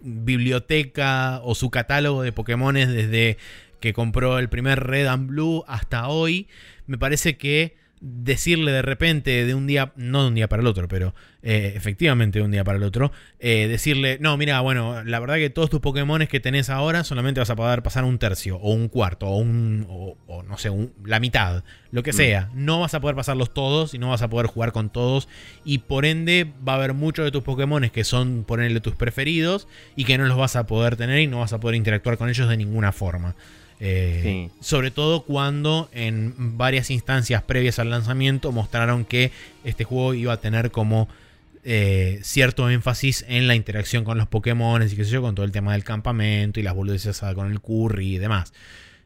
[0.02, 3.36] biblioteca o su catálogo de Pokémones desde
[3.80, 6.48] que compró el primer Red and Blue hasta hoy,
[6.86, 10.66] me parece que decirle de repente de un día, no de un día para el
[10.66, 15.04] otro, pero eh, efectivamente de un día para el otro, eh, decirle, no, mira, bueno,
[15.04, 18.18] la verdad que todos tus Pokémon que tenés ahora solamente vas a poder pasar un
[18.18, 20.70] tercio, o un cuarto, o un, o, no sé,
[21.04, 22.14] la mitad, lo que mm.
[22.14, 22.50] sea.
[22.54, 25.28] No vas a poder pasarlos todos y no vas a poder jugar con todos,
[25.64, 29.68] y por ende va a haber muchos de tus Pokémon que son, ponerle tus preferidos,
[29.94, 32.30] y que no los vas a poder tener y no vas a poder interactuar con
[32.30, 33.34] ellos de ninguna forma.
[33.82, 39.32] Eh, sobre todo cuando en varias instancias previas al lanzamiento mostraron que
[39.64, 41.08] este juego iba a tener como
[41.64, 45.46] eh, cierto énfasis en la interacción con los Pokémon y qué sé yo, con todo
[45.46, 48.52] el tema del campamento y las boludeces con el curry y demás.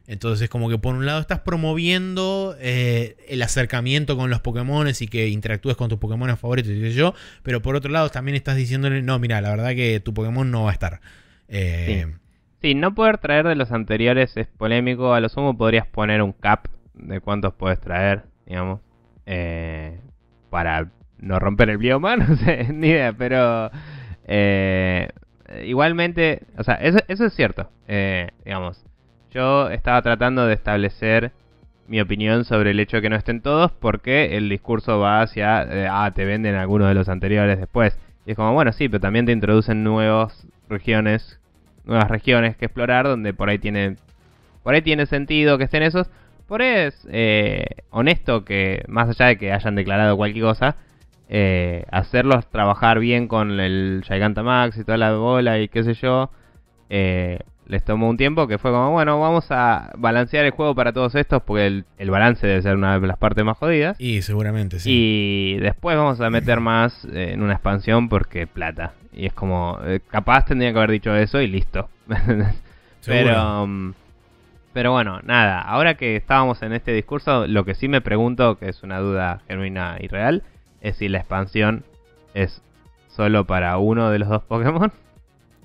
[0.07, 4.87] Entonces es como que por un lado estás promoviendo eh, el acercamiento con los Pokémon
[4.87, 8.09] y que interactúes con tus Pokémon favoritos y qué sé yo, pero por otro lado
[8.09, 11.01] también estás diciéndole, no, mira, la verdad que tu Pokémon no va a estar.
[11.47, 12.13] Eh, Sí,
[12.73, 15.13] no poder traer de los anteriores es polémico.
[15.13, 18.81] A lo sumo podrías poner un cap de cuántos puedes traer, digamos.
[19.25, 19.99] Eh,
[20.49, 20.89] para
[21.19, 23.69] no romper el bioma, no sé, ni idea, pero...
[24.27, 25.09] Eh,
[25.63, 28.83] igualmente, o sea, eso, es cierto, eh, digamos.
[29.31, 31.31] Yo estaba tratando de establecer
[31.87, 35.67] mi opinión sobre el hecho de que no estén todos porque el discurso va hacia,
[35.91, 37.99] ah, te venden algunos de los anteriores después.
[38.25, 41.39] Y es como, bueno, sí, pero también te introducen nuevas regiones
[41.85, 43.95] nuevas regiones que explorar donde por ahí tiene
[44.63, 46.09] por ahí tiene sentido que estén esos
[46.47, 50.75] por ahí es eh, honesto que más allá de que hayan declarado cualquier cosa
[51.27, 56.29] eh, hacerlos trabajar bien con el Gigantamax y toda la bola y qué sé yo,
[56.89, 60.93] eh, les tomó un tiempo que fue como, bueno, vamos a balancear el juego para
[60.93, 63.99] todos estos porque el, el, balance debe ser una de las partes más jodidas.
[63.99, 64.89] Y seguramente, sí.
[64.91, 68.93] Y después vamos a meter más eh, en una expansión porque plata.
[69.15, 71.89] Y es como, eh, capaz tendría que haber dicho eso y listo.
[73.05, 73.93] pero, um,
[74.73, 78.67] pero bueno, nada, ahora que estábamos en este discurso, lo que sí me pregunto, que
[78.67, 80.43] es una duda genuina y real,
[80.81, 81.85] es si la expansión
[82.33, 82.61] es
[83.07, 84.91] solo para uno de los dos Pokémon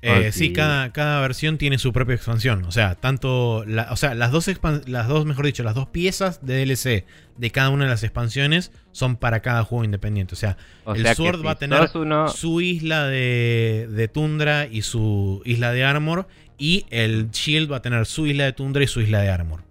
[0.03, 2.65] eh, sí, cada, cada, versión tiene su propia expansión.
[2.65, 3.59] O sea, tanto.
[3.59, 4.51] o sea, las dos,
[4.87, 7.05] las dos, mejor dicho, las dos piezas de DLC
[7.37, 10.35] de cada una de las expansiones son para cada juego independiente.
[10.35, 10.57] O sea,
[10.95, 16.29] el Sword va a tener su isla de, de, Tundra y su isla de Armor.
[16.57, 19.63] Y el Shield va a tener su isla de Tundra y su isla de Armor.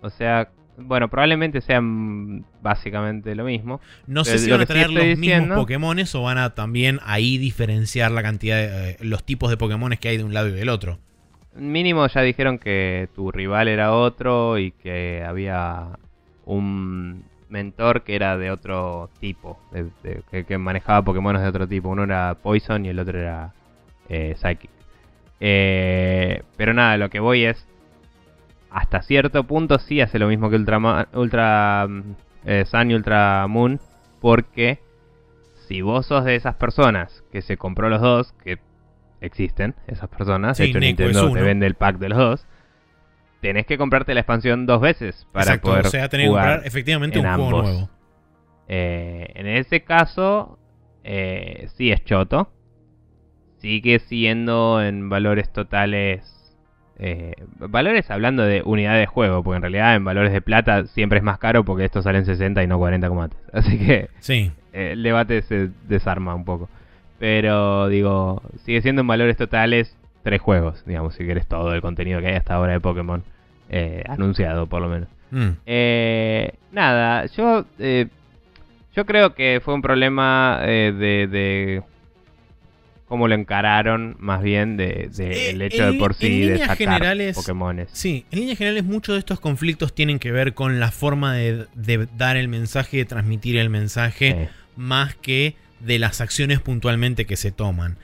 [0.00, 0.50] O sea,
[0.82, 3.80] bueno, probablemente sean básicamente lo mismo.
[4.06, 8.10] No sé si van a tener los mismos Pokémones o van a también ahí diferenciar
[8.10, 10.68] la cantidad de eh, los tipos de Pokémones que hay de un lado y del
[10.68, 10.98] otro.
[11.54, 15.98] Mínimo ya dijeron que tu rival era otro y que había
[16.44, 19.58] un mentor que era de otro tipo,
[20.30, 21.88] que, manejaba Pokémones de otro tipo.
[21.88, 23.52] Uno era Poison y el otro era
[24.08, 24.70] eh, Psychic.
[25.40, 27.66] Eh, pero nada, lo que voy es,
[28.70, 32.02] hasta cierto punto sí hace lo mismo que Ultra, Ultra mm,
[32.44, 33.80] eh, Sun y Ultra Moon,
[34.20, 34.80] porque
[35.66, 38.58] si vos sos de esas personas que se compró los dos, que
[39.20, 42.46] existen esas personas, de hecho Nintendo te vende el pack de los dos,
[43.40, 47.18] tenés que comprarte la expansión dos veces para poder o sea, tenés que comprar efectivamente
[47.18, 47.90] un juego nuevo.
[48.72, 50.58] Eh, en ese caso,
[51.02, 52.52] eh, sí es choto.
[53.58, 56.39] Sigue siendo en valores totales
[57.02, 61.16] eh, valores hablando de unidad de juego, porque en realidad en valores de plata siempre
[61.16, 63.38] es más caro porque estos salen 60 y no 40 como antes.
[63.54, 64.52] Así que sí.
[64.74, 66.68] Eh, el debate se desarma un poco.
[67.18, 72.20] Pero digo, sigue siendo en valores totales tres juegos, digamos, si quieres todo el contenido
[72.20, 73.22] que hay hasta ahora de Pokémon
[73.70, 75.08] eh, anunciado, por lo menos.
[75.30, 75.52] Mm.
[76.72, 81.82] nada, yo yo creo que fue un problema de
[83.10, 87.00] cómo lo encararon más bien de, eh, el hecho de por sí de sacar
[87.34, 87.88] Pokémones.
[87.90, 91.66] Sí, en líneas generales muchos de estos conflictos tienen que ver con la forma de,
[92.16, 97.50] dar el mensaje, de transmitir el mensaje, más que de las acciones puntualmente que se
[97.50, 97.96] toman.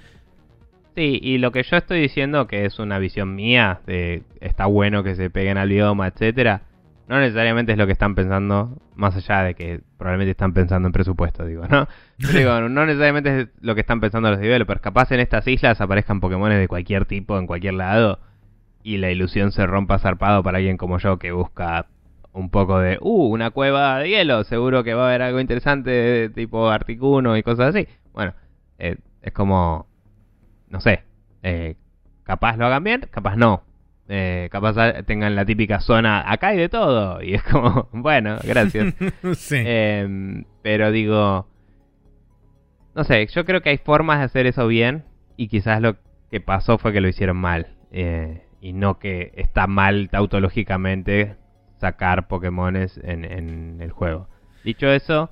[0.96, 5.04] Sí, y lo que yo estoy diciendo, que es una visión mía, de está bueno
[5.04, 6.62] que se peguen al idioma, etcétera,
[7.08, 10.92] no necesariamente es lo que están pensando, más allá de que probablemente están pensando en
[10.92, 11.86] presupuesto, digo, ¿no?
[12.32, 14.80] digo, no necesariamente es lo que están pensando los developers.
[14.80, 18.18] Capaz en estas islas aparezcan Pokémon de cualquier tipo, en cualquier lado,
[18.82, 21.86] y la ilusión se rompa zarpado para alguien como yo que busca
[22.32, 26.30] un poco de, uh, una cueva de hielo, seguro que va a haber algo interesante
[26.34, 27.88] tipo Articuno y cosas así.
[28.12, 28.34] Bueno,
[28.78, 29.86] eh, es como,
[30.68, 31.02] no sé,
[31.42, 31.76] eh,
[32.24, 33.62] capaz lo hagan bien, capaz no.
[34.08, 37.22] Eh, capaz tengan la típica zona, acá hay de todo.
[37.22, 38.94] Y es como, bueno, gracias.
[39.50, 41.48] Em, pero digo,
[42.94, 45.04] no sé, yo creo que hay formas de hacer eso bien.
[45.36, 45.96] Y quizás lo
[46.30, 47.68] que pasó fue que lo hicieron mal.
[47.90, 51.36] Eh, y no que está mal tautológicamente
[51.78, 54.28] sacar Pokémones en, en el juego.
[54.64, 55.30] Dicho eso,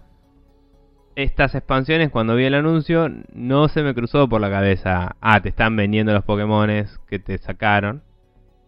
[1.16, 5.16] estas expansiones, cuando vi el anuncio, no se me cruzó por la cabeza.
[5.20, 8.02] Ah, te están vendiendo los Pokémones que te sacaron.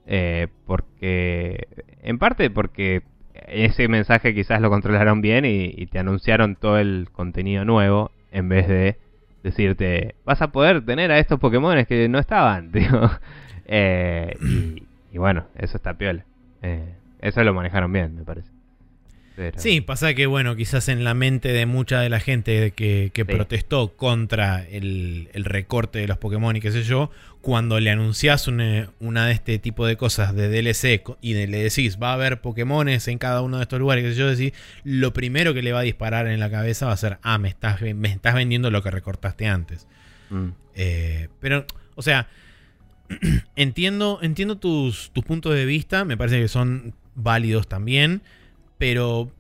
[0.07, 1.69] Eh, porque,
[2.03, 3.03] en parte porque
[3.49, 8.69] ese mensaje quizás lo controlaron bien y, te anunciaron todo el contenido nuevo en vez
[8.69, 8.97] de
[9.43, 12.73] decirte, vas a poder tener a estos Pokémon que no estaban,
[13.67, 14.37] eh,
[15.13, 16.25] y, bueno, eso está piola.
[16.63, 18.56] Eh, eso lo manejaron bien, me parece.
[19.57, 23.97] Sí, pasa que, bueno, quizás en la mente de mucha de la gente que, protestó
[23.97, 27.11] contra el, recorte de los Pokémon y qué sé yo,
[27.43, 32.11] cuando le anunciás una, de este tipo de cosas de DLC y le decís, va
[32.11, 34.53] a haber Pokémones en cada uno de estos lugares, qué sé yo, decís,
[34.85, 37.49] lo primero que le va a disparar en la cabeza va a ser, ah, me
[37.49, 39.87] estás, me estás vendiendo lo que recortaste antes.
[40.31, 40.49] Mm.
[40.75, 42.29] Eh, pero, o sea,
[43.57, 48.23] entiendo, entiendo tus, tus puntos de vista, me parece que son válidos también.
[48.79, 49.31] Pero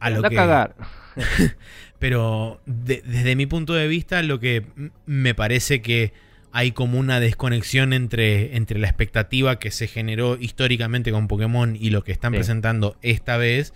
[0.00, 0.36] a lo que
[1.98, 4.66] pero desde mi punto de vista lo que
[5.06, 6.12] me parece que
[6.52, 11.90] hay como una desconexión entre, entre la expectativa que se generó históricamente con Pokémon y
[11.90, 13.74] lo que están presentando esta vez,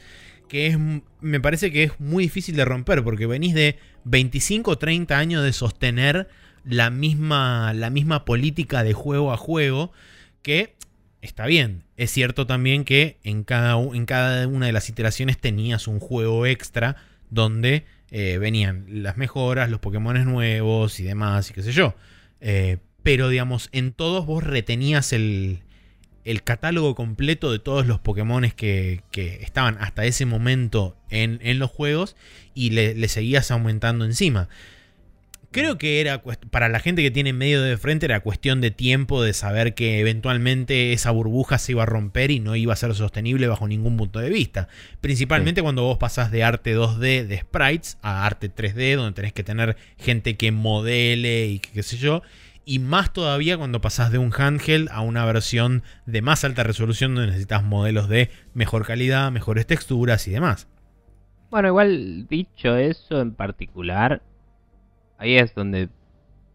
[0.49, 0.79] que es,
[1.21, 5.45] me parece que es muy difícil de romper, porque venís de 25 o 30 años
[5.45, 6.29] de sostener
[6.65, 9.93] la misma, la misma política de juego a juego,
[10.43, 10.75] que
[11.23, 11.85] está bien.
[11.97, 16.47] Es cierto también que en cada, en cada una de las iteraciones tenías un juego
[16.47, 16.97] extra
[17.31, 21.95] donde eh, venían las mejoras, los Pokémon nuevos y demás, y qué sé yo.
[22.41, 25.61] Eh, pero digamos, en todos vos retenías el,
[26.25, 31.59] el catálogo completo de todos los Pokémon que, que, estaban hasta ese momento en, en
[31.59, 32.17] los juegos
[32.55, 34.49] y le, le, seguías aumentando encima.
[35.53, 39.21] Creo que era para la gente que tiene medio de frente era cuestión de tiempo
[39.21, 42.95] de saber que eventualmente esa burbuja se iba a romper y no iba a ser
[42.95, 44.69] sostenible bajo ningún punto de vista.
[45.01, 45.63] Principalmente sí.
[45.63, 49.77] cuando vos pasás de arte 2D de sprites a arte 3D, donde tenés que tener
[49.99, 52.23] gente que modele y que, qué sé yo.
[52.65, 57.17] Y más todavía cuando pasás de un handheld a una versión de más alta resolución
[57.17, 60.69] donde necesitas modelos de mejor calidad, mejores texturas y demás.
[61.51, 64.23] Bueno, igual dicho eso en particular,
[65.21, 65.89] ahí es donde,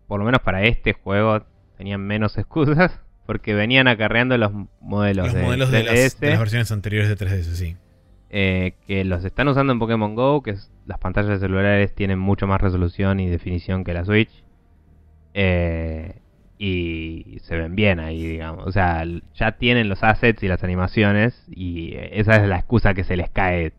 [0.07, 1.45] por lo menos para este juego,
[1.77, 2.99] tenían menos excusas.
[3.25, 4.51] Porque venían acarreando los
[4.81, 7.75] modelos, los de, modelos de, las, de, las, versiones anteriores de 3DS, sí.
[8.29, 12.45] Eh, que los están usando en Pokémon Go, que es, las pantallas celulares tienen mucho
[12.45, 14.43] más resolución y definición que la Switch.
[15.33, 16.21] Eh,
[16.59, 18.67] y se ven bien ahí, digamos.
[18.67, 23.03] O sea, ya tienen los assets y las animaciones y esa es la excusa que
[23.03, 23.73] se les cae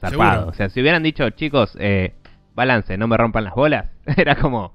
[0.00, 0.32] zarpado.
[0.32, 0.50] ¿Seguro?
[0.50, 2.14] O sea, si hubieran dicho, chicos, eh,
[2.54, 4.72] balance, no me rompan las bolas, era como,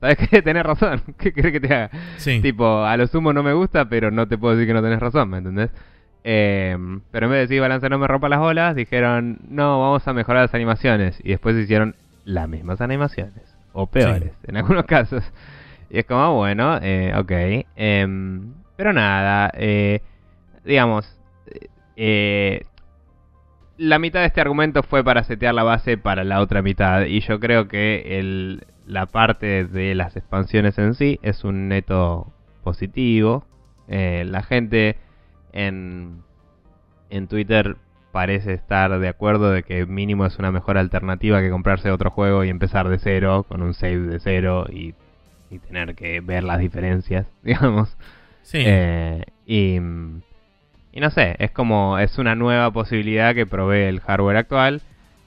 [0.00, 0.42] ¿sabes qué?
[0.42, 1.90] Tenés razón, ¿qué querés que te haga?
[2.16, 2.40] Sí.
[2.40, 5.00] Tipo, a lo sumo no me gusta, pero no te puedo decir que no tenés
[5.00, 5.70] razón, ¿me entendés?
[6.24, 6.76] Eh,
[7.10, 10.12] pero en vez de decir balance, no me rompa las bolas, dijeron, no, vamos a
[10.12, 11.18] mejorar las animaciones.
[11.24, 11.94] Y después hicieron
[12.24, 14.46] las mismas animaciones, o peores, sí.
[14.48, 15.24] en algunos casos.
[15.90, 17.30] Y es como, bueno, eh, ok.
[17.76, 18.40] Eh,
[18.78, 20.02] pero nada, eh,
[20.64, 21.18] digamos,
[21.96, 22.62] eh,
[23.78, 27.06] la mitad de este argumento fue para setear la base para la otra mitad.
[27.06, 32.32] Y yo creo que el, la parte de las expansiones en sí es un neto
[32.62, 33.46] positivo.
[33.88, 34.96] Eh, la gente
[35.52, 36.22] en,
[37.08, 37.76] en Twitter
[38.12, 42.44] parece estar de acuerdo de que mínimo es una mejor alternativa que comprarse otro juego
[42.44, 44.94] y empezar de cero, con un save de cero y
[45.50, 47.96] y tener que ver las diferencias, digamos.
[48.42, 48.62] Sí.
[48.64, 49.78] Eh, y,
[50.92, 54.82] y, no sé, es como, es una nueva posibilidad que provee el hardware actual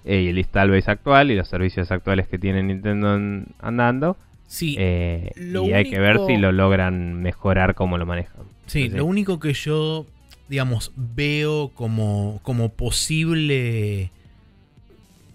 [0.06, 4.18] eh, y el install base actual y los servicios actuales que tiene Nintendo en, andando.
[4.48, 4.76] Sí.
[4.80, 5.76] Eh, y único...
[5.76, 8.44] hay que ver si lo logran mejorar como lo manejan.
[8.66, 10.06] Sí, Entonces, lo único que yo,
[10.50, 14.12] digamos, veo como, como posible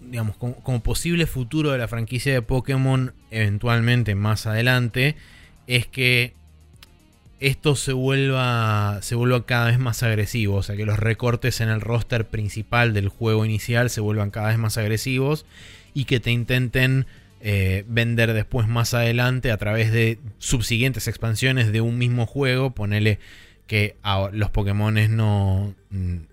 [0.01, 5.15] digamos, como, como, posible futuro de la franquicia de Pokémon eventualmente más adelante,
[5.67, 6.33] es que
[7.39, 10.55] esto se vuelva, se vuelva cada vez más agresivo.
[10.55, 14.49] O sea, que los recortes en el roster principal del juego inicial se vuelvan cada
[14.49, 15.45] vez más agresivos
[15.93, 17.05] y que te intenten
[17.41, 22.71] eh, vender después más adelante a través de subsiguientes expansiones de un mismo juego.
[22.71, 23.19] Ponele
[23.67, 23.95] que
[24.31, 25.75] los Pokémon no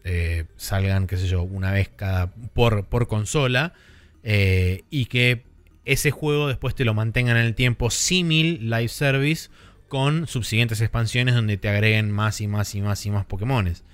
[0.04, 3.74] eh, salgan, qué sé yo, una vez cada por, por consola
[4.22, 5.42] eh, y que
[5.84, 9.50] ese juego después te lo mantengan en el tiempo símil live service
[9.94, 13.84] con subsiguientes expansiones donde te agreguen más y más y más y más Pokémones.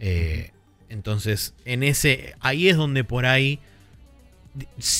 [0.00, 0.50] Eh,
[0.88, 3.60] entonces, en ese ahí es donde por ahí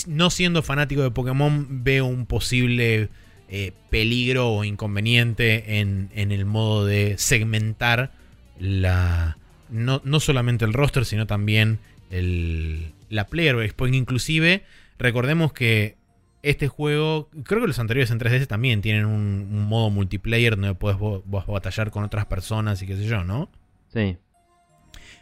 [0.07, 3.09] no siendo fanático de Pokémon veo un posible
[3.49, 8.13] eh, peligro o inconveniente en, en, el modo de segmentar
[8.61, 9.39] la
[9.69, 11.81] no, no solamente el roster, sino también
[12.13, 13.73] el, la player base.
[13.75, 14.63] Porque inclusive,
[15.01, 15.97] recordemos que
[16.43, 20.75] este juego, creo que los anteriores en 3DS también tienen un, un modo multiplayer donde
[20.75, 23.51] puedes vos, vos batallar con otras personas y qué sé yo, ¿no?
[23.93, 24.17] Sí.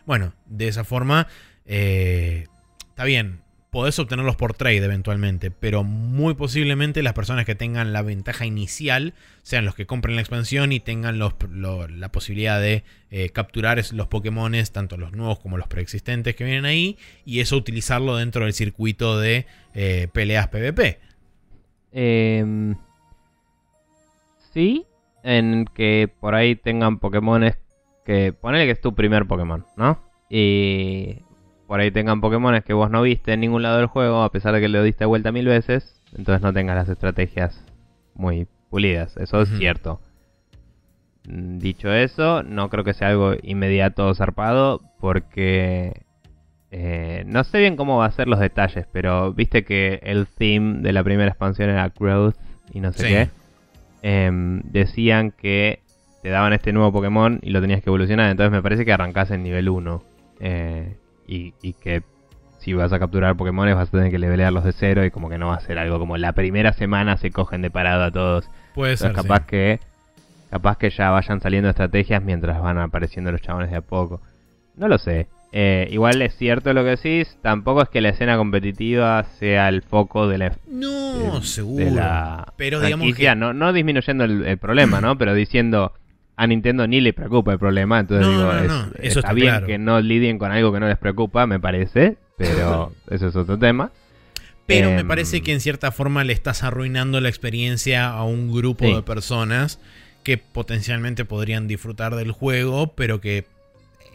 [0.04, 1.26] Bueno, de esa forma,
[1.64, 2.46] eh,
[2.88, 3.40] está bien,
[3.70, 9.14] podés obtenerlos por trade eventualmente, pero muy posiblemente las personas que tengan la ventaja inicial
[9.42, 13.82] sean los que compren la expansión y tengan los, lo, la posibilidad de eh, capturar
[13.92, 18.44] los Pokémon, tanto los nuevos como los preexistentes que vienen ahí, y eso utilizarlo dentro
[18.44, 21.00] del circuito de eh, peleas PvP.
[21.92, 22.74] Eh,
[24.52, 24.86] sí,
[25.22, 27.42] en que por ahí tengan Pokémon
[28.04, 28.32] que.
[28.32, 29.98] Ponele que es tu primer Pokémon, ¿no?
[30.30, 31.22] Y
[31.66, 34.54] por ahí tengan Pokémon que vos no viste en ningún lado del juego, a pesar
[34.54, 37.64] de que le diste vuelta mil veces, entonces no tengas las estrategias
[38.14, 39.16] muy pulidas.
[39.16, 39.58] Eso es uh -huh.
[39.58, 40.00] cierto.
[41.28, 46.05] Mm, dicho eso, no creo que sea algo inmediato o zarpado, porque
[46.70, 50.82] eh, no sé bien cómo va a ser los detalles, pero viste que el theme
[50.82, 52.36] de la primera expansión era Growth
[52.72, 53.08] y no sé sí.
[53.08, 53.28] qué.
[54.02, 54.30] Eh,
[54.64, 55.80] decían que
[56.22, 59.30] te daban este nuevo Pokémon y lo tenías que evolucionar, entonces me parece que arrancás
[59.30, 60.02] en nivel 1.
[60.40, 62.02] Eh, y, y, que
[62.58, 65.38] si vas a capturar Pokémon vas a tener que levelearlos de cero y como que
[65.38, 68.50] no va a ser algo como la primera semana se cogen de parado a todos.
[68.74, 69.28] Puede Entonces, ser.
[69.28, 69.50] capaz sí.
[69.50, 69.80] que
[70.50, 74.20] capaz que ya vayan saliendo estrategias mientras van apareciendo los chabones de a poco.
[74.76, 75.28] No lo sé.
[75.52, 79.82] Eh, igual es cierto lo que decís, tampoco es que la escena competitiva sea el
[79.82, 81.84] foco de la, No, de- seguro.
[81.84, 83.34] de la pero digamos que.
[83.36, 85.16] no, no disminuyendo el, el problema, ¿no?
[85.16, 85.92] Pero diciendo
[86.36, 89.32] a Nintendo ni le preocupa el problema, entonces No, digo, no, es- eso está, está
[89.32, 89.66] bien claro.
[89.66, 93.56] que no lidien con algo que no les preocupa, me parece, pero eso es otro
[93.58, 93.92] tema.
[94.66, 98.52] Pero me Em, parece que en cierta forma le estás arruinando la experiencia a un
[98.52, 98.92] grupo Sí.
[98.94, 99.78] de personas
[100.24, 103.46] que potencialmente podrían disfrutar del juego, pero que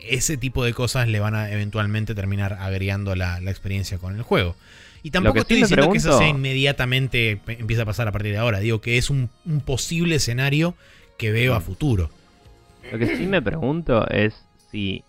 [0.08, 4.22] ese tipo de cosas le van a eventualmente terminar agregando la, la experiencia con el
[4.24, 4.56] juego.
[5.04, 8.32] Y tampoco sí estoy me diciendo que eso sea inmediatamente empieza a pasar a partir
[8.32, 8.60] de ahora.
[8.60, 10.76] Digo que es un, un posible escenario
[11.18, 12.10] que veo a futuro.
[12.92, 15.04] Lo que sí me pregunto es si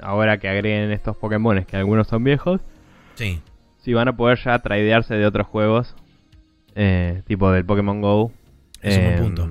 [0.00, 2.60] ahora que agreguen estos Pokémon, que algunos son viejos,
[3.14, 3.40] Sí.
[3.82, 5.94] si van a poder ya tradearse de otros juegos,
[6.74, 8.32] eh, tipo del Pokémon Go,
[8.82, 9.50] Es un em, punto.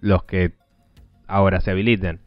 [0.00, 0.52] los que
[1.26, 2.20] ahora se habiliten.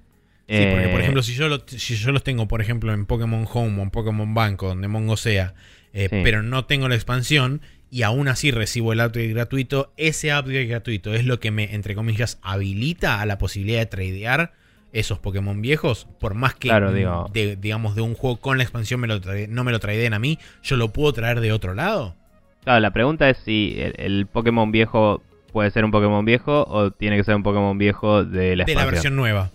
[0.49, 3.05] Sí, porque por Eh, ejemplo, si yo, lo- si yo los tengo, por ejemplo, en
[3.05, 5.53] Pokémon Home o en Pokémon Banco, donde Mongo sea,
[5.93, 6.19] eh, Sí.
[6.23, 7.61] pero no tengo la expansión
[7.91, 11.95] y aún así recibo el upgrade gratuito, ese upgrade gratuito es lo que me, entre
[11.95, 14.53] comillas, habilita a la posibilidad de tradear
[14.93, 18.63] esos Pokémon viejos, por más que, Claro, digo- de- digamos, de un juego con la
[18.63, 21.51] expansión me lo trade- no me lo tradeen a mí, yo lo puedo traer de
[21.51, 22.15] otro lado.
[22.63, 25.21] Claro, la pregunta es si el, el Pokémon viejo
[25.51, 28.75] puede ser un Pokémon viejo o tiene que ser un Pokémon viejo de la de
[28.75, 29.51] la versión nueva.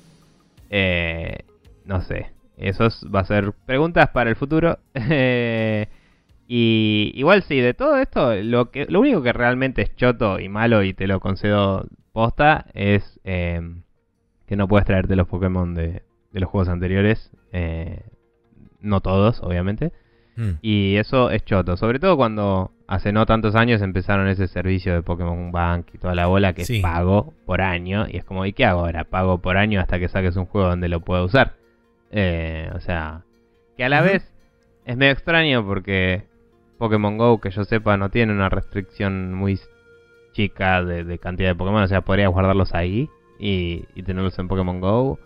[0.72, 1.44] Eh,
[1.84, 2.32] no sé.
[2.56, 4.78] Eso es- va a ser preguntas para el futuro.
[5.10, 5.88] Eh,
[6.48, 10.48] y igual sí, de todo esto, lo, que, lo único que realmente es choto y
[10.48, 13.60] malo y te lo concedo posta es eh,
[14.46, 17.30] que no puedes traerte los Pokémon de, de los juegos anteriores.
[17.52, 18.02] eh,
[18.80, 19.92] no todos, obviamente.
[20.36, 20.50] Mm.
[20.62, 25.02] Y eso es choto, sobre todo cuando hace no tantos años empezaron ese servicio de
[25.02, 26.76] Pokémon Bank y toda la bola que Sí.
[26.76, 28.06] es pago por año.
[28.08, 29.04] Y es como, ¿y qué hago ahora?
[29.04, 31.54] Pago por año hasta que saques un juego donde lo pueda usar.
[32.10, 33.22] Eh, o sea,
[33.76, 34.32] que a la vez
[34.84, 36.24] es medio extraño porque
[36.78, 39.58] Pokémon Go, que yo sepa, no tiene una restricción muy
[40.32, 41.82] chica de, de cantidad de Pokémon.
[41.82, 45.18] O sea, podría guardarlos ahí y, y tenerlos en Pokémon Go.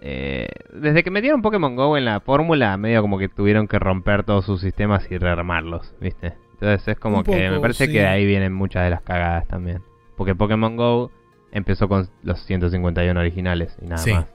[0.00, 4.22] Eh, desde que metieron Pokémon Go en la fórmula, medio como que tuvieron que romper
[4.24, 6.34] todos sus sistemas y rearmarlos, ¿viste?
[6.54, 7.92] Entonces es como Un que me parece sí.
[7.92, 9.82] que ahí vienen muchas de las cagadas también.
[10.16, 11.10] Porque Pokémon Go
[11.52, 14.12] empezó con los 151 originales y nada Sí.
[14.12, 14.26] más.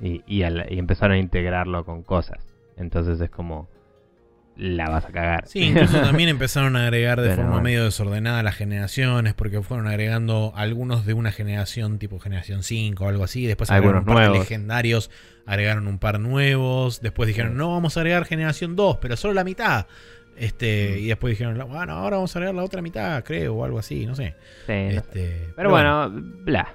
[0.00, 2.46] Y, y, al- y empezaron a integrarlo con cosas.
[2.76, 3.68] Entonces es como,
[4.56, 5.46] la vas a cagar.
[5.46, 7.64] Sí, incluso también empezaron a agregar de Pero forma bueno.
[7.64, 13.08] medio desordenada las generaciones, porque fueron agregando algunos de una generación tipo generación 5 o
[13.08, 14.48] algo así, después agregaron Algunos un par nuevos.
[14.48, 15.10] legendarios,
[15.44, 19.44] agregaron un par nuevos, después dijeron, no, vamos a agregar generación 2, pero solo la
[19.44, 19.86] mitad.
[20.38, 20.98] Este, Mm.
[20.98, 24.04] y después dijeron, bueno, ahora vamos a agregar la otra mitad, creo, o algo así,
[24.06, 24.34] no sé.
[24.66, 24.90] Sí, no.
[24.90, 26.74] Este, Pero bueno, bla.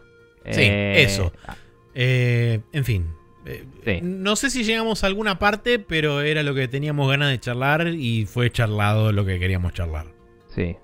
[0.49, 1.31] Sí, Eh, eso.
[1.93, 3.07] Eh, en fin.
[3.45, 3.99] Eh, Sí.
[4.03, 7.87] No sé si llegamos a alguna parte, pero era lo que teníamos ganas de charlar
[7.87, 10.07] y fue charlado lo que queríamos charlar.
[10.53, 10.75] Sí.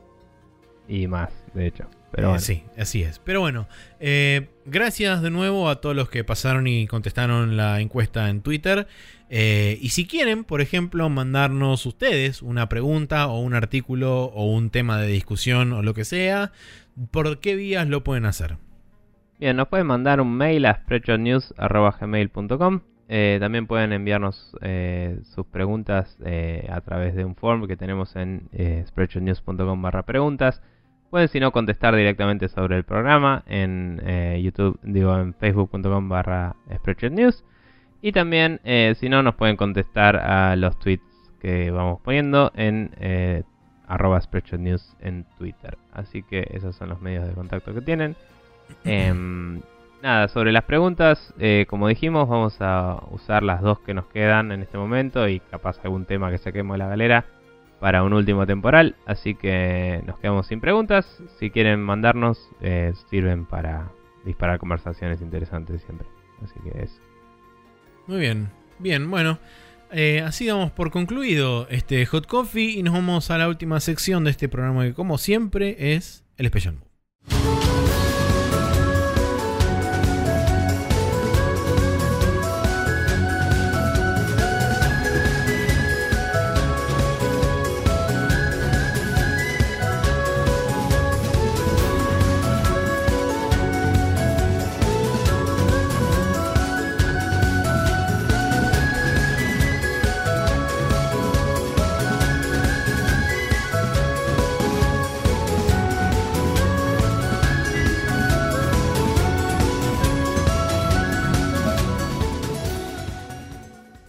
[0.87, 1.89] Y más, de hecho.
[2.11, 2.41] Pero Eh, bueno.
[2.41, 3.19] Sí, así es.
[3.19, 3.67] Pero bueno,
[3.99, 8.87] eh, gracias de nuevo a todos los que pasaron y contestaron la encuesta en Twitter.
[9.29, 14.69] Eh, y si quieren, por ejemplo, mandarnos ustedes una pregunta o un artículo o un
[14.69, 16.53] tema de discusión o lo que sea,
[17.11, 18.55] ¿por qué vías lo pueden hacer?
[19.39, 26.17] Bien, nos pueden mandar un mail a spreadshotnews.gmail.com eh, También pueden enviarnos eh, sus preguntas
[26.25, 28.49] eh, a través de un form que tenemos en
[28.87, 30.63] spreadshotnews.com barra preguntas.
[31.11, 34.01] Pueden si no contestar directamente sobre el programa en
[34.41, 37.45] YouTube, digo en facebook.com barra spreadshotnews.
[38.01, 38.59] Y también
[38.95, 41.03] si no nos pueden contestar a los tweets
[41.39, 42.89] que vamos poniendo en
[43.87, 45.77] arroba spreadshotnews en Twitter.
[45.93, 48.17] Así que esos son los medios de contacto que tienen.
[48.83, 49.61] Em,
[50.01, 54.51] nada, sobre las preguntas, eh, como dijimos, vamos a usar las dos que nos quedan
[54.51, 57.25] en este momento y capaz algún tema que saquemos de la galera
[57.79, 58.95] para un último temporal.
[59.05, 61.21] Así que nos quedamos sin preguntas.
[61.39, 63.91] Si quieren mandarnos, eh, sirven para
[64.25, 66.07] disparar conversaciones interesantes siempre.
[66.43, 66.99] Así que eso.
[68.07, 68.49] Muy bien,
[68.79, 69.37] bien, bueno.
[69.91, 74.23] eh, así damos por concluido este Hot Coffee y nos vamos a la última sección
[74.23, 77.86] de este programa que como siempre es el Special Move.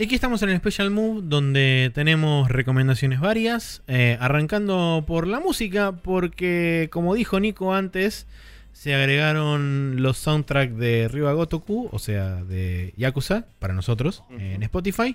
[0.08, 5.92] Aquí estamos en el Special Move donde tenemos recomendaciones varias, eh, arrancando por la música,
[5.92, 8.26] porque como dijo Nico antes,
[8.72, 15.14] se agregaron los soundtracks de Ryuga Gotoku, o sea, de Yakuza, para nosotros, en Spotify.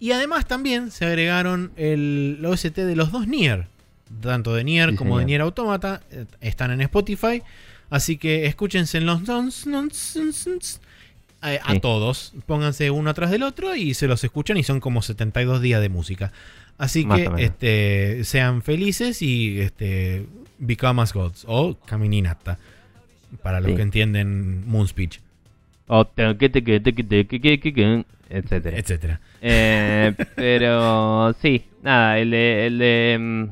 [0.00, 3.68] Y además también se agregaron el OST de los dos Nier,
[4.22, 5.24] tanto de Nier Sí, como de.
[5.24, 7.44] Nier Automata, eh, están en Spotify.
[7.90, 9.22] Así que escúchense en los
[11.42, 11.80] dons, a, Sí.
[11.80, 12.32] todos.
[12.46, 15.88] Pónganse uno atrás del otro y se los escuchan y son como 72 días de
[15.88, 16.32] música.
[16.78, 20.26] Así Más que este, sean felices y este,
[20.58, 22.58] become as gods o camininata.
[23.42, 23.76] Para los Sí.
[23.76, 25.20] que entienden Moon Speech,
[25.86, 26.04] O
[28.28, 28.78] etcétera.
[28.78, 29.20] etcétera.
[29.40, 33.44] Eh, pero sí, nada, el de, el de mm,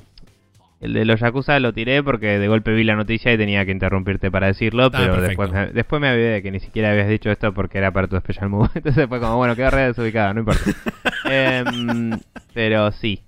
[0.80, 3.72] el de los Yakuza lo tiré porque de golpe vi la noticia y tenía que
[3.72, 5.42] interrumpirte para decirlo, Ah, pero perfecto.
[5.42, 8.06] después me, después me avisé de que ni siquiera habías dicho esto porque era para
[8.08, 8.68] tu special move.
[8.74, 10.62] Entonces fue como, bueno, quedó re desubicada, no importa.
[11.30, 12.18] Em,
[12.54, 13.20] pero sí.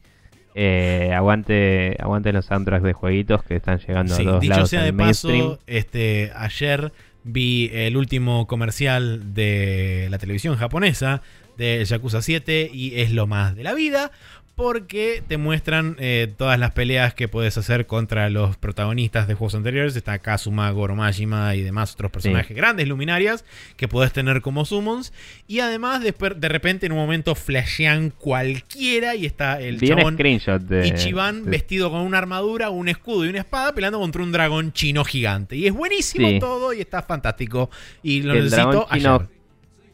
[0.54, 4.68] Eh, aguante, aguante los soundtracks de jueguitos que están llegando Sí, a todos dicho lados
[4.70, 5.40] sea de mainstream.
[5.50, 6.92] paso, este, ayer
[7.24, 11.22] vi el último comercial de la televisión japonesa
[11.56, 14.10] de Yakuza 7 y es lo más de la vida
[14.54, 19.54] porque te muestran eh, todas las peleas que puedes hacer contra los protagonistas de juegos
[19.54, 19.96] anteriores.
[19.96, 23.44] Está Kazuma, Goro Majima y demás otros personajes grandes, luminarias,
[23.76, 25.12] que puedes tener como summons.
[25.48, 30.60] Y además, después, de repente, en un momento flashean cualquiera y está el chabón screenshot
[30.62, 30.86] de...
[30.88, 34.72] Ichiban de- vestido con una armadura, un escudo y una espada peleando contra un dragón
[34.72, 35.56] chino gigante.
[35.56, 36.38] Y es buenísimo Sí.
[36.38, 37.70] todo y está fantástico.
[38.02, 39.28] Y lo el dragón necesito chino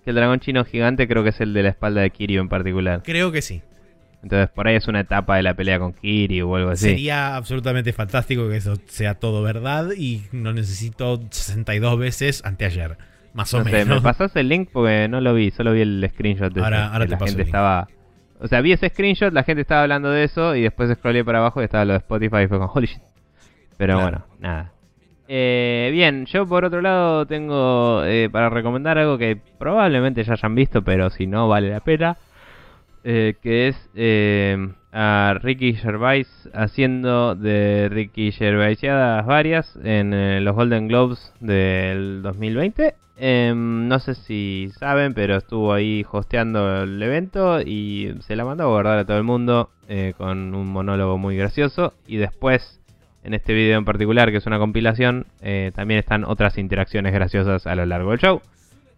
[0.04, 2.48] que el dragón chino gigante creo que es el de la espalda de Kiryu en
[2.48, 3.02] particular.
[3.04, 3.60] Creo que sí.
[4.22, 6.86] Entonces por ahí es una etapa de la pelea con Kiryu o algo así.
[6.90, 12.98] Sería absolutamente fantástico que eso sea todo verdad y no necesito 62 veces anteayer.
[13.34, 13.96] Más o No sé, menos.
[13.98, 17.04] me pasás el link porque no lo vi, solo vi el screenshot de Ahora- ahora
[17.04, 17.54] que te la paso gente el link.
[17.54, 17.88] estaba
[18.40, 21.38] o sea, vi ese screenshot, la gente estaba hablando de eso y después scrollé para
[21.38, 23.02] abajo y estaba lo de Spotify y fue con holy shit.
[23.76, 24.02] Pero Claro.
[24.02, 24.72] bueno, nada.
[25.28, 30.54] Eh, bien, yo por otro lado tengo eh, para recomendar algo que probablemente ya hayan
[30.54, 32.16] visto, pero si no vale la pena.
[33.10, 40.54] Eh, que es eh, a Ricky Gervais haciendo de Ricky Gervaisiadas varias en eh, los
[40.54, 42.96] Golden Globes del 2020.
[43.16, 48.64] Em, no sé si saben, pero estuvo ahí hosteando el evento y se la mandó
[48.64, 49.70] a guardar a todo el mundo
[50.18, 51.94] con un monólogo muy gracioso.
[52.06, 52.78] Y después,
[53.24, 55.24] en este video en particular, que es una compilación,
[55.74, 58.42] también están otras interacciones graciosas a lo largo del show.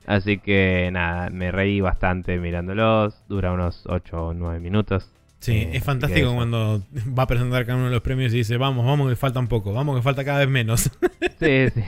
[0.06, 3.14] Así que nada, me reí bastante mirándolos.
[3.28, 5.10] Dura unos 8 o 9 minutos.
[5.40, 6.82] Sí, Eh, es fantástico cuando
[7.18, 9.48] va a presentar cada uno de los premios y dice, vamos, vamos que falta un
[9.48, 10.90] poco, vamos que falta cada vez menos.
[11.40, 11.82] Sí, sí.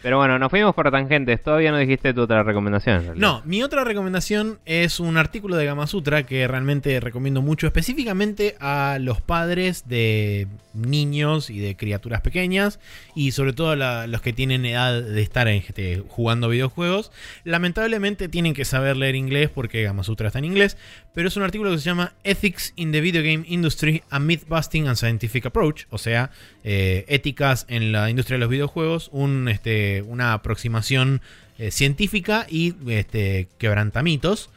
[0.00, 1.42] Pero bueno, nos fuimos por tangentes.
[1.42, 3.12] Todavía no dijiste tu otra recomendación.
[3.16, 8.54] No, mi otra recomendación es un artículo de Gama Sutra que realmente recomiendo mucho, específicamente
[8.60, 12.80] a los padres de niños y de criaturas pequeñas,
[13.14, 15.62] y sobre todo los que tienen edad de estar en,
[16.08, 17.12] jugando videojuegos.
[17.44, 20.76] Lamentablemente tienen que saber leer inglés porque Gama Sutra está en inglés,
[21.14, 24.46] pero es un artículo que se llama Ethics in the Video Game Industry, a Myth
[24.48, 26.30] Busting and Scientific Approach, o sea,
[26.64, 31.22] eh, éticas en la industria de los videojuegos, un, este, una aproximación
[31.58, 34.50] eh, científica y este, quebrantamitos,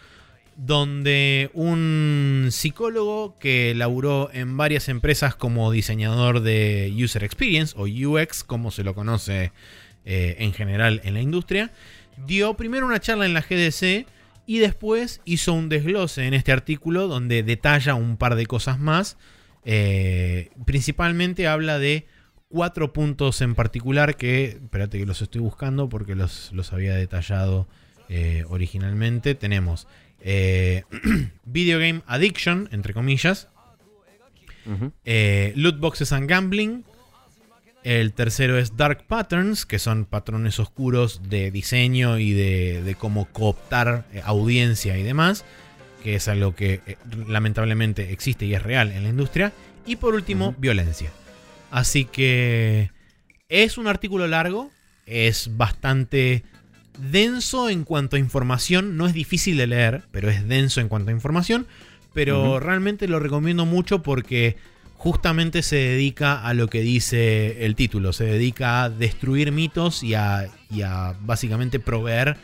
[0.58, 8.44] donde un psicólogo que laburó en varias empresas como diseñador de User Experience o UX,
[8.44, 9.52] como se lo conoce
[10.04, 11.72] eh, en general en la industria,
[12.26, 14.08] dio primero una charla en la GDC
[14.48, 19.18] y después hizo un desglose en este artículo donde detalla un par de cosas más.
[19.64, 22.08] Eh, principalmente habla de
[22.48, 27.68] cuatro puntos en particular que, espérate que los estoy buscando porque los, los había detallado
[28.10, 29.36] eh, originalmente.
[29.36, 29.88] Tenemos
[30.22, 30.84] eh,
[31.46, 33.48] Video Game Addiction, entre comillas,
[35.06, 36.84] eh, Loot Boxes and Gambling.
[37.84, 43.26] El tercero es Dark Patterns, que son patrones oscuros de diseño y de, de cómo
[43.26, 45.46] cooptar eh, audiencia y demás,
[46.04, 49.54] que es algo que eh, lamentablemente existe y es real en la industria.
[49.86, 51.12] Y por último, violencia.
[51.72, 52.92] Así que
[53.48, 54.70] es un artículo largo,
[55.06, 56.44] es bastante
[56.98, 61.10] denso en cuanto a información, no es difícil de leer, pero es denso en cuanto
[61.10, 61.68] a información,
[62.14, 64.58] pero realmente lo recomiendo mucho porque
[64.96, 70.16] justamente se dedica a lo que dice el título, se dedica a destruir mitos y
[70.16, 72.38] a, y a básicamente proveer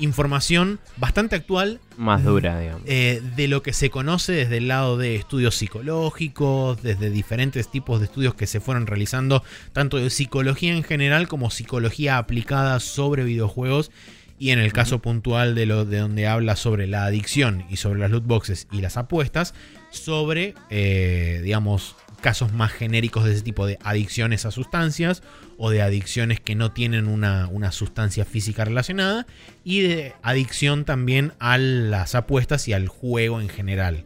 [0.00, 2.82] información bastante actual Más dura, digamos.
[2.86, 8.00] eh, de lo que se conoce desde el lado de estudios psicológicos, desde diferentes tipos
[8.00, 13.24] de estudios que se fueron realizando, tanto de psicología en general como psicología aplicada sobre
[13.24, 13.90] videojuegos.
[14.38, 18.00] Y en el caso puntual de, lo, de donde habla sobre la adicción y sobre
[18.00, 19.52] las loot boxes y las apuestas,
[19.90, 25.22] sobre, eh, digamos, casos más genéricos de ese tipo de adicciones a sustancias
[25.62, 29.26] o de adicciones que no tienen una, una, sustancia física relacionada
[29.62, 34.04] y de adicción también a las apuestas y al juego en general.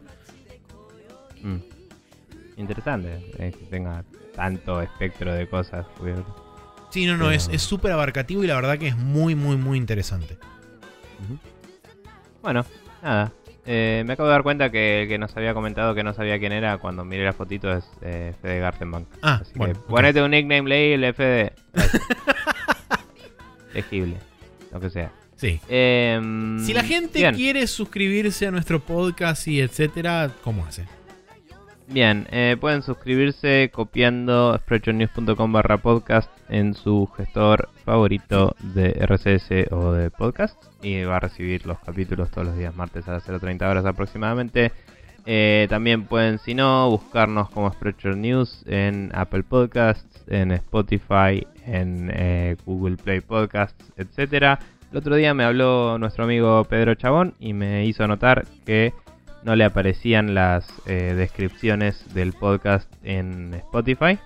[1.42, 1.58] Mm.
[2.56, 4.04] Interesante eh, que tenga
[4.34, 5.86] tanto espectro de cosas.
[6.90, 10.36] Sí, no, no, es súper abarcativo y la verdad que es muy, muy, muy interesante.
[12.42, 12.66] Bueno,
[13.00, 13.32] nada.
[13.66, 16.38] Eh, me acabo de dar cuenta que el que nos había comentado que no sabía
[16.38, 19.06] quién era cuando miré la fotito es eh, Fede Gartenbank.
[19.22, 19.74] Ah, bueno.
[19.88, 21.52] Ponete un nickname leíble, Fede.
[23.74, 24.16] Legible,
[24.72, 25.12] lo que sea.
[25.36, 25.60] Sí.
[25.68, 30.84] Em, si la gente quiere suscribirse a nuestro podcast y etcétera, ¿cómo hace?
[31.86, 39.92] Bien, eh, pueden suscribirse copiando sprechonews.com barra podcast en su gestor favorito de RCS o
[39.92, 43.70] de podcast y va a recibir los capítulos todos los días martes a las 0.30
[43.70, 44.72] horas aproximadamente.
[45.26, 52.10] Eh, también pueden, si no, buscarnos como Sprecher News en Apple Podcasts, en Spotify, en
[52.12, 54.58] eh, Google Play Podcasts, etc.
[54.90, 58.94] El otro día me habló nuestro amigo Pedro Chabón y me hizo notar que
[59.44, 64.18] no le aparecían las eh, descripciones del podcast en Spotify.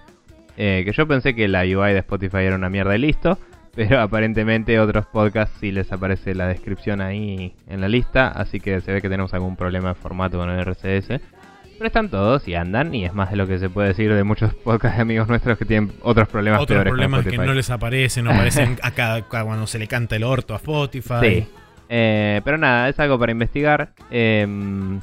[0.57, 3.39] Eh, que yo pensé que la UI de Spotify era una mierda y listo.
[3.75, 8.29] Pero aparentemente otros podcasts sí les aparece la descripción ahí en la lista.
[8.29, 11.07] Así que se ve que tenemos algún problema de formato con el RCS.
[11.07, 12.93] Pero están todos y andan.
[12.93, 15.59] Y es más de lo que se puede decir de muchos podcasts de amigos nuestros
[15.59, 18.25] que tienen otros problemas otros problemas que no les aparecen.
[18.25, 21.21] No aparecen acá cuando se le canta el orto a Spotify.
[21.23, 21.47] Sí.
[21.89, 23.93] Eh, pero nada, es algo para investigar.
[24.11, 25.01] Em,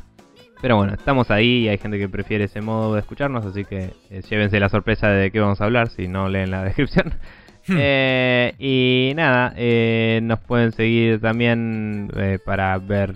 [0.61, 3.91] pero bueno, estamos ahí y hay gente que prefiere ese modo de escucharnos, así que
[4.09, 7.13] eh, llévense la sorpresa de qué vamos a hablar si no leen la descripción.
[7.67, 7.77] Hmm.
[7.79, 9.53] Eh, y nada,
[10.21, 12.11] nos pueden seguir también
[12.45, 13.15] para ver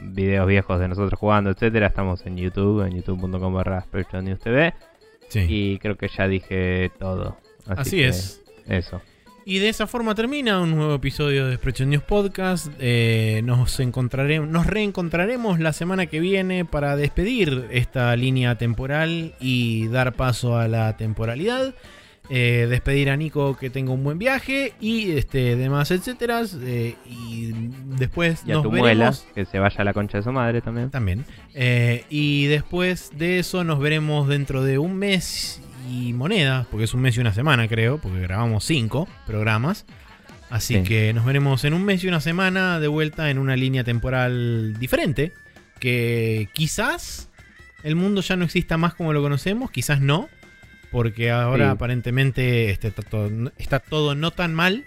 [0.00, 1.86] videos viejos de nosotros jugando, etcétera.
[1.88, 3.84] Estamos en YouTube, en youtube.com barra
[4.42, 4.74] TV.
[5.34, 7.36] Y creo que ya dije todo.
[7.66, 8.42] Así, es.
[8.66, 9.00] Eso.
[9.46, 12.68] Y de esa forma termina un nuevo episodio de Expression News Podcast.
[12.78, 19.88] Eh, nos encontraremos, nos reencontraremos la semana que viene para despedir esta línea temporal y
[19.88, 21.74] dar paso a la temporalidad.
[22.30, 27.52] Eh, despedir a Nico que tenga un buen viaje y este demás etcétera eh, y
[27.98, 30.88] después y a tu muela, que se vaya a la concha de su madre también
[30.88, 31.26] también
[32.08, 37.00] y después de eso nos veremos dentro de un mes y monedas, porque es un
[37.00, 39.86] mes y una semana creo, porque grabamos cinco programas.
[40.50, 43.82] Así que nos veremos en un mes y una semana de vuelta en una línea
[43.82, 45.32] temporal diferente,
[45.80, 47.28] que quizás
[47.82, 50.28] el mundo ya no exista más como lo conocemos, quizás no,
[50.92, 52.88] porque ahora aparentemente este,
[53.58, 54.84] está, todo, no tan mal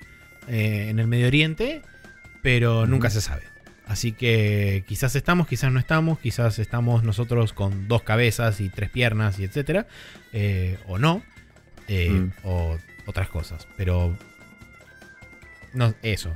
[0.47, 1.81] eh, en el Medio Oriente,
[2.41, 3.43] pero nunca se sabe.
[3.87, 8.89] Así que quizás estamos, quizás no estamos, quizás estamos nosotros con dos cabezas y tres
[8.89, 9.87] piernas y etcétera,
[10.33, 11.21] eh, o no,
[11.87, 12.31] eh, mm.
[12.43, 13.65] o otras cosas.
[13.77, 14.13] Pero
[15.73, 16.35] no, eso.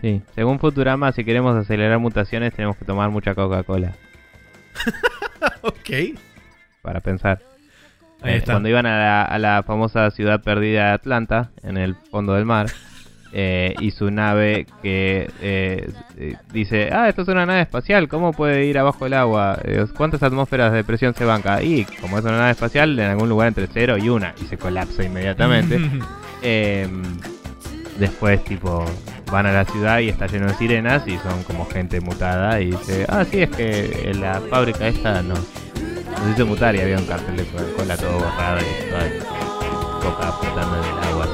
[0.00, 3.94] Sí, según Futurama, si queremos acelerar mutaciones, tenemos que tomar mucha Coca-Cola.
[5.62, 6.18] ok.
[6.82, 7.40] Para pensar.
[8.24, 12.66] Eh, cuando iban a la famosa ciudad perdida de Atlanta, en el fondo del mar.
[13.32, 15.92] Eh, y su nave que eh,
[16.52, 19.56] dice, ah, esto es una nave espacial, ¿cómo puede ir abajo del agua?
[19.62, 21.62] Eh, ¿Cuántas atmósferas de presión se banca?
[21.62, 24.58] Y como es una nave espacial, en algún lugar entre cero y una, y se
[24.58, 25.80] colapsa inmediatamente.
[26.42, 27.02] Em,
[27.98, 28.86] después, tipo,
[29.30, 32.70] van a la ciudad y está lleno de sirenas y son como gente mutada y
[32.70, 37.04] dice, ah, sí, es que la fábrica esta no, nos hizo mutar y había un
[37.04, 37.44] cartel de
[37.76, 39.30] cola todo borrado y toda
[40.00, 41.28] coca flotando en el agua.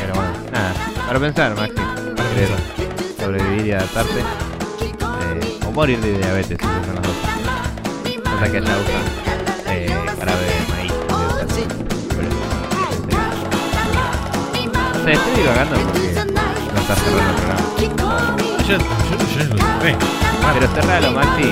[0.00, 1.74] Pero bueno, nada, para pensar, Maxi.
[1.74, 2.60] Para pensar.
[3.18, 4.20] Sobrevivir y adaptarse.
[4.20, 7.16] Eh, o morir de diabetes, si son las dos.
[8.22, 8.78] Cosa que usan
[9.66, 10.92] eh, jarabe de maíz.
[14.94, 16.12] No sé, estoy divagando porque
[16.74, 17.64] no está cerrando el programa.
[18.68, 19.96] Yo, yo, yo lo cerré.
[20.54, 21.48] Pero cerralo, Maxi.